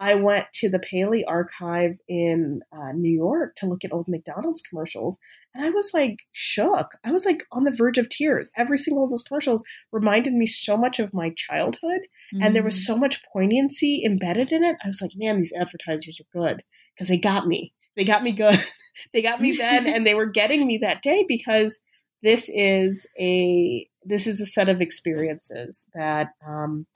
I 0.00 0.14
went 0.14 0.46
to 0.54 0.70
the 0.70 0.78
Paley 0.78 1.26
archive 1.26 1.98
in 2.08 2.62
uh, 2.72 2.92
New 2.92 3.12
York 3.12 3.54
to 3.56 3.66
look 3.66 3.84
at 3.84 3.92
old 3.92 4.08
McDonald's 4.08 4.62
commercials. 4.62 5.18
And 5.54 5.64
I 5.64 5.70
was 5.70 5.90
like 5.92 6.20
shook. 6.32 6.92
I 7.04 7.12
was 7.12 7.26
like 7.26 7.44
on 7.52 7.64
the 7.64 7.74
verge 7.76 7.98
of 7.98 8.08
tears. 8.08 8.50
Every 8.56 8.78
single 8.78 9.04
of 9.04 9.10
those 9.10 9.22
commercials 9.22 9.62
reminded 9.92 10.32
me 10.32 10.46
so 10.46 10.78
much 10.78 11.00
of 11.00 11.12
my 11.12 11.34
childhood. 11.36 12.00
Mm-hmm. 12.34 12.42
And 12.42 12.56
there 12.56 12.64
was 12.64 12.76
mm. 12.76 12.86
so 12.86 12.96
much 12.96 13.22
poignancy 13.30 14.02
embedded 14.04 14.52
in 14.52 14.64
it. 14.64 14.76
I 14.82 14.88
was 14.88 15.02
like, 15.02 15.12
man, 15.16 15.36
these 15.36 15.52
advertisers 15.52 16.18
are 16.18 16.40
good 16.40 16.62
because 16.94 17.08
they 17.08 17.18
got 17.18 17.46
me. 17.46 17.74
They 17.94 18.04
got 18.04 18.22
me 18.22 18.32
good. 18.32 18.58
they 19.12 19.20
got 19.20 19.40
me 19.40 19.56
then, 19.56 19.86
and 19.86 20.06
they 20.06 20.14
were 20.14 20.26
getting 20.26 20.66
me 20.66 20.78
that 20.78 21.02
day 21.02 21.26
because 21.28 21.80
this 22.22 22.50
is 22.52 23.06
a 23.18 23.86
this 24.04 24.26
is 24.26 24.40
a 24.40 24.46
set 24.46 24.68
of 24.68 24.80
experiences 24.80 25.86
that 25.94 26.30
um, 26.46 26.86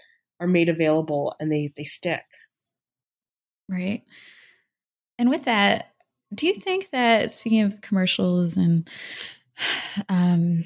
are 0.40 0.46
made 0.46 0.68
available 0.68 1.34
and 1.38 1.50
they 1.50 1.72
they 1.76 1.84
stick. 1.84 2.24
Right. 3.68 4.02
And 5.18 5.30
with 5.30 5.44
that, 5.44 5.92
do 6.34 6.46
you 6.46 6.55
think 6.55 6.90
that 6.90 7.32
speaking 7.32 7.62
of 7.62 7.80
commercials 7.80 8.57
and 8.57 8.88
um, 10.09 10.64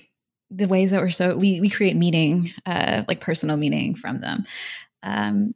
the 0.51 0.67
ways 0.67 0.91
that 0.91 1.01
we're 1.01 1.11
so 1.11 1.37
we 1.37 1.61
we 1.61 1.69
create 1.69 1.97
meaning, 1.97 2.51
uh, 2.67 3.05
like 3.09 3.21
personal 3.21 3.57
meaning 3.57 3.95
from 3.95 4.21
them, 4.21 4.45
um, 5.03 5.55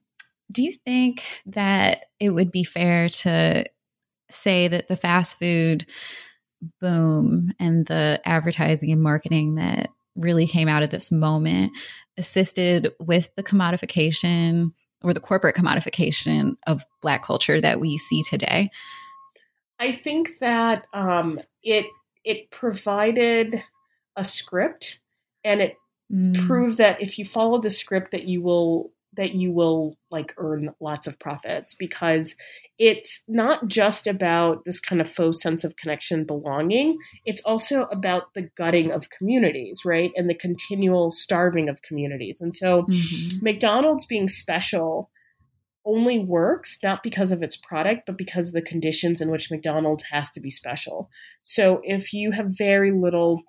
do 0.52 0.62
you 0.62 0.72
think 0.72 1.42
that 1.46 2.06
it 2.20 2.30
would 2.30 2.50
be 2.50 2.64
fair 2.64 3.08
to 3.08 3.64
say 4.30 4.68
that 4.68 4.88
the 4.88 4.96
fast 4.96 5.38
food 5.38 5.86
boom 6.80 7.52
and 7.58 7.86
the 7.86 8.20
advertising 8.24 8.92
and 8.92 9.02
marketing 9.02 9.56
that 9.56 9.88
really 10.16 10.46
came 10.46 10.68
out 10.68 10.82
at 10.82 10.90
this 10.90 11.10
moment 11.10 11.72
assisted 12.18 12.92
with 13.00 13.34
the 13.36 13.42
commodification 13.42 14.72
or 15.02 15.12
the 15.12 15.20
corporate 15.20 15.56
commodification 15.56 16.56
of 16.66 16.84
black 17.00 17.22
culture 17.22 17.60
that 17.60 17.80
we 17.80 17.96
see 17.98 18.22
today 18.22 18.70
i 19.78 19.90
think 19.90 20.38
that 20.40 20.86
um, 20.92 21.38
it 21.62 21.86
it 22.24 22.50
provided 22.50 23.62
a 24.16 24.24
script 24.24 25.00
and 25.44 25.60
it 25.60 25.76
mm. 26.12 26.46
proved 26.46 26.78
that 26.78 27.00
if 27.00 27.18
you 27.18 27.24
follow 27.24 27.58
the 27.58 27.70
script 27.70 28.12
that 28.12 28.24
you 28.24 28.42
will 28.42 28.92
that 29.14 29.34
you 29.34 29.52
will 29.52 29.96
like 30.10 30.32
earn 30.38 30.70
lots 30.80 31.06
of 31.06 31.18
profits 31.18 31.74
because 31.74 32.36
it's 32.78 33.22
not 33.28 33.66
just 33.66 34.06
about 34.06 34.64
this 34.64 34.80
kind 34.80 35.00
of 35.00 35.08
faux 35.08 35.40
sense 35.40 35.64
of 35.64 35.76
connection 35.76 36.24
belonging 36.24 36.96
it's 37.24 37.42
also 37.44 37.84
about 37.84 38.34
the 38.34 38.48
gutting 38.56 38.90
of 38.90 39.10
communities 39.10 39.82
right 39.84 40.12
and 40.16 40.28
the 40.28 40.34
continual 40.34 41.10
starving 41.10 41.68
of 41.68 41.82
communities 41.82 42.40
and 42.40 42.56
so 42.56 42.82
mm-hmm. 42.82 43.44
mcdonald's 43.44 44.06
being 44.06 44.28
special 44.28 45.10
only 45.84 46.18
works 46.18 46.78
not 46.82 47.02
because 47.02 47.32
of 47.32 47.42
its 47.42 47.56
product 47.56 48.02
but 48.06 48.16
because 48.16 48.48
of 48.48 48.54
the 48.54 48.62
conditions 48.62 49.20
in 49.20 49.30
which 49.30 49.50
mcdonald's 49.50 50.04
has 50.04 50.30
to 50.30 50.40
be 50.40 50.50
special 50.50 51.10
so 51.42 51.80
if 51.84 52.12
you 52.12 52.30
have 52.30 52.46
very 52.46 52.92
little 52.92 53.42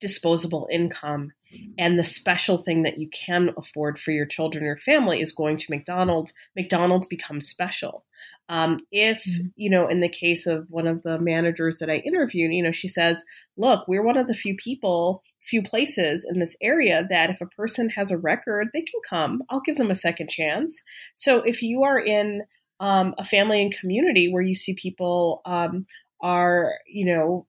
disposable 0.00 0.66
income 0.70 1.32
and 1.78 1.98
the 1.98 2.04
special 2.04 2.58
thing 2.58 2.82
that 2.82 2.98
you 2.98 3.08
can 3.08 3.50
afford 3.56 3.98
for 3.98 4.10
your 4.10 4.26
children 4.26 4.64
or 4.64 4.76
family 4.76 5.20
is 5.20 5.32
going 5.32 5.56
to 5.56 5.70
McDonald's, 5.70 6.32
McDonald's 6.56 7.06
becomes 7.06 7.48
special. 7.48 8.04
Um, 8.48 8.80
if, 8.90 9.24
mm-hmm. 9.24 9.48
you 9.56 9.70
know, 9.70 9.86
in 9.86 10.00
the 10.00 10.08
case 10.08 10.46
of 10.46 10.66
one 10.68 10.86
of 10.86 11.02
the 11.02 11.18
managers 11.18 11.78
that 11.78 11.90
I 11.90 11.96
interviewed, 11.96 12.52
you 12.52 12.62
know, 12.62 12.72
she 12.72 12.88
says, 12.88 13.24
look, 13.56 13.86
we're 13.88 14.04
one 14.04 14.16
of 14.16 14.28
the 14.28 14.34
few 14.34 14.56
people, 14.56 15.22
few 15.42 15.62
places 15.62 16.28
in 16.30 16.38
this 16.38 16.56
area 16.60 17.06
that 17.08 17.30
if 17.30 17.40
a 17.40 17.46
person 17.46 17.88
has 17.90 18.10
a 18.10 18.18
record, 18.18 18.68
they 18.72 18.82
can 18.82 19.00
come. 19.08 19.42
I'll 19.48 19.60
give 19.60 19.76
them 19.76 19.90
a 19.90 19.94
second 19.94 20.30
chance. 20.30 20.82
So 21.14 21.42
if 21.42 21.62
you 21.62 21.84
are 21.84 21.98
in 21.98 22.42
um, 22.80 23.14
a 23.18 23.24
family 23.24 23.62
and 23.62 23.76
community 23.76 24.32
where 24.32 24.42
you 24.42 24.54
see 24.54 24.74
people 24.74 25.42
um, 25.44 25.86
are, 26.20 26.74
you 26.86 27.06
know, 27.06 27.46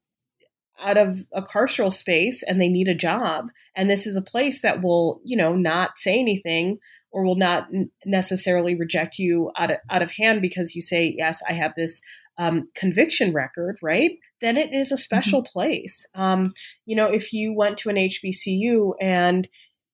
out 0.82 0.97
of 0.97 1.19
a 1.32 1.41
carceral 1.41 1.93
space 1.93 2.43
and 2.43 2.59
they 2.59 2.67
need 2.67 2.88
a 2.88 2.95
job 2.95 3.49
and 3.75 3.89
this 3.89 4.07
is 4.07 4.17
a 4.17 4.21
place 4.21 4.61
that 4.61 4.82
will 4.82 5.21
you 5.23 5.38
know 5.38 5.55
not 5.55 5.97
say 5.97 6.19
anything 6.19 6.77
or 7.11 7.23
will 7.23 7.36
not 7.36 7.67
necessarily 8.05 8.75
reject 8.75 9.19
you 9.19 9.51
out 9.57 9.71
of, 9.71 9.77
out 9.89 10.01
of 10.01 10.11
hand 10.11 10.41
because 10.41 10.75
you 10.75 10.82
say 10.82 11.13
yes 11.17 11.41
i 11.47 11.53
have 11.53 11.73
this 11.75 12.01
um, 12.38 12.69
conviction 12.75 13.34
record 13.34 13.77
right 13.82 14.17
then 14.39 14.57
it 14.57 14.73
is 14.73 14.91
a 14.91 14.97
special 14.97 15.41
mm-hmm. 15.41 15.51
place 15.51 16.05
um, 16.15 16.53
you 16.86 16.95
know 16.95 17.07
if 17.07 17.34
you 17.34 17.53
went 17.53 17.77
to 17.77 17.89
an 17.89 17.97
hbcu 17.97 18.93
and 18.99 19.47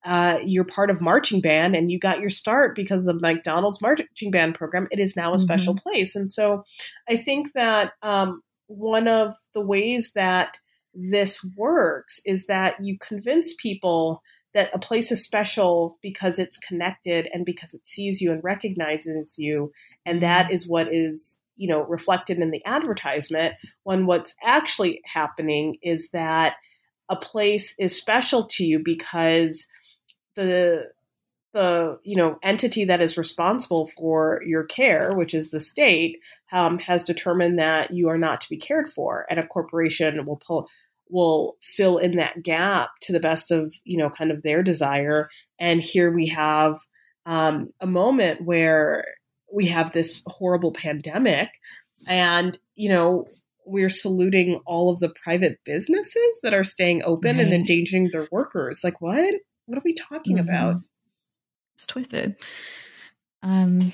uh, 0.05 0.39
you're 0.45 0.63
part 0.63 0.89
of 0.89 1.01
marching 1.01 1.41
band 1.41 1.75
and 1.75 1.91
you 1.91 1.99
got 1.99 2.21
your 2.21 2.29
start 2.29 2.75
because 2.75 3.01
of 3.01 3.07
the 3.07 3.19
mcdonald's 3.19 3.81
marching 3.81 4.31
band 4.31 4.55
program 4.55 4.87
it 4.91 4.99
is 4.99 5.15
now 5.17 5.31
a 5.31 5.35
mm-hmm. 5.35 5.41
special 5.41 5.75
place 5.75 6.15
and 6.15 6.29
so 6.29 6.63
i 7.09 7.17
think 7.17 7.51
that 7.53 7.91
um, 8.03 8.41
one 8.67 9.07
of 9.07 9.33
the 9.53 9.61
ways 9.61 10.11
that 10.13 10.59
this 10.97 11.47
works 11.55 12.19
is 12.25 12.47
that 12.47 12.75
you 12.83 12.97
convince 12.99 13.53
people 13.53 14.23
that 14.53 14.73
a 14.73 14.79
place 14.79 15.11
is 15.11 15.23
special 15.23 15.95
because 16.01 16.39
it's 16.39 16.57
connected 16.57 17.29
and 17.31 17.45
because 17.45 17.75
it 17.75 17.87
sees 17.87 18.21
you 18.21 18.31
and 18.31 18.43
recognizes 18.43 19.35
you 19.37 19.71
and 20.05 20.21
that 20.21 20.45
mm-hmm. 20.45 20.53
is 20.53 20.67
what 20.67 20.87
is 20.91 21.39
you 21.55 21.67
know 21.67 21.83
reflected 21.83 22.39
in 22.39 22.49
the 22.49 22.65
advertisement 22.65 23.53
when 23.83 24.07
what's 24.07 24.35
actually 24.43 25.01
happening 25.05 25.77
is 25.83 26.09
that 26.09 26.55
a 27.09 27.15
place 27.15 27.75
is 27.77 27.95
special 27.95 28.45
to 28.45 28.65
you 28.65 28.79
because 28.83 29.67
the 30.35 30.91
the 31.53 31.97
you 32.03 32.15
know 32.15 32.37
entity 32.43 32.85
that 32.85 33.01
is 33.01 33.17
responsible 33.17 33.89
for 33.97 34.41
your 34.45 34.63
care, 34.63 35.11
which 35.13 35.33
is 35.33 35.49
the 35.49 35.59
state, 35.59 36.19
um, 36.51 36.77
has 36.77 37.03
determined 37.03 37.57
that 37.57 37.91
you 37.91 38.09
are 38.09 38.17
not 38.17 38.41
to 38.41 38.49
be 38.49 38.57
cared 38.57 38.89
for, 38.89 39.25
and 39.29 39.39
a 39.39 39.47
corporation 39.47 40.23
will 40.25 40.39
pull 40.45 40.69
will 41.09 41.57
fill 41.61 41.97
in 41.97 42.17
that 42.17 42.43
gap 42.43 42.89
to 43.01 43.13
the 43.13 43.19
best 43.19 43.51
of 43.51 43.73
you 43.83 43.97
know 43.97 44.09
kind 44.09 44.31
of 44.31 44.43
their 44.43 44.63
desire. 44.63 45.29
And 45.59 45.81
here 45.81 46.11
we 46.11 46.27
have 46.27 46.77
um, 47.25 47.69
a 47.79 47.87
moment 47.87 48.41
where 48.41 49.05
we 49.51 49.67
have 49.67 49.91
this 49.91 50.23
horrible 50.27 50.71
pandemic, 50.71 51.49
and 52.07 52.57
you 52.75 52.89
know 52.89 53.25
we're 53.65 53.89
saluting 53.89 54.61
all 54.65 54.89
of 54.89 54.99
the 54.99 55.13
private 55.23 55.59
businesses 55.65 56.39
that 56.41 56.53
are 56.53 56.63
staying 56.63 57.03
open 57.03 57.37
right. 57.37 57.45
and 57.45 57.53
endangering 57.53 58.09
their 58.11 58.27
workers. 58.31 58.81
Like 58.83 59.01
what? 59.01 59.35
What 59.65 59.77
are 59.77 59.83
we 59.83 59.93
talking 59.93 60.37
mm-hmm. 60.37 60.47
about? 60.47 60.75
It's 61.75 61.85
twisted. 61.85 62.37
Um, 63.43 63.91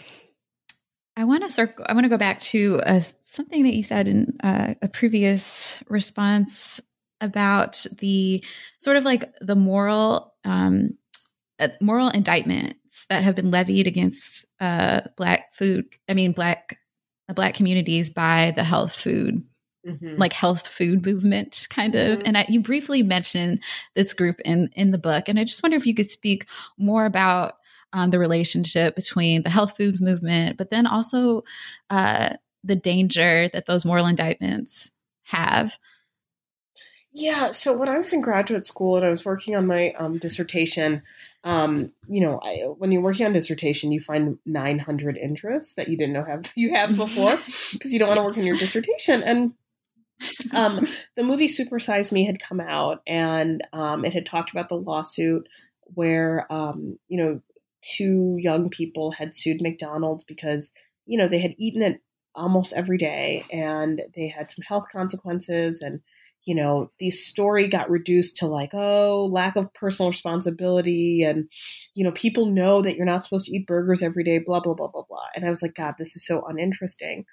I 1.17 1.25
want 1.25 1.43
to 1.43 1.49
circle. 1.49 1.85
I 1.87 1.93
want 1.93 2.05
to 2.05 2.09
go 2.09 2.17
back 2.17 2.39
to 2.39 2.79
uh, 2.85 3.01
something 3.23 3.63
that 3.63 3.75
you 3.75 3.83
said 3.83 4.07
in 4.07 4.37
uh, 4.43 4.75
a 4.81 4.87
previous 4.87 5.83
response 5.89 6.81
about 7.23 7.85
the 7.99 8.43
sort 8.79 8.97
of 8.97 9.03
like 9.03 9.33
the 9.39 9.55
moral 9.55 10.33
um, 10.43 10.97
uh, 11.59 11.69
moral 11.81 12.09
indictments 12.09 13.05
that 13.07 13.23
have 13.23 13.35
been 13.35 13.51
levied 13.51 13.87
against 13.87 14.45
uh, 14.59 15.01
black 15.17 15.53
food. 15.53 15.85
I 16.09 16.13
mean, 16.13 16.33
black 16.33 16.77
uh, 17.29 17.33
black 17.33 17.55
communities 17.55 18.09
by 18.09 18.51
the 18.55 18.63
health 18.63 18.95
food. 18.95 19.43
Mm-hmm. 19.85 20.15
like 20.15 20.31
health 20.31 20.65
food 20.65 21.05
movement 21.05 21.67
kind 21.69 21.93
of 21.95 22.19
mm-hmm. 22.19 22.21
and 22.25 22.37
I, 22.37 22.45
you 22.47 22.61
briefly 22.61 23.03
mentioned 23.03 23.61
this 23.95 24.13
group 24.13 24.39
in 24.45 24.69
in 24.77 24.91
the 24.91 24.97
book 24.97 25.27
and 25.27 25.37
i 25.37 25.43
just 25.43 25.61
wonder 25.61 25.75
if 25.75 25.85
you 25.85 25.93
could 25.93 26.09
speak 26.09 26.47
more 26.77 27.05
about 27.05 27.55
um, 27.93 28.09
the 28.09 28.19
relationship 28.19 28.95
between 28.95 29.43
the 29.43 29.49
health 29.49 29.77
food 29.77 30.01
movement, 30.01 30.57
but 30.57 30.71
then 30.71 30.87
also 30.87 31.43
uh, 31.89 32.35
the 32.63 32.75
danger 32.75 33.47
that 33.49 33.67
those 33.67 33.85
moral 33.85 34.07
indictments 34.07 34.91
have. 35.23 35.77
Yeah. 37.13 37.51
So 37.51 37.77
when 37.77 37.89
I 37.89 37.97
was 37.97 38.11
in 38.13 38.21
graduate 38.21 38.65
school 38.65 38.95
and 38.95 39.05
I 39.05 39.09
was 39.09 39.23
working 39.23 39.55
on 39.55 39.67
my 39.67 39.91
um, 39.91 40.17
dissertation, 40.17 41.03
um, 41.43 41.91
you 42.07 42.21
know, 42.21 42.39
I, 42.41 42.63
when 42.77 42.91
you're 42.91 43.01
working 43.01 43.25
on 43.25 43.33
dissertation, 43.33 43.91
you 43.91 43.99
find 43.99 44.39
900 44.45 45.17
interests 45.17 45.75
that 45.75 45.89
you 45.89 45.97
didn't 45.97 46.13
know 46.13 46.23
have 46.23 46.51
you 46.55 46.73
have 46.73 46.95
before 46.97 47.35
because 47.73 47.93
you 47.93 47.99
don't 47.99 48.07
want 48.07 48.17
to 48.17 48.23
work 48.23 48.37
in 48.37 48.45
your 48.45 48.55
dissertation. 48.55 49.21
And 49.21 49.53
um, 50.53 50.85
the 51.15 51.23
movie 51.23 51.47
Super 51.47 51.79
Size 51.79 52.11
Me 52.11 52.25
had 52.25 52.39
come 52.39 52.59
out, 52.59 53.01
and 53.05 53.61
um, 53.73 54.05
it 54.05 54.13
had 54.13 54.25
talked 54.25 54.51
about 54.51 54.69
the 54.69 54.75
lawsuit 54.75 55.47
where 55.95 56.51
um, 56.51 56.97
you 57.07 57.17
know 57.17 57.41
two 57.83 58.37
young 58.39 58.69
people 58.69 59.11
had 59.11 59.35
sued 59.35 59.61
McDonald's 59.61 60.23
because, 60.23 60.71
you 61.05 61.17
know, 61.17 61.27
they 61.27 61.39
had 61.39 61.53
eaten 61.57 61.83
it 61.83 62.01
almost 62.33 62.73
every 62.73 62.97
day 62.97 63.45
and 63.51 64.01
they 64.15 64.27
had 64.27 64.49
some 64.49 64.63
health 64.63 64.85
consequences 64.91 65.81
and 65.81 66.01
you 66.45 66.55
know 66.55 66.91
the 66.99 67.09
story 67.09 67.67
got 67.67 67.89
reduced 67.89 68.37
to 68.37 68.47
like 68.47 68.71
oh 68.73 69.29
lack 69.31 69.55
of 69.55 69.73
personal 69.73 70.09
responsibility 70.09 71.23
and 71.23 71.49
you 71.93 72.03
know 72.03 72.11
people 72.11 72.47
know 72.47 72.81
that 72.81 72.95
you're 72.95 73.05
not 73.05 73.23
supposed 73.23 73.47
to 73.47 73.55
eat 73.55 73.67
burgers 73.67 74.03
every 74.03 74.23
day 74.23 74.39
blah 74.39 74.59
blah 74.59 74.73
blah 74.73 74.87
blah 74.87 75.03
blah 75.07 75.25
and 75.35 75.45
i 75.45 75.49
was 75.49 75.61
like 75.61 75.75
god 75.75 75.95
this 75.97 76.15
is 76.15 76.25
so 76.25 76.43
uninteresting 76.45 77.25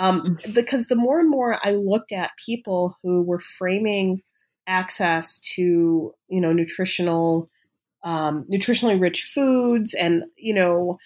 um, 0.00 0.22
mm. 0.22 0.54
because 0.54 0.86
the 0.86 0.96
more 0.96 1.18
and 1.18 1.30
more 1.30 1.58
i 1.64 1.72
looked 1.72 2.12
at 2.12 2.30
people 2.44 2.96
who 3.02 3.22
were 3.22 3.40
framing 3.40 4.22
access 4.66 5.40
to 5.40 6.14
you 6.28 6.40
know 6.40 6.52
nutritional 6.52 7.48
um, 8.04 8.46
nutritionally 8.52 9.00
rich 9.00 9.30
foods 9.34 9.94
and 9.94 10.24
you 10.36 10.54
know 10.54 10.98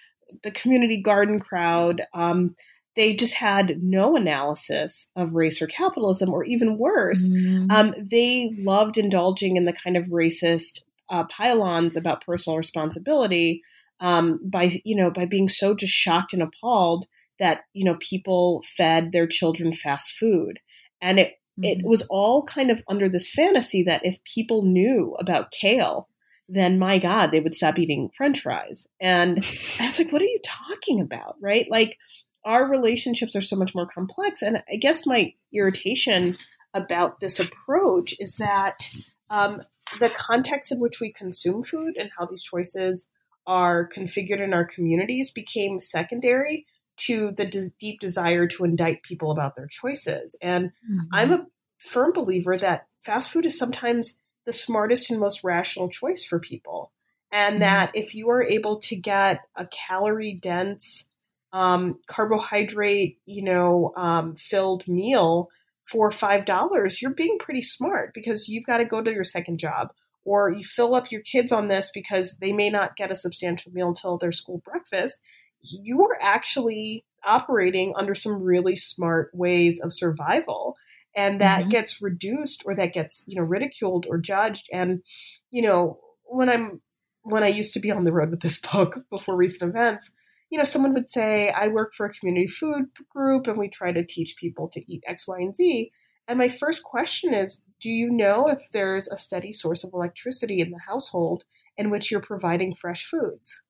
the 0.42 0.50
community 0.50 1.00
garden 1.00 1.38
crowd 1.40 2.02
um, 2.14 2.54
they 2.95 3.14
just 3.14 3.34
had 3.34 3.82
no 3.82 4.16
analysis 4.16 5.11
of 5.16 5.34
race 5.34 5.62
or 5.62 5.66
capitalism 5.66 6.30
or 6.32 6.45
even 6.45 6.78
worse 6.78 7.28
mm-hmm. 7.28 7.70
um, 7.70 7.95
they 7.99 8.51
loved 8.59 8.99
indulging 8.99 9.57
in 9.57 9.64
the 9.64 9.72
kind 9.72 9.97
of 9.97 10.07
racist 10.07 10.82
uh, 11.11 11.24
pylons 11.24 11.97
about 11.97 12.24
personal 12.24 12.57
responsibility 12.57 13.62
um, 14.01 14.40
by 14.43 14.70
you 14.84 14.97
know 14.97 15.11
by 15.11 15.26
being 15.26 15.49
so 15.49 15.74
just 15.74 15.93
shocked 15.93 16.32
and 16.32 16.43
appalled 16.43 17.07
that 17.38 17.62
you 17.72 17.84
know 17.84 17.97
people 18.01 18.62
fed 18.76 19.12
their 19.12 19.26
children 19.26 19.72
fast 19.72 20.12
food 20.12 20.59
and 21.01 21.18
it 21.18 21.28
mm-hmm. 21.28 21.64
it 21.64 21.84
was 21.84 22.07
all 22.11 22.45
kind 22.45 22.70
of 22.70 22.82
under 22.88 23.09
this 23.09 23.30
fantasy 23.30 23.82
that 23.82 24.05
if 24.05 24.22
people 24.24 24.62
knew 24.62 25.14
about 25.18 25.51
kale 25.51 26.09
then 26.49 26.78
my 26.78 26.99
God, 26.99 27.30
they 27.30 27.40
would 27.40 27.55
stop 27.55 27.78
eating 27.78 28.11
french 28.14 28.40
fries. 28.40 28.86
And 29.01 29.30
I 29.32 29.86
was 29.86 29.99
like, 29.99 30.12
what 30.12 30.20
are 30.20 30.26
you 30.26 30.40
talking 30.45 31.01
about? 31.01 31.36
Right? 31.40 31.66
Like, 31.70 31.99
our 32.45 32.68
relationships 32.68 33.36
are 33.36 33.43
so 33.43 33.57
much 33.57 33.74
more 33.74 33.86
complex. 33.86 34.43
And 34.43 34.62
I 34.70 34.76
guess 34.76 35.07
my 35.07 35.34
irritation 35.53 36.36
about 36.74 37.20
this 37.20 37.38
approach 37.38 38.14
is 38.18 38.36
that 38.36 38.88
um, 39.30 39.62
the 40.01 40.11
context 40.11 40.72
in 40.72 40.80
which 40.80 41.01
we 41.01 41.12
consume 41.12 41.62
food 41.62 41.97
and 41.97 42.11
how 42.18 42.26
these 42.26 42.43
choices 42.43 43.07
are 43.47 43.88
configured 43.88 44.40
in 44.40 44.55
our 44.55 44.64
communities 44.64 45.30
became 45.30 45.78
secondary 45.78 46.66
to 46.97 47.32
the 47.32 47.45
de- 47.45 47.70
deep 47.78 48.01
desire 48.01 48.47
to 48.47 48.64
indict 48.64 49.03
people 49.03 49.30
about 49.30 49.57
their 49.57 49.66
choices. 49.66 50.36
And 50.40 50.66
mm-hmm. 50.66 51.01
I'm 51.12 51.32
a 51.32 51.47
firm 51.78 52.12
believer 52.12 52.57
that 52.57 52.86
fast 53.05 53.32
food 53.32 53.47
is 53.47 53.59
sometimes 53.59 54.18
the 54.47 54.53
smartest 54.53 55.11
and 55.11 55.20
most 55.20 55.43
rational 55.43 55.88
choice 55.88 56.24
for 56.24 56.38
people. 56.38 56.93
And 57.30 57.55
mm-hmm. 57.55 57.61
that 57.61 57.90
if 57.95 58.14
you 58.14 58.30
are 58.30 58.43
able 58.43 58.78
to 58.80 58.97
get 58.97 59.40
a 59.57 59.66
calorie 59.66 60.34
dense, 60.34 61.07
um, 61.53 61.98
carbohydrate, 62.07 63.18
you 63.26 63.42
know, 63.42 63.92
um, 63.96 64.34
filled 64.36 64.88
meal 64.88 65.48
for 65.84 66.11
$5, 66.11 67.03
you're 67.03 67.11
being 67.11 67.38
pretty 67.38 67.62
smart 67.62 68.14
because 68.14 68.48
you've 68.48 68.66
got 68.66 68.78
to 68.78 68.84
go 68.84 69.03
to 69.03 69.12
your 69.12 69.24
second 69.24 69.59
job 69.59 69.92
or 70.24 70.50
you 70.50 70.64
fill 70.64 70.94
up 70.94 71.11
your 71.11 71.20
kids 71.20 71.53
on 71.53 71.68
this 71.68 71.90
because 71.92 72.36
they 72.36 72.53
may 72.53 72.70
not 72.70 72.96
get 72.96 73.11
a 73.11 73.16
substantial 73.16 73.72
meal 73.72 73.88
until 73.88 74.16
their 74.16 74.32
school 74.32 74.62
breakfast. 74.64 75.20
You 75.61 76.03
are 76.05 76.18
actually 76.20 77.05
operating 77.24 77.92
under 77.96 78.14
some 78.14 78.42
really 78.42 78.76
smart 78.76 79.30
ways 79.34 79.80
of 79.80 79.92
survival 79.92 80.76
and 81.14 81.40
that 81.40 81.61
mm-hmm. 81.61 81.70
gets 81.70 82.03
reduced 82.03 82.62
or 82.66 82.74
that 82.74 82.92
gets 82.92 83.24
you 83.26 83.36
know 83.36 83.46
ridiculed 83.46 84.07
or 84.09 84.18
judged 84.18 84.68
and 84.72 85.03
you 85.50 85.62
know 85.62 86.00
when 86.24 86.48
i'm 86.48 86.80
when 87.22 87.44
i 87.44 87.48
used 87.48 87.72
to 87.72 87.80
be 87.80 87.90
on 87.90 88.05
the 88.05 88.12
road 88.12 88.30
with 88.30 88.40
this 88.40 88.61
book 88.72 89.05
before 89.09 89.36
recent 89.36 89.70
events 89.70 90.11
you 90.53 90.59
know 90.59 90.64
someone 90.64 90.94
would 90.94 91.09
say 91.09 91.50
i 91.50 91.66
work 91.66 91.94
for 91.94 92.07
a 92.07 92.12
community 92.12 92.46
food 92.46 92.84
group 93.11 93.46
and 93.46 93.59
we 93.59 93.68
try 93.68 93.90
to 93.90 94.05
teach 94.05 94.36
people 94.36 94.68
to 94.68 94.80
eat 94.92 95.03
x 95.07 95.26
y 95.26 95.38
and 95.38 95.57
z 95.57 95.90
and 96.28 96.38
my 96.38 96.48
first 96.48 96.84
question 96.84 97.34
is 97.34 97.62
do 97.80 97.90
you 97.90 98.11
know 98.11 98.48
if 98.48 98.61
there's 98.72 99.09
a 99.09 99.16
steady 99.16 99.53
source 99.53 99.82
of 99.82 99.92
electricity 99.92 100.61
in 100.61 100.70
the 100.70 100.78
household 100.86 101.44
in 101.76 101.90
which 101.90 102.11
you're 102.11 102.20
providing 102.20 102.74
fresh 102.74 103.05
foods 103.07 103.62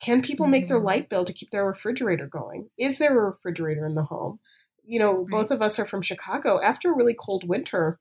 can 0.00 0.20
people 0.20 0.46
make 0.46 0.68
their 0.68 0.76
mm-hmm. 0.76 0.86
light 0.86 1.08
bill 1.08 1.24
to 1.24 1.32
keep 1.32 1.50
their 1.50 1.66
refrigerator 1.66 2.26
going 2.26 2.68
is 2.76 2.98
there 2.98 3.18
a 3.18 3.30
refrigerator 3.30 3.86
in 3.86 3.94
the 3.94 4.04
home 4.04 4.38
you 4.86 4.98
know, 4.98 5.14
right. 5.14 5.26
both 5.28 5.50
of 5.50 5.62
us 5.62 5.78
are 5.78 5.86
from 5.86 6.02
Chicago. 6.02 6.60
After 6.62 6.92
a 6.92 6.96
really 6.96 7.16
cold 7.18 7.48
winter, 7.48 7.98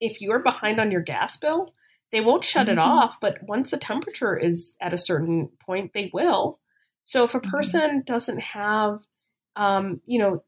if 0.00 0.20
you're 0.20 0.42
behind 0.42 0.80
on 0.80 0.90
your 0.90 1.00
gas 1.00 1.36
bill, 1.36 1.74
they 2.12 2.20
won't 2.20 2.44
shut 2.44 2.68
mm-hmm. 2.68 2.72
it 2.72 2.78
off, 2.78 3.20
but 3.20 3.38
once 3.42 3.70
the 3.70 3.76
temperature 3.76 4.36
is 4.36 4.76
at 4.80 4.94
a 4.94 4.98
certain 4.98 5.50
point, 5.64 5.92
they 5.92 6.10
will. 6.12 6.58
So 7.08 7.24
if 7.24 7.34
a 7.34 7.40
mm-hmm. 7.40 7.50
person 7.50 8.02
doesn't 8.04 8.40
have, 8.40 9.00
um, 9.56 10.02
you 10.04 10.18
know, 10.18 10.44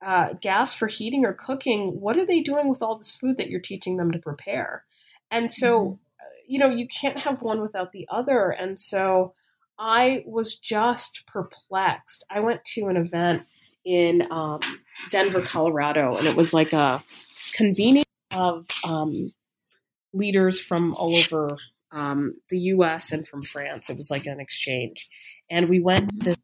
uh, 0.00 0.32
gas 0.40 0.74
for 0.74 0.86
heating 0.86 1.26
or 1.26 1.34
cooking, 1.34 2.00
what 2.00 2.16
are 2.16 2.24
they 2.24 2.40
doing 2.40 2.66
with 2.66 2.80
all 2.80 2.96
this 2.96 3.10
food 3.10 3.36
that 3.36 3.50
you're 3.50 3.60
teaching 3.60 3.98
them 3.98 4.10
to 4.12 4.18
prepare? 4.18 4.84
And 5.30 5.52
so, 5.52 5.80
mm-hmm. 5.80 5.94
Uh, 6.20 6.24
you 6.48 6.58
know, 6.58 6.68
you 6.68 6.88
can't 6.88 7.16
have 7.16 7.42
one 7.42 7.60
without 7.60 7.92
the 7.92 8.04
other. 8.10 8.50
And 8.50 8.76
so 8.76 9.34
I 9.78 10.24
was 10.26 10.56
just 10.56 11.24
perplexed. 11.28 12.26
I 12.28 12.40
went 12.40 12.64
to 12.74 12.88
an 12.88 12.96
event 12.96 13.46
in 13.84 14.26
um, 14.32 14.58
Denver, 15.10 15.40
Colorado, 15.40 16.16
and 16.16 16.26
it 16.26 16.34
was 16.34 16.52
like 16.52 16.72
a 16.72 17.00
convening 17.52 18.02
of 18.34 18.66
um, 18.82 19.32
leaders 20.12 20.58
from 20.58 20.92
all 20.94 21.16
over 21.16 21.56
um, 21.92 22.34
the 22.50 22.58
U.S. 22.60 23.12
and 23.12 23.26
from 23.26 23.42
France. 23.42 23.90
It 23.90 23.96
was 23.96 24.10
like 24.10 24.26
an 24.26 24.40
exchange, 24.40 25.08
and 25.50 25.68
we 25.68 25.80
went 25.80 26.10
to 26.10 26.24
this 26.24 26.36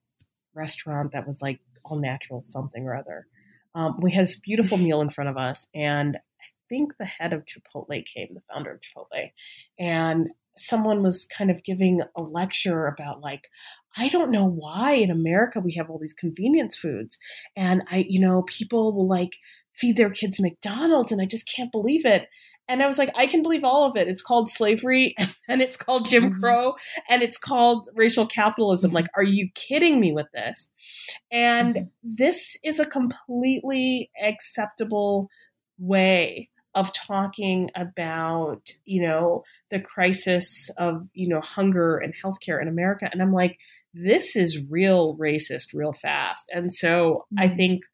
restaurant 0.55 1.13
that 1.13 1.27
was 1.27 1.43
like 1.43 1.61
all 1.85 1.99
natural 1.99 2.43
something 2.45 2.85
or 2.85 2.95
other. 2.95 3.27
Um, 3.75 3.99
we 4.01 4.13
had 4.13 4.23
this 4.23 4.39
beautiful 4.39 4.79
meal 4.79 5.01
in 5.01 5.11
front 5.11 5.31
of 5.31 5.37
us, 5.37 5.69
and 5.75 6.17
I 6.17 6.47
think 6.69 6.97
the 6.97 7.05
head 7.05 7.33
of 7.33 7.45
Chipotle 7.45 8.05
came, 8.07 8.29
the 8.35 8.43
founder 8.53 8.73
of 8.73 8.81
Chipotle, 8.81 9.31
and 9.79 10.29
someone 10.57 11.03
was 11.03 11.27
kind 11.27 11.51
of 11.51 11.65
giving 11.65 12.01
a 12.17 12.23
lecture 12.23 12.87
about 12.87 13.21
like 13.21 13.49
I 13.97 14.09
don't 14.09 14.31
know 14.31 14.47
why 14.47 14.93
in 14.93 15.11
America 15.11 15.61
we 15.61 15.75
have 15.75 15.89
all 15.89 15.99
these 15.99 16.15
convenience 16.15 16.77
foods. 16.77 17.19
And 17.57 17.83
I, 17.91 18.05
you 18.09 18.21
know, 18.21 18.43
people 18.43 18.93
will 18.93 19.09
like 19.09 19.37
feed 19.73 19.97
their 19.97 20.11
kids 20.11 20.41
McDonald's 20.41 21.13
and 21.13 21.21
I 21.21 21.27
just 21.27 21.51
can't 21.55 21.73
believe 21.73 22.05
it. 22.05 22.29
And 22.69 22.83
I 22.83 22.87
was 22.87 22.99
like, 22.99 23.11
I 23.15 23.27
can 23.27 23.43
believe 23.43 23.65
all 23.65 23.89
of 23.89 23.97
it. 23.97 24.09
It's 24.09 24.23
called 24.23 24.49
slavery 24.49 25.15
and 25.49 25.61
it's 25.61 25.77
called 25.77 26.07
Jim 26.07 26.31
mm-hmm. 26.31 26.41
Crow 26.41 26.75
and 27.09 27.23
it's 27.23 27.39
called 27.39 27.89
racial 27.95 28.27
capitalism. 28.27 28.91
Mm-hmm. 28.91 28.97
Like, 28.97 29.09
are 29.17 29.23
you 29.23 29.49
kidding 29.55 30.01
me 30.01 30.12
with 30.12 30.27
this? 30.33 30.71
And 31.31 31.75
mm-hmm. 31.75 31.85
this 32.03 32.59
is 32.65 32.81
a 32.81 32.87
completely 32.87 34.11
acceptable 34.23 35.29
way 35.79 36.51
of 36.75 36.93
talking 36.93 37.71
about, 37.77 38.73
you 38.85 39.01
know, 39.03 39.45
the 39.71 39.81
crisis 39.81 40.71
of, 40.77 41.09
you 41.15 41.29
know, 41.29 41.41
hunger 41.41 41.99
and 41.99 42.15
healthcare 42.23 42.61
in 42.61 42.67
America. 42.67 43.09
And 43.12 43.23
I'm 43.23 43.33
like, 43.33 43.59
this 43.93 44.35
is 44.35 44.61
real 44.69 45.17
racist 45.17 45.69
real 45.73 45.93
fast. 45.93 46.51
And 46.53 46.73
so 46.73 47.27
I 47.39 47.47
mm-hmm. 47.47 47.57
think 47.57 47.85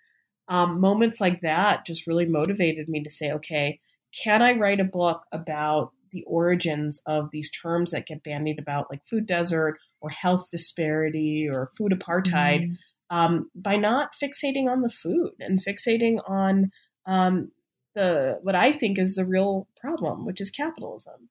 um, 0.49 0.81
moments 0.81 1.21
like 1.21 1.43
that 1.43 1.85
just 1.87 2.07
really 2.07 2.27
motivated 2.27 2.89
me 2.89 3.03
to 3.05 3.11
say, 3.11 3.33
okay, 3.33 3.81
can 4.13 4.43
I 4.43 4.53
write 4.53 4.81
a 4.81 4.85
book 4.85 5.25
about 5.33 5.93
the 6.13 6.25
origins 6.25 7.03
of 7.07 7.31
these 7.31 7.51
terms 7.51 7.93
that 7.93 8.07
get 8.07 8.25
bandied 8.25 8.59
about, 8.59 8.91
like 8.91 9.05
food 9.07 9.27
desert 9.27 9.79
or 10.01 10.11
health 10.11 10.49
disparity 10.51 11.49
or 11.49 11.71
food 11.77 11.93
apartheid, 11.93 12.63
mm. 12.63 12.77
um, 13.11 13.51
by 13.55 13.77
not 13.77 14.11
fixating 14.21 14.69
on 14.69 14.83
the 14.83 14.91
food 14.91 15.33
and 15.39 15.65
fixating 15.65 16.19
on 16.29 16.71
um, 17.07 17.53
the 17.95 18.39
what 18.43 18.55
I 18.55 18.73
think 18.73 18.99
is 18.99 19.15
the 19.15 19.27
real 19.27 19.69
problem, 19.81 20.27
which 20.27 20.41
is 20.41 20.51
capitalism. 20.51 21.29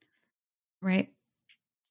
Right. 0.81 1.09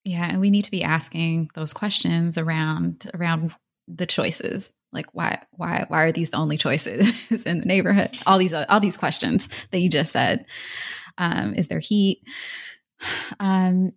Yeah, 0.05 0.27
and 0.31 0.41
we 0.41 0.51
need 0.51 0.65
to 0.65 0.71
be 0.71 0.83
asking 0.83 1.51
those 1.55 1.75
questions 1.75 2.39
around 2.39 3.11
around 3.15 3.55
the 3.87 4.07
choices 4.07 4.73
like 4.93 5.07
why 5.13 5.43
why 5.53 5.85
why 5.89 6.03
are 6.03 6.13
these 6.13 6.31
the 6.31 6.37
only 6.39 6.57
choices 6.57 7.45
in 7.47 7.61
the 7.61 7.67
neighborhood? 7.67 8.17
All 8.27 8.39
these 8.39 8.53
all 8.53 8.81
these 8.81 8.97
questions 8.97 9.67
that 9.71 9.81
you 9.81 9.89
just 9.89 10.13
said. 10.13 10.47
Um, 11.19 11.55
is 11.55 11.69
there 11.69 11.81
heat? 11.81 12.23
Um, 13.39 13.93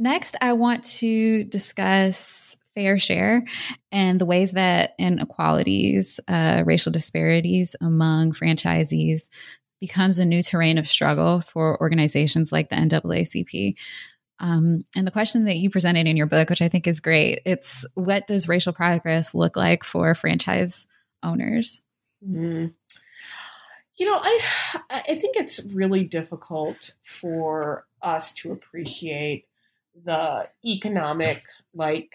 next 0.00 0.34
i 0.40 0.54
want 0.54 0.82
to 0.82 1.44
discuss 1.44 2.56
fair 2.74 2.98
share 2.98 3.44
and 3.92 4.18
the 4.18 4.24
ways 4.24 4.52
that 4.52 4.94
inequalities 4.98 6.18
uh, 6.26 6.62
racial 6.64 6.90
disparities 6.90 7.76
among 7.82 8.32
franchisees 8.32 9.28
becomes 9.78 10.18
a 10.18 10.24
new 10.24 10.42
terrain 10.42 10.78
of 10.78 10.88
struggle 10.88 11.40
for 11.40 11.78
organizations 11.82 12.50
like 12.50 12.70
the 12.70 12.76
naacp 12.76 13.78
um, 14.40 14.84
and 14.96 15.06
the 15.06 15.12
question 15.12 15.44
that 15.44 15.58
you 15.58 15.68
presented 15.68 16.06
in 16.06 16.16
your 16.16 16.26
book, 16.26 16.48
which 16.48 16.62
I 16.62 16.68
think 16.68 16.86
is 16.86 17.00
great, 17.00 17.42
it's 17.44 17.86
what 17.94 18.26
does 18.26 18.48
racial 18.48 18.72
progress 18.72 19.34
look 19.34 19.54
like 19.54 19.84
for 19.84 20.14
franchise 20.14 20.86
owners? 21.22 21.82
Mm. 22.26 22.72
You 23.98 24.06
know, 24.06 24.18
I 24.20 24.40
I 24.90 25.14
think 25.14 25.36
it's 25.36 25.64
really 25.74 26.04
difficult 26.04 26.94
for 27.02 27.84
us 28.00 28.32
to 28.34 28.50
appreciate 28.50 29.44
the 30.02 30.48
economic 30.64 31.44
like 31.74 32.14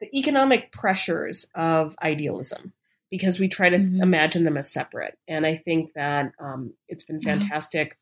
the 0.00 0.16
economic 0.16 0.70
pressures 0.70 1.50
of 1.56 1.96
idealism 2.00 2.72
because 3.10 3.40
we 3.40 3.48
try 3.48 3.68
to 3.70 3.78
mm-hmm. 3.78 4.02
imagine 4.02 4.44
them 4.44 4.56
as 4.56 4.70
separate. 4.70 5.18
And 5.26 5.44
I 5.44 5.56
think 5.56 5.94
that 5.94 6.32
um, 6.38 6.74
it's 6.86 7.04
been 7.04 7.20
fantastic 7.20 7.98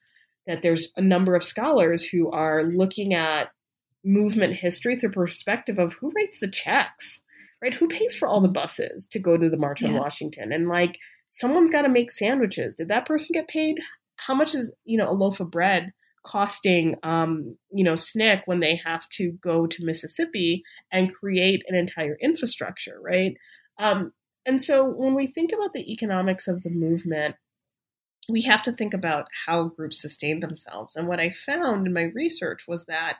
that 0.46 0.62
there's 0.62 0.92
a 0.96 1.02
number 1.02 1.34
of 1.34 1.44
scholars 1.44 2.04
who 2.04 2.30
are 2.30 2.64
looking 2.64 3.14
at 3.14 3.50
movement 4.04 4.54
history 4.54 4.96
through 4.96 5.10
perspective 5.10 5.78
of 5.78 5.94
who 5.94 6.12
writes 6.14 6.38
the 6.38 6.48
checks, 6.48 7.20
right? 7.62 7.74
Who 7.74 7.88
pays 7.88 8.14
for 8.14 8.28
all 8.28 8.40
the 8.40 8.48
buses 8.48 9.06
to 9.08 9.18
go 9.18 9.36
to 9.36 9.50
the 9.50 9.56
March 9.56 9.82
on 9.82 9.92
yeah. 9.92 10.00
Washington? 10.00 10.52
And 10.52 10.68
like, 10.68 10.96
someone's 11.28 11.70
got 11.70 11.82
to 11.82 11.88
make 11.88 12.10
sandwiches. 12.10 12.74
Did 12.74 12.88
that 12.88 13.06
person 13.06 13.34
get 13.34 13.48
paid? 13.48 13.78
How 14.16 14.34
much 14.34 14.54
is, 14.54 14.72
you 14.84 14.96
know, 14.96 15.08
a 15.08 15.12
loaf 15.12 15.40
of 15.40 15.50
bread 15.50 15.92
costing, 16.24 16.96
um, 17.02 17.56
you 17.70 17.84
know, 17.84 17.92
SNCC 17.92 18.42
when 18.46 18.60
they 18.60 18.76
have 18.76 19.08
to 19.10 19.32
go 19.42 19.66
to 19.66 19.84
Mississippi 19.84 20.62
and 20.92 21.14
create 21.14 21.62
an 21.68 21.76
entire 21.76 22.16
infrastructure, 22.20 22.98
right? 23.00 23.36
Um, 23.78 24.12
and 24.44 24.60
so 24.62 24.84
when 24.84 25.14
we 25.14 25.26
think 25.26 25.52
about 25.52 25.72
the 25.72 25.92
economics 25.92 26.48
of 26.48 26.62
the 26.62 26.70
movement, 26.70 27.36
we 28.28 28.42
have 28.42 28.62
to 28.64 28.72
think 28.72 28.94
about 28.94 29.28
how 29.46 29.64
groups 29.64 30.00
sustain 30.00 30.40
themselves. 30.40 30.96
And 30.96 31.06
what 31.06 31.20
I 31.20 31.30
found 31.30 31.86
in 31.86 31.92
my 31.92 32.04
research 32.14 32.66
was 32.66 32.84
that, 32.86 33.18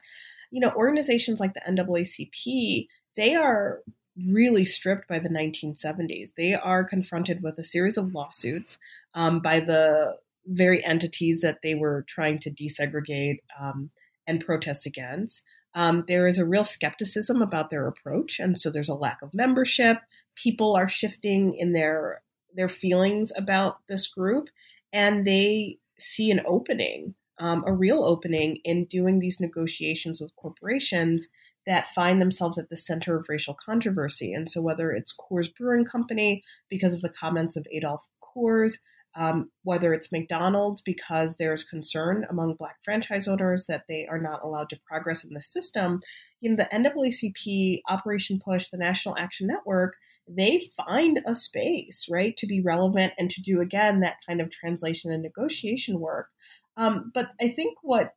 you 0.51 0.61
know, 0.61 0.71
organizations 0.71 1.41
like 1.41 1.55
the 1.55 1.61
NAACP, 1.61 2.89
they 3.17 3.35
are 3.35 3.81
really 4.17 4.65
stripped 4.65 5.09
by 5.09 5.19
the 5.19 5.29
1970s. 5.29 6.35
They 6.37 6.55
are 6.55 6.85
confronted 6.85 7.43
with 7.43 7.59
a 7.59 7.65
series 7.65 7.99
of 7.99 8.15
lawsuits 8.15 8.79
um, 9.15 9.41
by 9.41 9.61
the 9.61 10.17
very 10.47 10.85
entities 10.85 11.41
that 11.43 11.63
they 11.63 11.75
were 11.75 12.05
trying 12.09 12.39
to 12.39 12.51
desegregate 12.51 13.41
um, 13.61 13.91
and 14.27 14.45
protest 14.45 14.87
against. 14.87 15.45
Um, 15.75 16.05
there 16.09 16.27
is 16.27 16.39
a 16.39 16.47
real 16.47 16.65
skepticism 16.65 17.43
about 17.43 17.69
their 17.69 17.87
approach, 17.87 18.41
and 18.41 18.59
so 18.59 18.71
there's 18.71 18.89
a 18.89 18.95
lack 18.95 19.21
of 19.21 19.35
membership. 19.35 19.99
People 20.35 20.75
are 20.75 20.89
shifting 20.89 21.55
in 21.55 21.73
their 21.73 22.23
their 22.55 22.69
feelings 22.71 23.33
about 23.37 23.81
this 23.87 24.09
group, 24.09 24.49
and 24.93 25.25
they 25.25 25.79
see 25.99 26.31
an 26.31 26.43
opening, 26.47 27.15
um, 27.39 27.65
a 27.67 27.73
real 27.73 28.05
opening 28.05 28.59
in 28.65 28.87
doing 28.87 29.19
these 29.19 29.41
negotiations 29.41 30.21
with 30.21 30.37
corporations 30.37 31.29
that 31.67 31.89
find 31.95 32.23
themselves 32.23 32.59
at 32.59 32.71
the 32.71 32.77
center 32.77 33.17
of 33.17 33.27
racial 33.29 33.55
controversy. 33.55 34.33
And 34.33 34.49
so, 34.49 34.63
whether 34.63 34.93
it's 34.93 35.17
Coors 35.17 35.53
Brewing 35.55 35.85
Company 35.85 36.43
because 36.69 36.95
of 36.95 37.03
the 37.03 37.09
comments 37.09 37.57
of 37.57 37.67
Adolf 37.73 38.05
Coors, 38.23 38.79
um, 39.17 39.51
whether 39.65 39.95
it's 39.95 40.13
McDonald's 40.13 40.83
because 40.83 41.37
there's 41.37 41.65
concern 41.65 42.27
among 42.29 42.55
Black 42.55 42.77
franchise 42.85 43.27
owners 43.27 43.67
that 43.67 43.85
they 43.89 44.07
are 44.07 44.21
not 44.21 44.45
allowed 44.45 44.69
to 44.71 44.81
progress 44.87 45.25
in 45.25 45.33
the 45.33 45.41
system, 45.41 45.99
you 46.41 46.51
know, 46.51 46.57
the 46.57 46.65
NAACP, 46.65 47.81
Operation 47.89 48.39
Push, 48.45 48.69
the 48.69 48.77
National 48.77 49.17
Action 49.17 49.47
Network, 49.47 49.97
they 50.29 50.71
find 50.77 51.21
a 51.27 51.35
space, 51.35 52.09
right, 52.11 52.37
to 52.37 52.47
be 52.47 52.61
relevant 52.61 53.13
and 53.19 53.31
to 53.31 53.41
do 53.41 53.61
again 53.61 54.01
that 54.01 54.19
kind 54.27 54.41
of 54.41 54.51
translation 54.51 55.13
and 55.13 55.23
negotiation 55.23 56.01
work. 56.01 56.29
Um, 56.77 57.11
but 57.15 57.31
I 57.41 57.49
think 57.49 57.79
what 57.83 58.15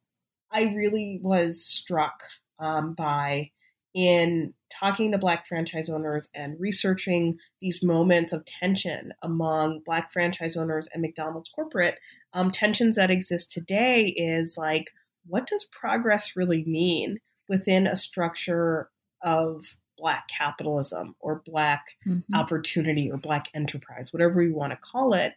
I 0.52 0.74
really 0.76 1.20
was 1.22 1.64
struck 1.64 2.22
um, 2.58 2.94
by 2.94 3.52
in 3.94 4.54
talking 4.72 5.12
to 5.12 5.18
Black 5.18 5.48
franchise 5.48 5.90
owners 5.90 6.30
and 6.34 6.60
researching 6.60 7.38
these 7.60 7.84
moments 7.84 8.34
of 8.34 8.46
tension 8.46 9.14
among 9.22 9.82
Black 9.86 10.12
franchise 10.12 10.56
owners 10.56 10.88
and 10.94 11.02
McDonald's 11.02 11.50
corporate, 11.50 11.98
um, 12.34 12.52
tensions 12.52 12.96
that 12.98 13.10
exist 13.10 13.52
today 13.52 14.06
is 14.06 14.56
like, 14.58 14.92
what 15.26 15.48
does 15.48 15.68
progress 15.72 16.36
really 16.36 16.64
mean 16.66 17.20
within 17.48 17.88
a 17.88 17.96
structure 17.96 18.90
of 19.22 19.66
black 20.00 20.28
capitalism 20.28 21.16
or 21.20 21.42
black 21.46 21.96
mm-hmm. 22.08 22.36
opportunity 22.36 23.12
or 23.12 23.18
black 23.18 23.50
enterprise, 23.54 24.14
whatever 24.14 24.42
you 24.42 24.54
want 24.54 24.72
to 24.72 24.78
call 24.78 25.14
it. 25.14 25.34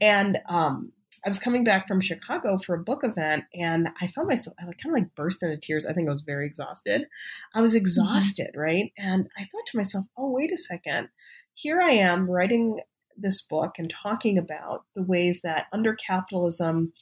And 0.00 0.38
um, 0.48 0.92
I 1.24 1.28
was 1.28 1.38
coming 1.38 1.64
back 1.64 1.88
from 1.88 2.00
Chicago 2.00 2.58
for 2.58 2.74
a 2.74 2.82
book 2.82 3.02
event, 3.02 3.44
and 3.54 3.88
I 4.00 4.06
found 4.08 4.28
myself 4.28 4.56
I 4.60 4.66
like 4.66 4.78
kind 4.78 4.94
of 4.94 5.02
like 5.02 5.14
burst 5.14 5.42
into 5.42 5.56
tears. 5.56 5.86
I 5.86 5.92
think 5.92 6.08
I 6.08 6.12
was 6.12 6.22
very 6.22 6.46
exhausted. 6.46 7.06
I 7.54 7.62
was 7.62 7.72
mm-hmm. 7.72 7.78
exhausted, 7.78 8.50
mm-hmm. 8.52 8.60
right? 8.60 8.92
And 8.98 9.28
I 9.36 9.42
thought 9.42 9.66
to 9.66 9.76
myself, 9.76 10.06
"Oh, 10.16 10.30
wait 10.30 10.52
a 10.52 10.58
second. 10.58 11.08
Here 11.54 11.80
I 11.80 11.90
am 11.90 12.30
writing 12.30 12.80
this 13.16 13.42
book 13.42 13.74
and 13.78 13.88
talking 13.88 14.38
about 14.38 14.84
the 14.94 15.02
ways 15.02 15.40
that 15.42 15.66
under 15.72 15.94
capitalism, 15.94 16.92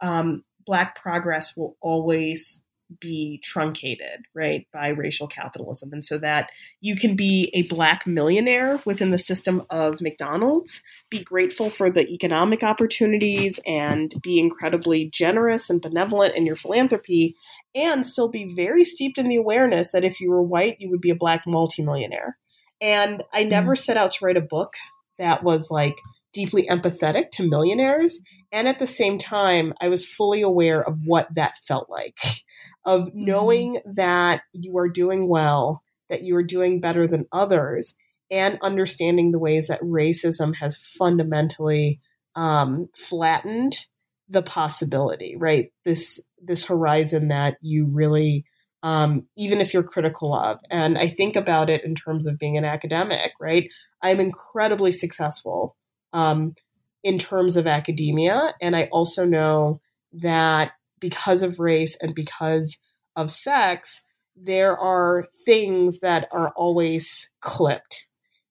um, 0.00 0.44
black 0.64 1.00
progress 1.00 1.56
will 1.56 1.76
always 1.80 2.62
be 3.00 3.40
truncated, 3.42 4.24
right, 4.34 4.66
by 4.72 4.88
racial 4.88 5.26
capitalism. 5.26 5.92
And 5.92 6.04
so 6.04 6.18
that 6.18 6.50
you 6.80 6.96
can 6.96 7.16
be 7.16 7.50
a 7.54 7.68
black 7.68 8.06
millionaire 8.06 8.80
within 8.84 9.10
the 9.10 9.18
system 9.18 9.62
of 9.70 10.00
McDonald's, 10.00 10.82
be 11.10 11.22
grateful 11.22 11.70
for 11.70 11.90
the 11.90 12.08
economic 12.08 12.62
opportunities, 12.62 13.60
and 13.66 14.14
be 14.22 14.38
incredibly 14.38 15.08
generous 15.10 15.70
and 15.70 15.82
benevolent 15.82 16.34
in 16.34 16.46
your 16.46 16.56
philanthropy, 16.56 17.36
and 17.74 18.06
still 18.06 18.28
be 18.28 18.54
very 18.54 18.84
steeped 18.84 19.18
in 19.18 19.28
the 19.28 19.36
awareness 19.36 19.92
that 19.92 20.04
if 20.04 20.20
you 20.20 20.30
were 20.30 20.42
white, 20.42 20.80
you 20.80 20.90
would 20.90 21.00
be 21.00 21.10
a 21.10 21.16
black 21.16 21.42
multimillionaire. 21.46 22.36
And 22.80 23.22
I 23.32 23.44
never 23.44 23.74
mm. 23.74 23.78
set 23.78 23.96
out 23.96 24.12
to 24.12 24.24
write 24.24 24.36
a 24.36 24.42
book 24.42 24.74
that 25.18 25.42
was 25.42 25.70
like, 25.70 25.96
deeply 26.32 26.66
empathetic 26.66 27.30
to 27.30 27.42
millionaires. 27.42 28.20
And 28.52 28.68
at 28.68 28.78
the 28.78 28.86
same 28.86 29.18
time, 29.18 29.74
I 29.80 29.88
was 29.88 30.06
fully 30.06 30.42
aware 30.42 30.82
of 30.82 30.98
what 31.04 31.34
that 31.34 31.54
felt 31.66 31.90
like 31.90 32.16
of 32.88 33.02
mm-hmm. 33.02 33.24
knowing 33.24 33.74
mm-hmm. 33.74 33.92
that 33.94 34.42
you 34.52 34.76
are 34.78 34.88
doing 34.88 35.28
well, 35.28 35.82
that 36.08 36.22
you 36.22 36.34
are 36.34 36.42
doing 36.42 36.80
better 36.80 37.06
than 37.06 37.26
others, 37.30 37.94
and 38.30 38.58
understanding 38.62 39.30
the 39.30 39.38
ways 39.38 39.68
that 39.68 39.80
racism 39.82 40.56
has 40.56 40.76
fundamentally 40.76 42.00
um, 42.34 42.88
flattened 42.96 43.86
the 44.28 44.42
possibility, 44.42 45.36
right? 45.36 45.70
This 45.84 46.20
this 46.42 46.66
horizon 46.66 47.28
that 47.28 47.56
you 47.60 47.86
really 47.86 48.44
um, 48.82 49.26
even 49.36 49.60
if 49.60 49.74
you're 49.74 49.82
critical 49.82 50.34
of. 50.34 50.60
And 50.70 50.96
I 50.96 51.08
think 51.08 51.36
about 51.36 51.68
it 51.68 51.84
in 51.84 51.94
terms 51.94 52.26
of 52.26 52.38
being 52.38 52.56
an 52.56 52.64
academic, 52.64 53.32
right? 53.40 53.68
I'm 54.02 54.20
incredibly 54.20 54.92
successful 54.92 55.76
um, 56.12 56.54
in 57.02 57.18
terms 57.18 57.56
of 57.56 57.66
academia. 57.66 58.54
And 58.62 58.76
I 58.76 58.84
also 58.92 59.24
know 59.24 59.80
that 60.12 60.72
because 61.00 61.42
of 61.42 61.58
race 61.58 61.96
and 62.00 62.14
because 62.14 62.78
of 63.16 63.30
sex, 63.30 64.02
there 64.36 64.76
are 64.78 65.26
things 65.44 66.00
that 66.00 66.28
are 66.32 66.52
always 66.56 67.30
clipped. 67.40 68.06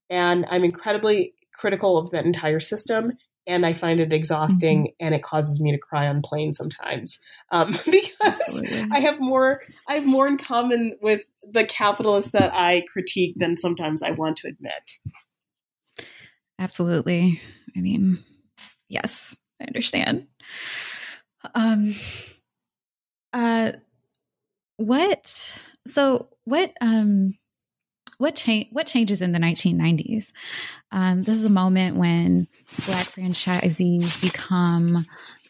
And 0.10 0.46
I'm 0.50 0.64
incredibly 0.64 1.34
critical 1.54 1.98
of 1.98 2.12
that 2.12 2.26
entire 2.26 2.60
system. 2.60 3.14
And 3.46 3.66
I 3.66 3.74
find 3.74 4.00
it 4.02 4.12
exhausting 4.12 4.88
mm-hmm. 4.88 5.06
and 5.06 5.16
it 5.16 5.24
causes 5.24 5.62
me 5.62 5.72
to 5.72 5.78
cry 5.78 6.08
on 6.08 6.22
planes 6.22 6.58
sometimes. 6.58 7.20
Um, 7.52 7.72
because 7.86 8.16
Absolutely. 8.22 8.88
I 8.92 9.00
have 9.00 9.20
more 9.20 9.62
I 9.88 9.94
have 9.94 10.06
more 10.06 10.28
in 10.28 10.38
common 10.38 10.98
with 11.02 11.22
the 11.50 11.66
capitalists 11.66 12.32
that 12.32 12.52
I 12.54 12.84
critique 12.92 13.36
than 13.38 13.58
sometimes 13.58 14.04
I 14.04 14.12
want 14.12 14.38
to 14.38 14.50
admit. 14.50 14.98
Absolutely. 16.60 17.40
I 17.76 17.80
mean, 17.80 18.20
yes, 18.90 19.38
I 19.62 19.66
understand. 19.66 20.28
Um 21.56 21.94
uh 23.34 23.72
what 24.78 25.26
so 25.86 26.30
what 26.46 26.72
um 26.82 27.34
what 28.18 28.36
change 28.36 28.68
what 28.72 28.88
changes 28.88 29.22
in 29.22 29.32
the 29.32 29.40
1990s 29.40 30.32
um, 30.92 31.20
this 31.20 31.36
is 31.36 31.44
a 31.44 31.50
moment 31.50 31.98
when 31.98 32.48
black 32.86 33.06
franchisees 33.08 34.22
become 34.22 35.06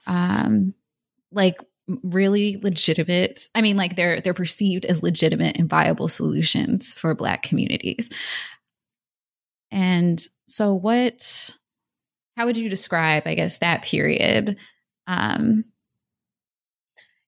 um, 0.07 0.73
like 1.31 1.57
really 2.03 2.57
legitimate 2.61 3.47
i 3.55 3.61
mean 3.61 3.77
like 3.77 3.95
they're 3.95 4.19
they're 4.19 4.33
perceived 4.33 4.85
as 4.85 5.03
legitimate 5.03 5.57
and 5.57 5.69
viable 5.69 6.07
solutions 6.07 6.93
for 6.93 7.15
black 7.15 7.43
communities. 7.43 8.09
And 9.71 10.21
so 10.47 10.73
what 10.73 11.55
how 12.35 12.45
would 12.45 12.57
you 12.57 12.69
describe 12.69 13.23
i 13.25 13.35
guess 13.35 13.59
that 13.59 13.83
period? 13.83 14.57
Um 15.07 15.65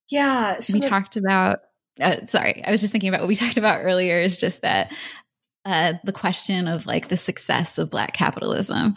yeah 0.10 0.58
so 0.58 0.74
we 0.74 0.80
talked 0.80 1.16
about 1.18 1.60
uh, 2.00 2.26
sorry, 2.26 2.64
I 2.66 2.72
was 2.72 2.82
just 2.82 2.92
thinking 2.92 3.10
about 3.10 3.22
what 3.22 3.28
we 3.28 3.36
talked 3.36 3.58
about 3.58 3.82
earlier 3.82 4.20
is 4.20 4.40
just 4.40 4.62
that 4.62 4.92
uh, 5.66 5.94
the 6.04 6.14
question 6.14 6.68
of 6.68 6.86
like 6.86 7.10
the 7.10 7.18
success 7.18 7.78
of 7.78 7.90
Black 7.90 8.14
capitalism. 8.14 8.96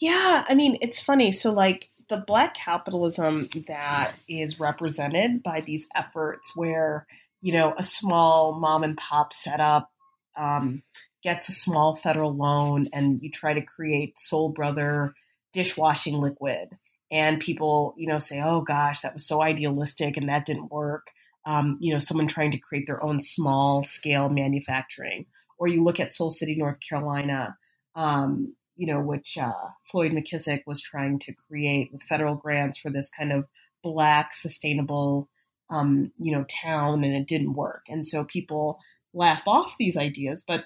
Yeah, 0.00 0.44
I 0.48 0.54
mean, 0.54 0.78
it's 0.80 1.02
funny. 1.02 1.30
So, 1.30 1.52
like, 1.52 1.90
the 2.08 2.24
Black 2.26 2.54
capitalism 2.54 3.46
that 3.68 4.12
is 4.28 4.58
represented 4.58 5.42
by 5.42 5.60
these 5.60 5.86
efforts 5.94 6.52
where, 6.56 7.06
you 7.42 7.52
know, 7.52 7.74
a 7.76 7.82
small 7.82 8.58
mom 8.58 8.82
and 8.82 8.96
pop 8.96 9.32
setup 9.32 9.90
um, 10.36 10.82
gets 11.22 11.48
a 11.48 11.52
small 11.52 11.94
federal 11.94 12.34
loan 12.34 12.86
and 12.94 13.22
you 13.22 13.30
try 13.30 13.52
to 13.52 13.60
create 13.60 14.18
Soul 14.18 14.48
Brother 14.48 15.14
dishwashing 15.52 16.14
liquid. 16.14 16.70
And 17.10 17.40
people, 17.40 17.94
you 17.96 18.06
know, 18.06 18.18
say, 18.18 18.40
oh 18.40 18.60
gosh, 18.60 19.00
that 19.00 19.14
was 19.14 19.26
so 19.26 19.42
idealistic 19.42 20.16
and 20.16 20.28
that 20.28 20.46
didn't 20.46 20.70
work 20.70 21.10
um, 21.46 21.78
you 21.80 21.92
know, 21.92 21.98
someone 21.98 22.28
trying 22.28 22.50
to 22.52 22.58
create 22.58 22.86
their 22.86 23.02
own 23.02 23.20
small 23.20 23.84
scale 23.84 24.28
manufacturing. 24.28 25.26
Or 25.58 25.68
you 25.68 25.82
look 25.82 26.00
at 26.00 26.12
Soul 26.12 26.30
City, 26.30 26.54
North 26.54 26.78
Carolina, 26.86 27.56
um, 27.94 28.54
you 28.76 28.86
know, 28.86 29.00
which 29.00 29.36
uh, 29.36 29.52
Floyd 29.90 30.12
McKissick 30.12 30.62
was 30.66 30.80
trying 30.80 31.18
to 31.20 31.34
create 31.34 31.90
with 31.92 32.02
federal 32.02 32.34
grants 32.34 32.78
for 32.78 32.90
this 32.90 33.10
kind 33.10 33.32
of 33.32 33.46
black 33.82 34.32
sustainable, 34.32 35.28
um, 35.68 36.12
you 36.18 36.32
know, 36.32 36.44
town, 36.44 37.04
and 37.04 37.14
it 37.14 37.26
didn't 37.26 37.54
work. 37.54 37.86
And 37.88 38.06
so 38.06 38.24
people 38.24 38.78
laugh 39.12 39.46
off 39.46 39.74
these 39.78 39.96
ideas, 39.96 40.42
but 40.46 40.64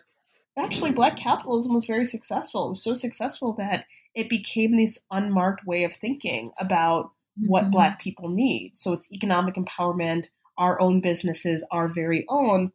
actually, 0.56 0.92
black 0.92 1.16
capitalism 1.16 1.74
was 1.74 1.86
very 1.86 2.06
successful. 2.06 2.66
It 2.66 2.70
was 2.70 2.84
so 2.84 2.94
successful 2.94 3.54
that 3.54 3.86
it 4.14 4.28
became 4.28 4.76
this 4.76 5.00
unmarked 5.10 5.66
way 5.66 5.84
of 5.84 5.92
thinking 5.92 6.52
about 6.58 7.10
what 7.36 7.62
mm-hmm. 7.62 7.72
black 7.72 8.00
people 8.00 8.28
need. 8.28 8.72
So 8.74 8.92
it's 8.92 9.10
economic 9.10 9.56
empowerment, 9.56 10.26
our 10.56 10.80
own 10.80 11.00
businesses, 11.00 11.64
our 11.70 11.88
very 11.88 12.24
own, 12.28 12.72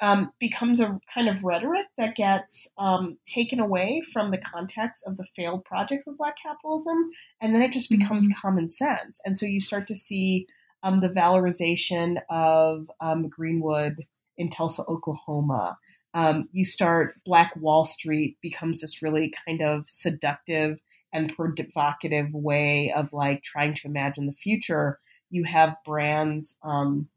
um, 0.00 0.32
becomes 0.40 0.80
a 0.80 1.00
kind 1.14 1.28
of 1.28 1.44
rhetoric 1.44 1.86
that 1.96 2.16
gets 2.16 2.68
um, 2.76 3.18
taken 3.26 3.60
away 3.60 4.02
from 4.12 4.30
the 4.30 4.38
context 4.38 5.04
of 5.06 5.16
the 5.16 5.24
failed 5.36 5.64
projects 5.64 6.06
of 6.06 6.18
Black 6.18 6.34
capitalism, 6.42 7.10
and 7.40 7.54
then 7.54 7.62
it 7.62 7.72
just 7.72 7.88
becomes 7.88 8.24
mm-hmm. 8.24 8.40
common 8.40 8.68
sense. 8.68 9.20
And 9.24 9.38
so 9.38 9.46
you 9.46 9.60
start 9.60 9.86
to 9.88 9.96
see 9.96 10.46
um, 10.82 11.00
the 11.00 11.08
valorization 11.08 12.16
of 12.28 12.90
um, 13.00 13.28
Greenwood 13.28 14.04
in 14.36 14.50
Tulsa, 14.50 14.82
Oklahoma. 14.88 15.78
Um, 16.14 16.44
you 16.52 16.64
start 16.64 17.14
Black 17.24 17.54
Wall 17.56 17.84
Street 17.84 18.36
becomes 18.42 18.80
this 18.80 19.02
really 19.02 19.32
kind 19.46 19.62
of 19.62 19.84
seductive 19.88 20.80
and 21.12 21.34
provocative 21.34 22.32
way 22.32 22.92
of 22.94 23.12
like 23.12 23.42
trying 23.42 23.74
to 23.74 23.86
imagine 23.86 24.26
the 24.26 24.32
future. 24.32 24.98
You 25.30 25.44
have 25.44 25.76
brands 25.84 26.56
um, 26.62 27.08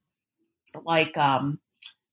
like 0.83 1.17
um, 1.17 1.59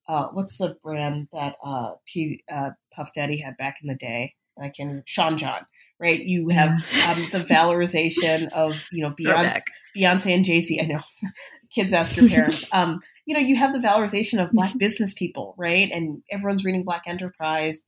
uh, 0.08 0.28
what's 0.28 0.58
the 0.58 0.76
brand 0.82 1.28
that 1.32 1.56
uh, 1.64 1.92
P, 2.06 2.42
uh, 2.50 2.70
Puff 2.94 3.10
Daddy 3.14 3.38
had 3.38 3.56
back 3.56 3.78
in 3.82 3.88
the 3.88 3.94
day? 3.94 4.34
I 4.60 4.68
can 4.68 5.02
Sean 5.06 5.38
John, 5.38 5.64
right? 5.98 6.20
You 6.20 6.48
have 6.50 6.70
um, 6.70 7.22
the 7.32 7.44
valorization 7.48 8.52
of 8.52 8.74
you 8.92 9.02
know 9.02 9.10
Beyonce, 9.18 9.60
Beyonce 9.96 10.34
and 10.34 10.44
Jay 10.44 10.60
Z. 10.60 10.80
I 10.80 10.84
know 10.84 11.00
kids 11.70 11.92
ask 11.92 12.16
your 12.16 12.28
parents. 12.28 12.72
um, 12.74 13.00
you 13.24 13.34
know, 13.34 13.40
you 13.40 13.56
have 13.56 13.72
the 13.72 13.86
valorization 13.86 14.42
of 14.42 14.50
black 14.52 14.70
business 14.78 15.14
people, 15.14 15.54
right? 15.56 15.90
And 15.92 16.22
everyone's 16.30 16.64
reading 16.64 16.84
Black 16.84 17.02
Enterprise, 17.06 17.78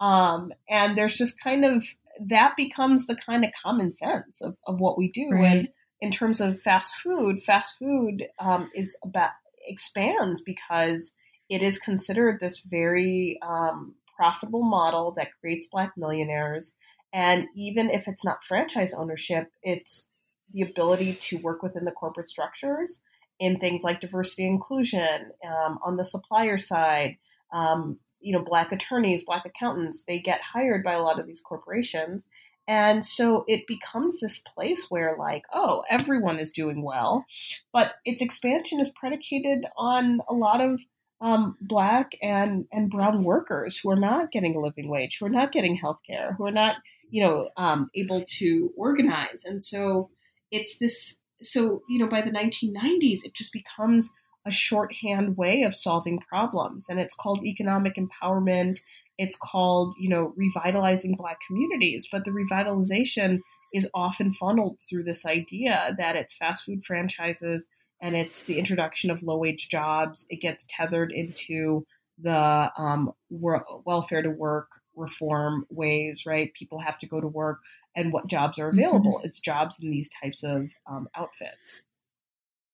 um, 0.00 0.52
and 0.68 0.96
there's 0.96 1.16
just 1.16 1.40
kind 1.40 1.64
of 1.64 1.84
that 2.20 2.56
becomes 2.56 3.06
the 3.06 3.16
kind 3.16 3.44
of 3.44 3.52
common 3.62 3.94
sense 3.94 4.40
of, 4.40 4.56
of 4.66 4.78
what 4.78 4.98
we 4.98 5.10
do. 5.10 5.28
Right. 5.30 5.46
And 5.46 5.72
in 6.00 6.10
terms 6.10 6.40
of 6.40 6.60
fast 6.60 6.96
food, 6.96 7.42
fast 7.42 7.78
food 7.78 8.26
um, 8.38 8.70
is 8.74 8.96
about 9.04 9.30
expands 9.66 10.42
because 10.42 11.12
it 11.48 11.62
is 11.62 11.78
considered 11.78 12.40
this 12.40 12.60
very 12.60 13.38
um, 13.42 13.94
profitable 14.16 14.62
model 14.62 15.12
that 15.12 15.30
creates 15.40 15.68
black 15.70 15.92
millionaires. 15.96 16.74
And 17.12 17.46
even 17.54 17.90
if 17.90 18.08
it's 18.08 18.24
not 18.24 18.44
franchise 18.44 18.94
ownership, 18.94 19.48
it's 19.62 20.08
the 20.52 20.62
ability 20.62 21.12
to 21.12 21.36
work 21.38 21.62
within 21.62 21.84
the 21.84 21.92
corporate 21.92 22.28
structures 22.28 23.00
in 23.38 23.58
things 23.58 23.82
like 23.82 24.00
diversity 24.00 24.46
inclusion 24.46 25.32
um, 25.44 25.78
on 25.84 25.96
the 25.96 26.04
supplier 26.04 26.58
side. 26.58 27.16
Um, 27.52 27.98
you 28.20 28.32
know, 28.32 28.44
black 28.44 28.70
attorneys, 28.70 29.24
black 29.24 29.44
accountants, 29.44 30.04
they 30.04 30.18
get 30.18 30.40
hired 30.40 30.84
by 30.84 30.92
a 30.92 31.02
lot 31.02 31.18
of 31.18 31.26
these 31.26 31.40
corporations. 31.40 32.24
And 32.68 33.04
so 33.04 33.44
it 33.48 33.66
becomes 33.66 34.20
this 34.20 34.38
place 34.38 34.86
where, 34.88 35.16
like, 35.18 35.44
oh, 35.52 35.82
everyone 35.90 36.38
is 36.38 36.52
doing 36.52 36.82
well, 36.82 37.24
but 37.72 37.94
its 38.04 38.22
expansion 38.22 38.78
is 38.78 38.90
predicated 38.94 39.66
on 39.76 40.20
a 40.28 40.32
lot 40.32 40.60
of 40.60 40.80
um, 41.20 41.56
black 41.60 42.12
and, 42.22 42.66
and 42.70 42.90
brown 42.90 43.24
workers 43.24 43.80
who 43.80 43.90
are 43.90 43.96
not 43.96 44.30
getting 44.30 44.54
a 44.54 44.60
living 44.60 44.88
wage, 44.88 45.18
who 45.18 45.26
are 45.26 45.30
not 45.30 45.50
getting 45.52 45.74
health 45.74 45.98
care, 46.06 46.34
who 46.38 46.46
are 46.46 46.52
not, 46.52 46.76
you 47.10 47.24
know, 47.24 47.48
um, 47.56 47.90
able 47.96 48.22
to 48.38 48.72
organize. 48.76 49.44
And 49.44 49.60
so 49.60 50.10
it's 50.52 50.78
this, 50.78 51.18
so, 51.42 51.82
you 51.88 51.98
know, 51.98 52.08
by 52.08 52.20
the 52.20 52.30
1990s, 52.30 53.24
it 53.24 53.34
just 53.34 53.52
becomes 53.52 54.12
a 54.44 54.50
shorthand 54.50 55.36
way 55.36 55.62
of 55.62 55.74
solving 55.74 56.18
problems. 56.18 56.88
And 56.88 56.98
it's 56.98 57.14
called 57.14 57.44
economic 57.44 57.94
empowerment 57.94 58.78
it's 59.18 59.36
called, 59.36 59.94
you 59.98 60.08
know, 60.08 60.32
revitalizing 60.36 61.14
Black 61.16 61.38
communities, 61.46 62.08
but 62.10 62.24
the 62.24 62.30
revitalization 62.30 63.40
is 63.72 63.88
often 63.94 64.34
funneled 64.34 64.78
through 64.88 65.04
this 65.04 65.24
idea 65.24 65.94
that 65.96 66.16
it's 66.16 66.36
fast 66.36 66.64
food 66.64 66.84
franchises 66.84 67.66
and 68.00 68.16
it's 68.16 68.42
the 68.42 68.58
introduction 68.58 69.10
of 69.10 69.22
low 69.22 69.36
wage 69.36 69.68
jobs. 69.68 70.26
It 70.28 70.40
gets 70.40 70.66
tethered 70.68 71.12
into 71.12 71.86
the 72.20 72.70
um, 72.76 73.12
welfare 73.30 74.22
to 74.22 74.30
work 74.30 74.68
reform 74.96 75.66
ways, 75.70 76.24
right? 76.26 76.52
People 76.52 76.80
have 76.80 76.98
to 76.98 77.06
go 77.06 77.20
to 77.20 77.28
work, 77.28 77.60
and 77.94 78.12
what 78.12 78.28
jobs 78.28 78.58
are 78.58 78.70
mm-hmm. 78.70 78.78
available? 78.78 79.18
Mm-hmm. 79.18 79.26
It's 79.26 79.40
jobs 79.40 79.80
in 79.82 79.90
these 79.90 80.10
types 80.22 80.42
of 80.42 80.68
um, 80.90 81.08
outfits. 81.16 81.82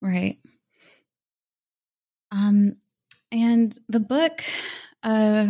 Right. 0.01 0.37
Um, 2.31 2.75
and 3.33 3.79
the 3.89 4.01
book, 4.01 4.43
uh, 5.03 5.49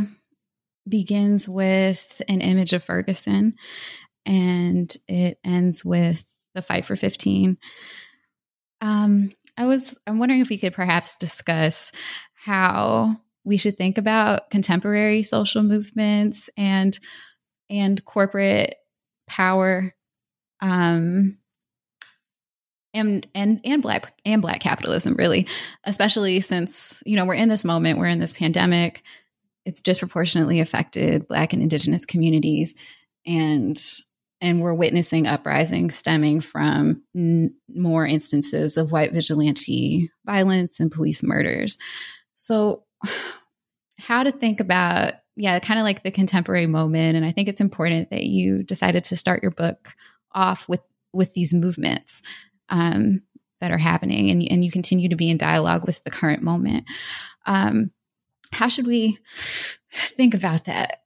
begins 0.89 1.49
with 1.49 2.23
an 2.29 2.41
image 2.41 2.73
of 2.73 2.83
Ferguson 2.83 3.55
and 4.25 4.95
it 5.07 5.39
ends 5.45 5.85
with 5.85 6.25
the 6.55 6.63
fight 6.63 6.85
for 6.85 6.97
15. 6.97 7.59
Um, 8.81 9.33
I 9.57 9.67
was 9.67 9.99
I'm 10.07 10.19
wondering 10.19 10.41
if 10.41 10.49
we 10.49 10.59
could 10.59 10.75
perhaps 10.75 11.17
discuss 11.17 11.93
how 12.35 13.17
we 13.45 13.57
should 13.57 13.77
think 13.77 13.99
about 13.99 14.51
contemporary 14.51 15.23
social 15.23 15.63
movements 15.63 16.49
and 16.57 16.99
and 17.69 18.05
corporate 18.05 18.77
power 19.29 19.95
um, 20.61 21.39
and 22.95 23.27
and 23.35 23.61
and 23.65 23.83
black 23.83 24.13
and 24.25 24.43
black 24.43 24.61
capitalism 24.61 25.15
really 25.17 25.47
especially 25.85 26.41
since 26.41 27.03
you 27.07 27.17
know 27.17 27.25
we're 27.25 27.35
in 27.35 27.49
this 27.49 27.65
moment 27.65 27.99
we're 27.99 28.07
in 28.07 28.19
this 28.19 28.33
pandemic 28.33 29.03
it's 29.69 29.83
disproportionately 29.83 30.61
affected 30.61 31.29
Black 31.29 31.53
and 31.53 31.61
Indigenous 31.61 32.07
communities. 32.07 32.75
And 33.27 33.79
and 34.41 34.63
we're 34.63 34.73
witnessing 34.73 35.27
uprisings 35.27 35.95
stemming 35.95 36.41
from 36.41 37.03
n- 37.15 37.55
more 37.69 38.07
instances 38.07 38.79
of 38.79 38.93
white 38.93 39.13
vigilante 39.13 40.11
violence 40.25 40.81
and 40.81 40.91
police 40.91 41.23
murders. 41.23 41.77
So, 42.35 42.85
how 43.99 44.23
to 44.23 44.31
think 44.31 44.61
about, 44.61 45.15
yeah, 45.39 45.59
kind 45.61 45.79
of 45.79 45.85
like 45.85 46.03
the 46.03 46.11
contemporary 46.11 46.67
moment. 46.67 47.17
And 47.17 47.25
I 47.25 47.31
think 47.31 47.49
it's 47.49 47.61
important 47.61 48.11
that 48.11 48.25
you 48.25 48.63
decided 48.63 49.05
to 49.05 49.17
start 49.17 49.43
your 49.43 49.53
book 49.53 49.95
off 50.33 50.69
with 50.69 50.81
with 51.13 51.33
these 51.35 51.55
movements 51.55 52.23
um, 52.69 53.23
that 53.61 53.71
are 53.71 53.79
happening, 53.79 54.31
and 54.31 54.43
and 54.51 54.65
you 54.65 54.71
continue 54.71 55.09
to 55.09 55.17
be 55.17 55.31
in 55.31 55.39
dialogue 55.39 55.87
with 55.87 56.03
the 56.05 56.11
current 56.11 56.43
moment. 56.43 56.85
Um, 57.47 57.93
how 58.53 58.69
should 58.69 58.87
we 58.87 59.19
think 59.93 60.35
about 60.35 60.65
that? 60.65 61.03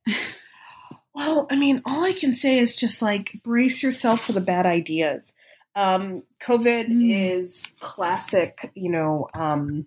Well, 1.15 1.47
I 1.51 1.57
mean, 1.57 1.83
all 1.85 2.05
I 2.05 2.13
can 2.13 2.33
say 2.33 2.59
is 2.59 2.75
just 2.75 3.03
like 3.03 3.39
brace 3.45 3.83
yourself 3.83 4.25
for 4.25 4.33
the 4.33 4.41
bad 4.41 4.65
ideas. 4.65 5.35
Um, 5.75 6.23
COVID 6.43 6.89
mm. 6.89 7.37
is 7.39 7.73
classic, 7.81 8.71
you 8.75 8.91
know, 8.91 9.29
um, 9.35 9.87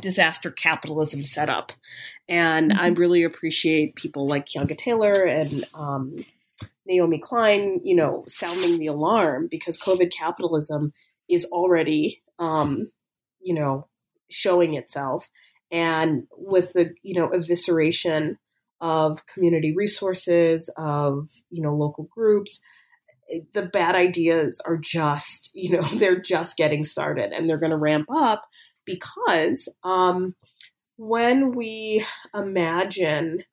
disaster 0.00 0.50
capitalism 0.50 1.24
set 1.24 1.48
up. 1.48 1.72
And 2.28 2.70
mm-hmm. 2.70 2.80
I 2.80 2.88
really 2.88 3.22
appreciate 3.22 3.96
people 3.96 4.26
like 4.26 4.46
Keeanga 4.46 4.76
Taylor 4.76 5.24
and 5.24 5.64
um, 5.74 6.24
Naomi 6.86 7.18
Klein, 7.18 7.80
you 7.82 7.94
know, 7.94 8.24
sounding 8.26 8.78
the 8.78 8.86
alarm 8.86 9.48
because 9.50 9.78
COVID 9.78 10.12
capitalism 10.12 10.92
is 11.28 11.44
already, 11.46 12.22
um, 12.38 12.90
you 13.40 13.54
know, 13.54 13.88
showing 14.30 14.74
itself. 14.74 15.30
And 15.70 16.26
with 16.36 16.72
the, 16.72 16.94
you 17.02 17.14
know, 17.14 17.28
evisceration 17.28 18.36
of 18.80 19.26
community 19.26 19.74
resources, 19.74 20.72
of, 20.76 21.28
you 21.50 21.62
know, 21.62 21.74
local 21.74 22.04
groups, 22.04 22.60
the 23.54 23.66
bad 23.66 23.94
ideas 23.94 24.60
are 24.66 24.76
just, 24.76 25.50
you 25.54 25.70
know, 25.70 25.82
they're 25.82 26.20
just 26.20 26.56
getting 26.56 26.84
started 26.84 27.32
and 27.32 27.48
they're 27.48 27.58
going 27.58 27.70
to 27.70 27.76
ramp 27.76 28.06
up 28.10 28.44
because 28.84 29.68
um, 29.82 30.34
when 30.96 31.54
we 31.54 32.04
imagine 32.34 33.44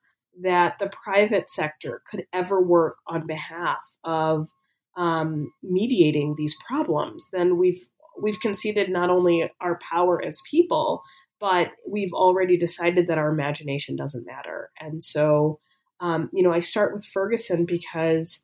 that 0.41 0.79
the 0.79 0.89
private 0.89 1.49
sector 1.49 2.01
could 2.09 2.25
ever 2.33 2.61
work 2.61 2.97
on 3.07 3.27
behalf 3.27 3.79
of 4.03 4.49
um, 4.95 5.51
mediating 5.63 6.35
these 6.37 6.57
problems, 6.67 7.27
then 7.31 7.57
we've 7.57 7.85
we've 8.21 8.39
conceded 8.39 8.89
not 8.89 9.09
only 9.09 9.49
our 9.61 9.79
power 9.79 10.23
as 10.23 10.41
people, 10.49 11.01
but 11.39 11.71
we've 11.87 12.13
already 12.13 12.57
decided 12.57 13.07
that 13.07 13.17
our 13.17 13.31
imagination 13.31 13.95
doesn't 13.95 14.25
matter. 14.25 14.69
And 14.79 15.01
so, 15.01 15.59
um, 15.99 16.29
you 16.31 16.43
know, 16.43 16.51
I 16.51 16.59
start 16.59 16.93
with 16.93 17.05
Ferguson 17.05 17.65
because 17.65 18.41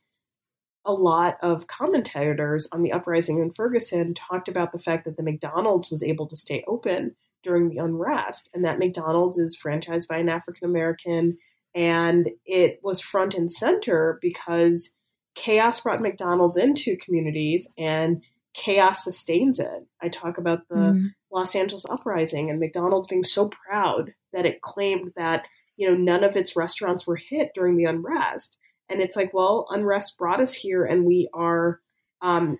a 0.88 0.94
lot 0.94 1.38
of 1.42 1.68
commentators 1.68 2.70
on 2.72 2.82
the 2.82 2.94
uprising 2.94 3.40
in 3.40 3.52
Ferguson 3.52 4.14
talked 4.14 4.48
about 4.48 4.72
the 4.72 4.80
fact 4.80 5.04
that 5.04 5.18
the 5.18 5.24
McDonald's 5.24 5.92
was 5.92 6.02
able 6.02 6.26
to 6.28 6.36
stay 6.38 6.64
open 6.66 7.16
during 7.44 7.70
the 7.70 7.78
unrest, 7.78 8.50
and 8.54 8.64
that 8.64 8.80
McDonald's 8.80 9.38
is 9.38 9.60
franchised 9.62 10.08
by 10.08 10.18
an 10.18 10.30
African 10.30 10.68
American, 10.68 11.38
and 11.76 12.32
it 12.46 12.80
was 12.82 13.02
front 13.02 13.36
and 13.36 13.52
center 13.52 14.18
because 14.22 14.92
chaos 15.36 15.82
brought 15.82 16.00
McDonald's 16.00 16.58
into 16.58 16.98
communities 16.98 17.68
and 17.78 18.24
chaos 18.54 19.04
sustains 19.04 19.60
it. 19.60 19.88
I 20.02 20.08
talk 20.10 20.38
about 20.38 20.68
the 20.70 20.76
mm. 20.76 21.04
Los 21.32 21.56
Angeles 21.56 21.86
uprising 21.86 22.50
and 22.50 22.60
McDonald's 22.60 23.08
being 23.08 23.26
so 23.26 23.50
proud 23.50 24.14
that 24.34 24.46
it 24.46 24.62
claimed 24.62 25.12
that 25.16 25.46
you 25.76 25.88
know 25.88 25.96
none 25.96 26.24
of 26.24 26.36
its 26.36 26.56
restaurants 26.56 27.06
were 27.06 27.18
hit 27.18 27.52
during 27.54 27.76
the 27.76 27.86
unrest 27.86 28.58
and 28.90 29.02
it's 29.02 29.16
like 29.16 29.34
well 29.34 29.68
unrest 29.70 30.18
brought 30.18 30.40
us 30.40 30.54
here 30.54 30.86
and 30.86 31.06
we 31.06 31.28
are 31.34 31.80
um, 32.22 32.58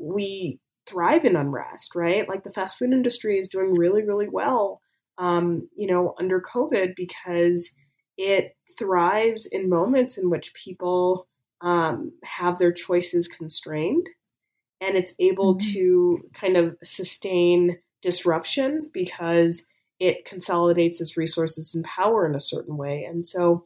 we 0.00 0.58
thrive 0.86 1.24
in 1.24 1.36
unrest 1.36 1.94
right 1.94 2.28
like 2.28 2.44
the 2.44 2.52
fast 2.52 2.78
food 2.78 2.92
industry 2.92 3.38
is 3.38 3.48
doing 3.48 3.74
really 3.74 4.04
really 4.04 4.28
well 4.28 4.80
um, 5.18 5.68
you 5.76 5.86
know 5.86 6.14
under 6.18 6.40
covid 6.40 6.94
because 6.96 7.72
it 8.16 8.56
thrives 8.78 9.46
in 9.46 9.68
moments 9.68 10.18
in 10.18 10.30
which 10.30 10.54
people 10.54 11.26
um, 11.60 12.12
have 12.22 12.58
their 12.58 12.72
choices 12.72 13.28
constrained 13.28 14.08
and 14.80 14.96
it's 14.96 15.14
able 15.18 15.56
mm-hmm. 15.56 15.72
to 15.72 16.20
kind 16.32 16.56
of 16.56 16.76
sustain 16.82 17.78
disruption 18.00 18.90
because 18.92 19.66
it 19.98 20.24
consolidates 20.24 21.00
its 21.00 21.16
resources 21.16 21.74
and 21.74 21.84
power 21.84 22.24
in 22.24 22.34
a 22.34 22.40
certain 22.40 22.76
way 22.76 23.04
and 23.04 23.26
so 23.26 23.64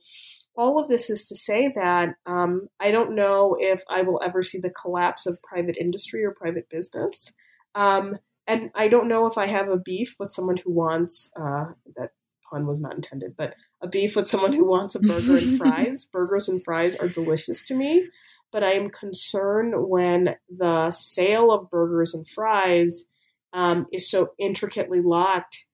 all 0.54 0.78
of 0.78 0.88
this 0.88 1.08
is 1.08 1.24
to 1.26 1.36
say 1.36 1.72
that 1.74 2.14
um, 2.26 2.68
I 2.78 2.90
don't 2.90 3.14
know 3.14 3.56
if 3.58 3.82
I 3.88 4.02
will 4.02 4.20
ever 4.22 4.42
see 4.42 4.58
the 4.58 4.70
collapse 4.70 5.26
of 5.26 5.42
private 5.42 5.76
industry 5.78 6.24
or 6.24 6.32
private 6.32 6.68
business. 6.68 7.32
Um, 7.74 8.18
and 8.46 8.70
I 8.74 8.88
don't 8.88 9.08
know 9.08 9.26
if 9.26 9.38
I 9.38 9.46
have 9.46 9.68
a 9.68 9.78
beef 9.78 10.16
with 10.18 10.32
someone 10.32 10.58
who 10.58 10.72
wants, 10.72 11.30
uh, 11.36 11.72
that 11.96 12.10
pun 12.50 12.66
was 12.66 12.80
not 12.80 12.94
intended, 12.94 13.34
but 13.36 13.54
a 13.80 13.88
beef 13.88 14.14
with 14.14 14.28
someone 14.28 14.52
who 14.52 14.66
wants 14.66 14.94
a 14.94 15.00
burger 15.00 15.36
and 15.36 15.56
fries. 15.58 16.04
Burgers 16.04 16.48
and 16.48 16.62
fries 16.62 16.96
are 16.96 17.08
delicious 17.08 17.64
to 17.64 17.74
me, 17.74 18.08
but 18.50 18.62
I 18.62 18.72
am 18.72 18.90
concerned 18.90 19.74
when 19.76 20.36
the 20.50 20.90
sale 20.90 21.50
of 21.50 21.70
burgers 21.70 22.14
and 22.14 22.28
fries 22.28 23.04
um, 23.52 23.86
is 23.92 24.10
so 24.10 24.30
intricately 24.38 25.00
locked 25.00 25.64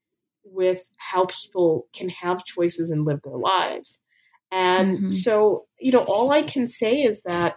with 0.44 0.82
how 0.96 1.26
people 1.26 1.88
can 1.94 2.08
have 2.08 2.44
choices 2.44 2.90
and 2.90 3.04
live 3.04 3.20
their 3.22 3.36
lives. 3.36 3.98
And 4.50 4.96
mm-hmm. 4.96 5.08
so, 5.08 5.66
you 5.78 5.92
know, 5.92 6.04
all 6.06 6.30
I 6.30 6.42
can 6.42 6.66
say 6.66 7.02
is 7.02 7.22
that 7.22 7.56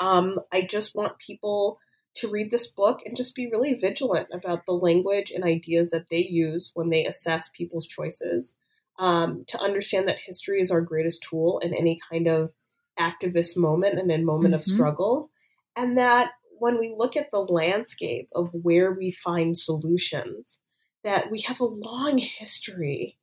um, 0.00 0.38
I 0.52 0.62
just 0.62 0.94
want 0.94 1.18
people 1.18 1.78
to 2.16 2.28
read 2.28 2.50
this 2.50 2.70
book 2.70 3.00
and 3.04 3.16
just 3.16 3.34
be 3.34 3.48
really 3.50 3.74
vigilant 3.74 4.28
about 4.32 4.66
the 4.66 4.72
language 4.72 5.30
and 5.30 5.44
ideas 5.44 5.90
that 5.90 6.06
they 6.10 6.18
use 6.18 6.70
when 6.74 6.90
they 6.90 7.06
assess 7.06 7.50
people's 7.50 7.86
choices. 7.86 8.56
Um, 8.98 9.44
to 9.48 9.58
understand 9.58 10.08
that 10.08 10.18
history 10.18 10.60
is 10.60 10.70
our 10.70 10.82
greatest 10.82 11.26
tool 11.28 11.58
in 11.60 11.72
any 11.72 11.98
kind 12.10 12.28
of 12.28 12.52
activist 12.98 13.56
moment 13.56 13.98
and 13.98 14.10
in 14.10 14.24
moment 14.26 14.48
mm-hmm. 14.48 14.56
of 14.56 14.64
struggle. 14.64 15.30
And 15.74 15.96
that 15.96 16.32
when 16.58 16.78
we 16.78 16.94
look 16.94 17.16
at 17.16 17.30
the 17.30 17.40
landscape 17.40 18.28
of 18.34 18.50
where 18.52 18.92
we 18.92 19.10
find 19.10 19.56
solutions, 19.56 20.58
that 21.04 21.30
we 21.30 21.40
have 21.42 21.60
a 21.60 21.64
long 21.64 22.18
history 22.18 23.16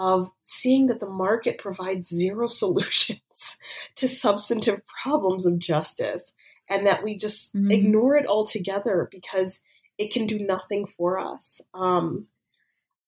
of 0.00 0.32
seeing 0.42 0.86
that 0.86 0.98
the 0.98 1.10
market 1.10 1.58
provides 1.58 2.08
zero 2.08 2.46
solutions 2.48 3.58
to 3.94 4.08
substantive 4.08 4.80
problems 4.86 5.44
of 5.44 5.58
justice 5.58 6.32
and 6.70 6.86
that 6.86 7.04
we 7.04 7.16
just 7.16 7.54
mm-hmm. 7.54 7.70
ignore 7.70 8.16
it 8.16 8.26
altogether 8.26 9.08
because 9.10 9.60
it 9.98 10.10
can 10.10 10.26
do 10.26 10.38
nothing 10.38 10.86
for 10.86 11.18
us. 11.18 11.60
Um, 11.74 12.28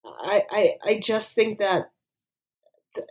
I, 0.04 0.42
I, 0.50 0.72
I 0.84 1.00
just 1.02 1.34
think 1.34 1.58
that 1.58 1.90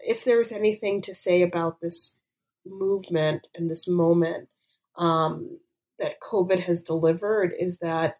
if 0.07 0.23
there's 0.25 0.51
anything 0.51 1.01
to 1.01 1.15
say 1.15 1.41
about 1.41 1.79
this 1.79 2.19
movement 2.63 3.47
and 3.55 3.67
this 3.67 3.87
moment 3.87 4.47
um, 4.95 5.57
that 5.97 6.21
COVID 6.21 6.59
has 6.59 6.83
delivered 6.83 7.53
is 7.57 7.79
that 7.79 8.19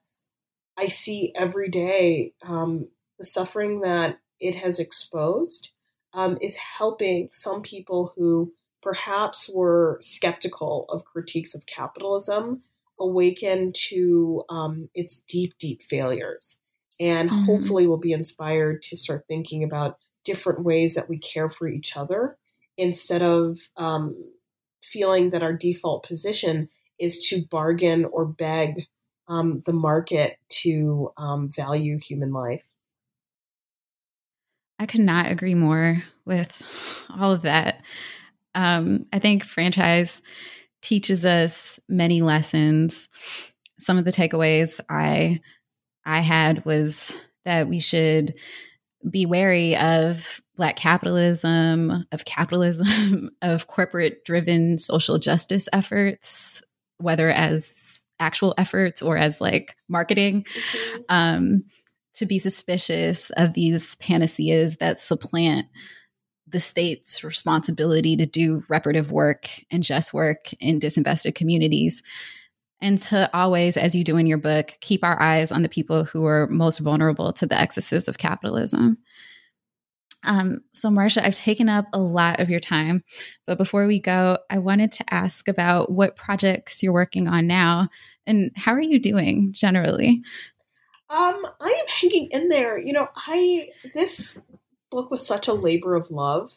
I 0.76 0.88
see 0.88 1.32
every 1.36 1.70
day 1.70 2.34
um, 2.42 2.88
the 3.20 3.26
suffering 3.26 3.82
that 3.82 4.18
it 4.42 4.56
has 4.56 4.80
exposed 4.80 5.72
um, 6.14 6.38
is 6.42 6.58
helping 6.58 7.30
some 7.32 7.62
people 7.62 8.14
who 8.16 8.54
perhaps 8.82 9.50
were 9.54 9.98
skeptical 10.02 10.86
of 10.90 11.06
critiques 11.06 11.56
of 11.56 11.66
capitalism 11.66 12.64
awaken 13.00 13.72
to 13.74 14.44
um, 14.50 14.90
its 14.94 15.22
deep, 15.22 15.58
deep 15.58 15.82
failures. 15.82 16.58
And 17.00 17.30
mm-hmm. 17.30 17.46
hopefully, 17.46 17.88
will 17.88 17.98
be 17.98 18.12
inspired 18.12 18.82
to 18.84 18.98
start 18.98 19.26
thinking 19.28 19.64
about 19.64 19.98
different 20.24 20.64
ways 20.64 20.96
that 20.96 21.10
we 21.10 21.18
care 21.18 21.50
for 21.50 21.68
each 21.68 21.98
other 21.98 22.38
instead 22.78 23.24
of 23.24 23.58
um, 23.78 24.16
feeling 24.84 25.32
that 25.32 25.44
our 25.44 25.54
default 25.54 26.06
position 26.06 26.70
is 27.00 27.28
to 27.30 27.44
bargain 27.50 28.06
or 28.06 28.26
beg 28.26 28.86
um, 29.28 29.64
the 29.66 29.74
market 29.74 30.38
to 30.50 31.12
um, 31.18 31.50
value 31.50 31.98
human 31.98 32.32
life. 32.32 32.66
I 34.82 34.88
could 34.88 35.02
not 35.02 35.32
agree 35.32 35.54
more 35.54 36.02
with 36.26 37.06
all 37.16 37.32
of 37.32 37.44
that. 37.44 37.84
Um, 38.56 39.06
I 39.14 39.20
think 39.20 39.44
franchise 39.44 40.24
teaches 40.82 41.24
us 41.24 41.80
many 41.88 42.24
lessons. 42.24 43.08
Some 43.78 44.00
of 44.00 44.06
the 44.06 44.12
takeaways 44.12 44.80
I 44.90 45.40
I 46.04 46.22
had 46.22 46.66
was 46.66 47.24
that 47.46 47.68
we 47.68 47.80
should 47.80 48.34
be 49.08 49.28
wary 49.28 49.78
of 49.78 50.42
black 50.56 50.78
capitalism, 50.78 52.08
of 52.12 52.26
capitalism, 52.26 53.30
of 53.44 53.68
corporate 53.68 54.26
driven 54.26 54.80
social 54.80 55.20
justice 55.20 55.70
efforts, 55.72 56.64
whether 56.98 57.30
as 57.30 58.04
actual 58.20 58.56
efforts 58.58 59.04
or 59.04 59.16
as 59.16 59.40
like 59.40 59.76
marketing. 59.88 60.44
Mm-hmm. 60.44 61.02
Um, 61.10 61.64
to 62.14 62.26
be 62.26 62.40
suspicious 62.40 63.30
of 63.32 63.54
these 63.54 63.96
panaceas 63.96 64.78
that 64.78 65.00
supplant 65.00 65.68
the 66.48 66.60
state's 66.60 67.24
responsibility 67.24 68.16
to 68.18 68.26
do 68.26 68.62
reparative 68.70 69.12
work 69.12 69.50
and 69.72 69.84
just 69.84 70.14
work 70.14 70.52
in 70.60 70.80
disinvested 70.80 71.36
communities. 71.36 72.04
And 72.82 72.98
to 73.04 73.30
always, 73.34 73.78
as 73.78 73.96
you 73.96 74.04
do 74.04 74.18
in 74.18 74.28
your 74.28 74.40
book, 74.40 74.74
keep 74.82 75.04
our 75.04 75.20
eyes 75.22 75.52
on 75.52 75.62
the 75.62 75.70
people 75.70 76.04
who 76.04 76.26
are 76.26 76.48
most 76.48 76.80
vulnerable 76.80 77.32
to 77.34 77.46
the 77.46 77.60
excesses 77.60 78.08
of 78.08 78.18
capitalism. 78.18 78.98
Um, 80.24 80.60
so, 80.74 80.92
Marcia, 80.92 81.26
I've 81.26 81.36
taken 81.36 81.68
up 81.68 81.86
a 81.94 82.00
lot 82.00 82.40
of 82.40 82.50
your 82.50 82.60
time, 82.60 83.04
but 83.48 83.58
before 83.58 83.88
we 83.88 84.00
go, 84.00 84.38
I 84.50 84.60
wanted 84.60 84.92
to 84.94 85.14
ask 85.14 85.48
about 85.48 85.92
what 85.92 86.16
projects 86.16 86.84
you're 86.84 86.94
working 86.94 87.28
on 87.28 87.48
now 87.48 87.88
and 88.28 88.52
how 88.56 88.74
are 88.74 88.82
you 88.82 89.00
doing 89.00 89.52
generally? 89.52 90.22
Um, 91.12 91.46
I 91.60 91.76
am 91.78 91.86
hanging 91.90 92.30
in 92.32 92.48
there. 92.48 92.80
You 92.80 92.94
know, 92.94 93.10
I 93.16 93.70
this 93.94 94.42
book 94.90 95.12
was 95.12 95.26
such 95.26 95.50
a 95.50 95.54
labor 95.54 95.96
of 95.96 96.10
love. 96.10 96.52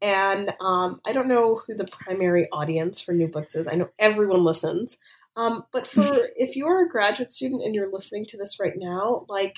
And 0.00 0.54
um, 0.60 1.00
I 1.04 1.12
don't 1.12 1.26
know 1.26 1.56
who 1.56 1.74
the 1.74 1.88
primary 1.88 2.48
audience 2.52 3.02
for 3.02 3.12
new 3.12 3.26
books 3.26 3.56
is. 3.56 3.66
I 3.66 3.74
know 3.74 3.90
everyone 3.98 4.44
listens. 4.44 4.98
Um, 5.36 5.64
but 5.72 5.88
for 5.88 6.04
if 6.36 6.54
you're 6.54 6.84
a 6.84 6.88
graduate 6.88 7.32
student 7.32 7.62
and 7.64 7.74
you're 7.74 7.90
listening 7.90 8.24
to 8.26 8.36
this 8.36 8.60
right 8.60 8.76
now, 8.76 9.24
like 9.28 9.56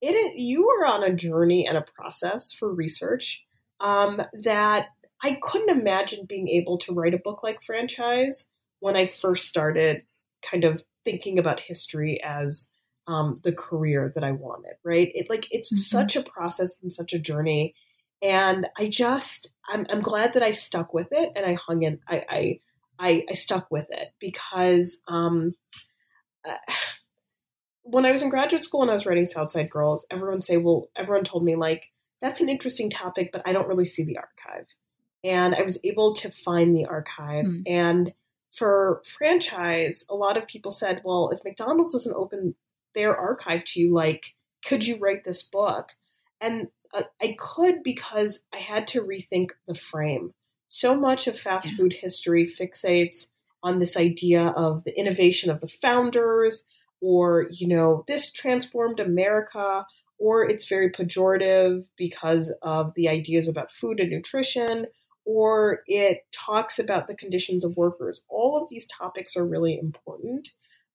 it, 0.00 0.36
you 0.36 0.68
are 0.70 0.86
on 0.86 1.02
a 1.02 1.14
journey 1.14 1.66
and 1.66 1.76
a 1.76 1.84
process 1.94 2.54
for 2.54 2.72
research 2.72 3.42
um, 3.80 4.22
that 4.32 4.88
I 5.22 5.38
couldn't 5.42 5.78
imagine 5.78 6.26
being 6.26 6.48
able 6.48 6.78
to 6.78 6.92
write 6.92 7.14
a 7.14 7.18
book 7.18 7.42
like 7.42 7.62
franchise 7.62 8.46
when 8.80 8.96
I 8.96 9.06
first 9.06 9.46
started 9.46 10.04
kind 10.42 10.64
of 10.64 10.82
thinking 11.04 11.38
about 11.38 11.60
history 11.60 12.20
as 12.22 12.70
um, 13.06 13.40
the 13.42 13.52
career 13.52 14.12
that 14.14 14.24
I 14.24 14.32
wanted, 14.32 14.74
right? 14.84 15.10
It 15.14 15.28
like 15.30 15.46
it's 15.50 15.72
mm-hmm. 15.72 15.98
such 15.98 16.16
a 16.16 16.22
process 16.22 16.76
and 16.82 16.92
such 16.92 17.12
a 17.12 17.18
journey. 17.18 17.74
And 18.22 18.68
I 18.78 18.88
just 18.88 19.52
I'm, 19.68 19.84
I'm 19.90 20.00
glad 20.00 20.34
that 20.34 20.42
I 20.42 20.52
stuck 20.52 20.94
with 20.94 21.08
it 21.12 21.32
and 21.36 21.44
I 21.44 21.54
hung 21.54 21.82
in 21.82 22.00
I 22.08 22.22
I 22.28 22.60
I, 22.98 23.24
I 23.28 23.34
stuck 23.34 23.70
with 23.70 23.86
it 23.90 24.08
because 24.20 25.00
um, 25.08 25.54
uh, 26.48 26.56
when 27.82 28.06
I 28.06 28.12
was 28.12 28.22
in 28.22 28.30
graduate 28.30 28.64
school 28.64 28.82
and 28.82 28.90
I 28.90 28.94
was 28.94 29.06
writing 29.06 29.26
Southside 29.26 29.70
Girls, 29.70 30.06
everyone 30.10 30.42
say, 30.42 30.56
well, 30.56 30.88
everyone 30.96 31.24
told 31.24 31.44
me 31.44 31.56
like 31.56 31.90
that's 32.20 32.40
an 32.40 32.48
interesting 32.48 32.88
topic, 32.88 33.30
but 33.32 33.42
I 33.44 33.52
don't 33.52 33.68
really 33.68 33.84
see 33.84 34.04
the 34.04 34.18
archive. 34.18 34.66
And 35.22 35.54
I 35.54 35.62
was 35.62 35.78
able 35.84 36.14
to 36.14 36.30
find 36.30 36.74
the 36.74 36.86
archive. 36.86 37.44
Mm. 37.44 37.62
And 37.66 38.14
for 38.52 39.02
franchise, 39.04 40.06
a 40.08 40.14
lot 40.14 40.36
of 40.36 40.46
people 40.46 40.70
said, 40.70 41.02
well, 41.04 41.30
if 41.30 41.42
McDonald's 41.44 41.92
doesn't 41.92 42.14
open 42.14 42.54
their 42.94 43.16
archive 43.16 43.64
to 43.64 43.80
you, 43.80 43.92
like, 43.92 44.34
could 44.64 44.86
you 44.86 44.96
write 44.98 45.24
this 45.24 45.42
book? 45.42 45.90
And 46.40 46.68
uh, 46.92 47.02
I 47.20 47.36
could 47.38 47.82
because 47.82 48.42
I 48.52 48.58
had 48.58 48.86
to 48.88 49.02
rethink 49.02 49.50
the 49.66 49.74
frame. 49.74 50.32
So 50.68 50.94
much 50.94 51.26
of 51.26 51.38
fast 51.38 51.72
yeah. 51.72 51.76
food 51.76 51.92
history 51.92 52.46
fixates 52.46 53.28
on 53.62 53.78
this 53.78 53.96
idea 53.96 54.52
of 54.56 54.84
the 54.84 54.98
innovation 54.98 55.50
of 55.50 55.60
the 55.60 55.68
founders, 55.68 56.64
or, 57.00 57.46
you 57.50 57.68
know, 57.68 58.04
this 58.06 58.32
transformed 58.32 59.00
America, 59.00 59.86
or 60.18 60.48
it's 60.48 60.68
very 60.68 60.90
pejorative 60.90 61.84
because 61.96 62.54
of 62.62 62.92
the 62.94 63.08
ideas 63.08 63.48
about 63.48 63.72
food 63.72 64.00
and 64.00 64.10
nutrition, 64.10 64.86
or 65.24 65.82
it 65.86 66.20
talks 66.32 66.78
about 66.78 67.06
the 67.06 67.16
conditions 67.16 67.64
of 67.64 67.76
workers. 67.76 68.24
All 68.28 68.56
of 68.56 68.68
these 68.68 68.86
topics 68.86 69.36
are 69.36 69.46
really 69.46 69.78
important. 69.78 70.50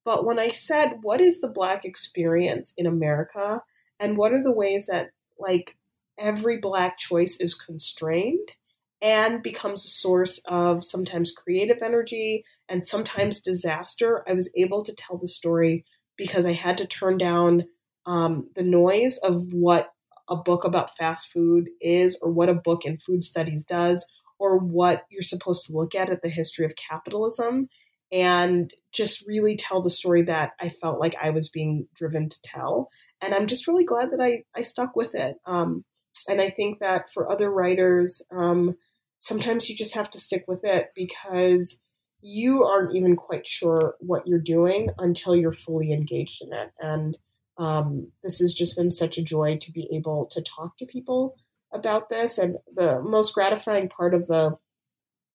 But 0.09 0.25
when 0.25 0.39
I 0.39 0.49
said, 0.49 1.03
what 1.03 1.21
is 1.21 1.39
the 1.39 1.47
Black 1.47 1.85
experience 1.85 2.73
in 2.75 2.87
America? 2.87 3.61
And 3.99 4.17
what 4.17 4.33
are 4.33 4.41
the 4.41 4.51
ways 4.51 4.87
that, 4.87 5.11
like, 5.37 5.77
every 6.17 6.57
Black 6.57 6.97
choice 6.97 7.39
is 7.39 7.53
constrained 7.53 8.55
and 9.03 9.43
becomes 9.43 9.85
a 9.85 9.87
source 9.87 10.41
of 10.47 10.83
sometimes 10.83 11.31
creative 11.31 11.83
energy 11.83 12.43
and 12.67 12.87
sometimes 12.87 13.39
disaster, 13.39 14.23
I 14.27 14.33
was 14.33 14.49
able 14.55 14.81
to 14.81 14.95
tell 14.95 15.19
the 15.19 15.27
story 15.27 15.85
because 16.17 16.43
I 16.43 16.53
had 16.53 16.79
to 16.79 16.87
turn 16.87 17.19
down 17.19 17.65
um, 18.07 18.49
the 18.55 18.63
noise 18.63 19.19
of 19.19 19.53
what 19.53 19.93
a 20.27 20.35
book 20.35 20.63
about 20.63 20.97
fast 20.97 21.31
food 21.31 21.69
is, 21.79 22.19
or 22.23 22.31
what 22.31 22.49
a 22.49 22.55
book 22.55 22.83
in 22.83 22.97
food 22.97 23.23
studies 23.23 23.63
does, 23.63 24.09
or 24.39 24.57
what 24.57 25.05
you're 25.11 25.21
supposed 25.21 25.67
to 25.67 25.73
look 25.73 25.93
at 25.93 26.09
at 26.09 26.23
the 26.23 26.29
history 26.29 26.65
of 26.65 26.75
capitalism, 26.75 27.69
and 28.11 28.73
just 28.91 29.27
really 29.27 29.55
tell 29.55 29.81
the 29.81 29.89
story 29.89 30.23
that 30.23 30.51
I 30.59 30.69
felt 30.69 30.99
like 30.99 31.15
I 31.21 31.29
was 31.29 31.49
being 31.49 31.87
driven 31.95 32.29
to 32.29 32.41
tell. 32.41 32.89
And 33.21 33.33
I'm 33.33 33.47
just 33.47 33.67
really 33.67 33.85
glad 33.85 34.11
that 34.11 34.21
I, 34.21 34.43
I 34.55 34.61
stuck 34.61 34.95
with 34.95 35.13
it. 35.15 35.37
Um, 35.45 35.83
and 36.27 36.41
I 36.41 36.49
think 36.49 36.79
that 36.79 37.11
for 37.11 37.31
other 37.31 37.51
writers, 37.51 38.23
um, 38.31 38.75
sometimes 39.17 39.69
you 39.69 39.75
just 39.75 39.95
have 39.95 40.09
to 40.11 40.19
stick 40.19 40.45
with 40.47 40.63
it 40.63 40.89
because 40.95 41.79
you 42.21 42.63
aren't 42.63 42.95
even 42.95 43.15
quite 43.15 43.47
sure 43.47 43.95
what 43.99 44.27
you're 44.27 44.39
doing 44.39 44.89
until 44.97 45.35
you're 45.35 45.51
fully 45.51 45.93
engaged 45.93 46.41
in 46.41 46.51
it. 46.51 46.71
And 46.79 47.17
um, 47.57 48.11
this 48.23 48.39
has 48.39 48.53
just 48.53 48.75
been 48.75 48.91
such 48.91 49.17
a 49.17 49.23
joy 49.23 49.57
to 49.61 49.71
be 49.71 49.87
able 49.91 50.25
to 50.27 50.41
talk 50.41 50.77
to 50.77 50.85
people 50.85 51.35
about 51.71 52.09
this. 52.09 52.37
And 52.37 52.57
the 52.73 53.01
most 53.03 53.33
gratifying 53.33 53.89
part 53.89 54.13
of 54.13 54.27
the, 54.27 54.57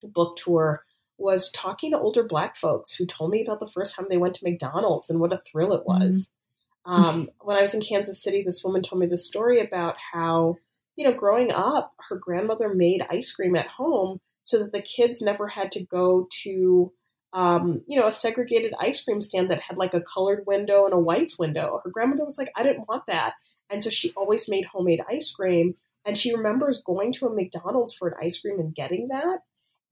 the 0.02 0.08
book 0.08 0.36
tour 0.36 0.83
was 1.18 1.50
talking 1.52 1.92
to 1.92 1.98
older 1.98 2.24
Black 2.24 2.56
folks 2.56 2.94
who 2.94 3.06
told 3.06 3.30
me 3.30 3.42
about 3.42 3.60
the 3.60 3.66
first 3.66 3.96
time 3.96 4.06
they 4.08 4.16
went 4.16 4.34
to 4.36 4.44
McDonald's 4.44 5.10
and 5.10 5.20
what 5.20 5.32
a 5.32 5.38
thrill 5.38 5.72
it 5.72 5.86
was. 5.86 6.30
Mm-hmm. 6.86 7.02
Um, 7.02 7.28
when 7.40 7.56
I 7.56 7.62
was 7.62 7.74
in 7.74 7.80
Kansas 7.80 8.22
City, 8.22 8.42
this 8.42 8.64
woman 8.64 8.82
told 8.82 9.00
me 9.00 9.06
the 9.06 9.16
story 9.16 9.60
about 9.60 9.96
how, 10.12 10.56
you 10.96 11.06
know, 11.06 11.14
growing 11.14 11.50
up, 11.52 11.92
her 12.08 12.16
grandmother 12.16 12.72
made 12.72 13.06
ice 13.08 13.32
cream 13.32 13.56
at 13.56 13.68
home 13.68 14.20
so 14.42 14.58
that 14.58 14.72
the 14.72 14.82
kids 14.82 15.22
never 15.22 15.48
had 15.48 15.70
to 15.72 15.82
go 15.82 16.28
to 16.42 16.92
um, 17.32 17.82
you 17.88 17.98
know 17.98 18.06
a 18.06 18.12
segregated 18.12 18.72
ice 18.78 19.02
cream 19.02 19.20
stand 19.20 19.50
that 19.50 19.60
had 19.60 19.76
like 19.76 19.92
a 19.92 20.00
colored 20.00 20.44
window 20.46 20.84
and 20.84 20.94
a 20.94 20.98
whites 20.98 21.36
window 21.36 21.80
her 21.82 21.90
grandmother 21.90 22.24
was 22.24 22.38
like 22.38 22.52
i 22.54 22.62
didn't 22.62 22.88
want 22.88 23.02
that 23.08 23.34
and 23.68 23.82
so 23.82 23.90
she 23.90 24.12
always 24.16 24.48
made 24.48 24.66
homemade 24.66 25.00
ice 25.10 25.32
cream 25.32 25.74
and 26.06 26.16
she 26.16 26.34
remembers 26.34 26.80
going 26.80 27.12
to 27.12 27.26
a 27.26 27.34
mcdonald's 27.34 27.92
for 27.92 28.08
an 28.08 28.14
ice 28.22 28.40
cream 28.40 28.60
and 28.60 28.74
getting 28.74 29.08
that 29.08 29.40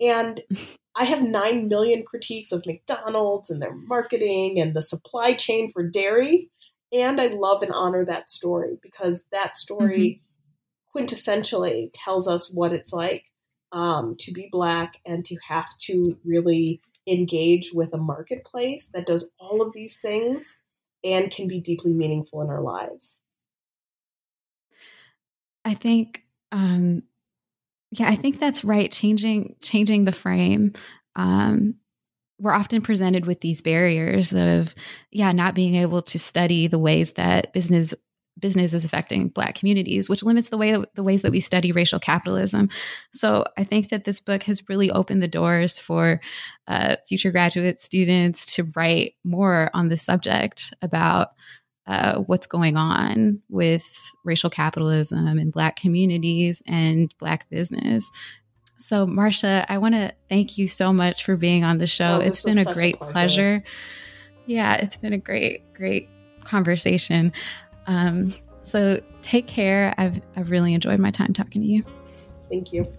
and 0.00 0.40
i 0.96 1.04
have 1.04 1.22
9 1.22 1.68
million 1.68 2.04
critiques 2.04 2.52
of 2.52 2.66
mcdonald's 2.66 3.50
and 3.50 3.60
their 3.60 3.74
marketing 3.74 4.58
and 4.58 4.74
the 4.74 4.82
supply 4.82 5.32
chain 5.32 5.70
for 5.70 5.82
dairy 5.82 6.50
and 6.92 7.20
i 7.20 7.26
love 7.26 7.62
and 7.62 7.72
honor 7.72 8.04
that 8.04 8.28
story 8.28 8.78
because 8.82 9.24
that 9.32 9.56
story 9.56 10.22
mm-hmm. 10.94 10.98
quintessentially 10.98 11.90
tells 11.92 12.28
us 12.28 12.50
what 12.52 12.72
it's 12.72 12.92
like 12.92 13.32
um, 13.72 14.16
to 14.18 14.32
be 14.32 14.48
black 14.52 15.00
and 15.06 15.24
to 15.24 15.36
have 15.48 15.68
to 15.80 16.18
really 16.24 16.80
engage 17.06 17.72
with 17.72 17.92
a 17.94 17.98
marketplace 17.98 18.90
that 18.94 19.06
does 19.06 19.32
all 19.40 19.62
of 19.62 19.72
these 19.72 19.98
things 19.98 20.56
and 21.02 21.30
can 21.30 21.48
be 21.48 21.60
deeply 21.60 21.92
meaningful 21.92 22.42
in 22.42 22.48
our 22.48 22.60
lives. 22.60 23.18
I 25.64 25.74
think, 25.74 26.24
um, 26.52 27.02
yeah, 27.92 28.08
I 28.08 28.14
think 28.14 28.38
that's 28.38 28.64
right. 28.64 28.90
Changing, 28.90 29.54
changing 29.60 30.06
the 30.06 30.12
frame. 30.12 30.72
Um, 31.14 31.74
we're 32.38 32.54
often 32.54 32.80
presented 32.80 33.26
with 33.26 33.42
these 33.42 33.60
barriers 33.60 34.32
of, 34.32 34.74
yeah, 35.10 35.30
not 35.32 35.54
being 35.54 35.74
able 35.74 36.00
to 36.02 36.18
study 36.18 36.66
the 36.66 36.78
ways 36.78 37.12
that 37.12 37.52
business 37.52 37.94
business 38.38 38.72
is 38.72 38.84
affecting 38.84 39.28
black 39.28 39.54
communities 39.54 40.08
which 40.08 40.22
limits 40.22 40.48
the 40.48 40.56
way 40.56 40.82
the 40.94 41.02
ways 41.02 41.20
that 41.20 41.30
we 41.30 41.38
study 41.38 41.70
racial 41.70 42.00
capitalism 42.00 42.66
so 43.12 43.44
i 43.58 43.62
think 43.62 43.90
that 43.90 44.04
this 44.04 44.20
book 44.20 44.44
has 44.44 44.68
really 44.70 44.90
opened 44.90 45.22
the 45.22 45.28
doors 45.28 45.78
for 45.78 46.18
uh, 46.66 46.96
future 47.06 47.30
graduate 47.30 47.78
students 47.78 48.56
to 48.56 48.64
write 48.74 49.12
more 49.22 49.70
on 49.74 49.90
the 49.90 49.98
subject 49.98 50.72
about 50.80 51.32
uh, 51.86 52.20
what's 52.20 52.46
going 52.46 52.76
on 52.76 53.42
with 53.48 54.12
racial 54.24 54.50
capitalism 54.50 55.38
and 55.38 55.52
black 55.52 55.76
communities 55.76 56.62
and 56.66 57.14
black 57.18 57.48
business 57.50 58.10
so 58.76 59.06
marcia 59.06 59.64
i 59.68 59.78
want 59.78 59.94
to 59.94 60.12
thank 60.28 60.58
you 60.58 60.68
so 60.68 60.92
much 60.92 61.24
for 61.24 61.36
being 61.36 61.64
on 61.64 61.78
the 61.78 61.86
show 61.86 62.18
oh, 62.18 62.20
it's 62.20 62.42
been 62.42 62.58
a 62.58 62.72
great 62.72 62.96
a 62.96 62.98
pleasure. 62.98 63.12
pleasure 63.12 63.64
yeah 64.46 64.74
it's 64.76 64.96
been 64.96 65.12
a 65.12 65.18
great 65.18 65.72
great 65.74 66.08
conversation 66.44 67.32
um, 67.86 68.32
so 68.64 69.00
take 69.22 69.46
care. 69.46 69.94
I've, 69.98 70.20
I've 70.36 70.50
really 70.50 70.74
enjoyed 70.74 70.98
my 70.98 71.10
time 71.10 71.32
talking 71.32 71.62
to 71.62 71.68
you. 71.68 71.84
Thank 72.48 72.72
you. 72.72 72.92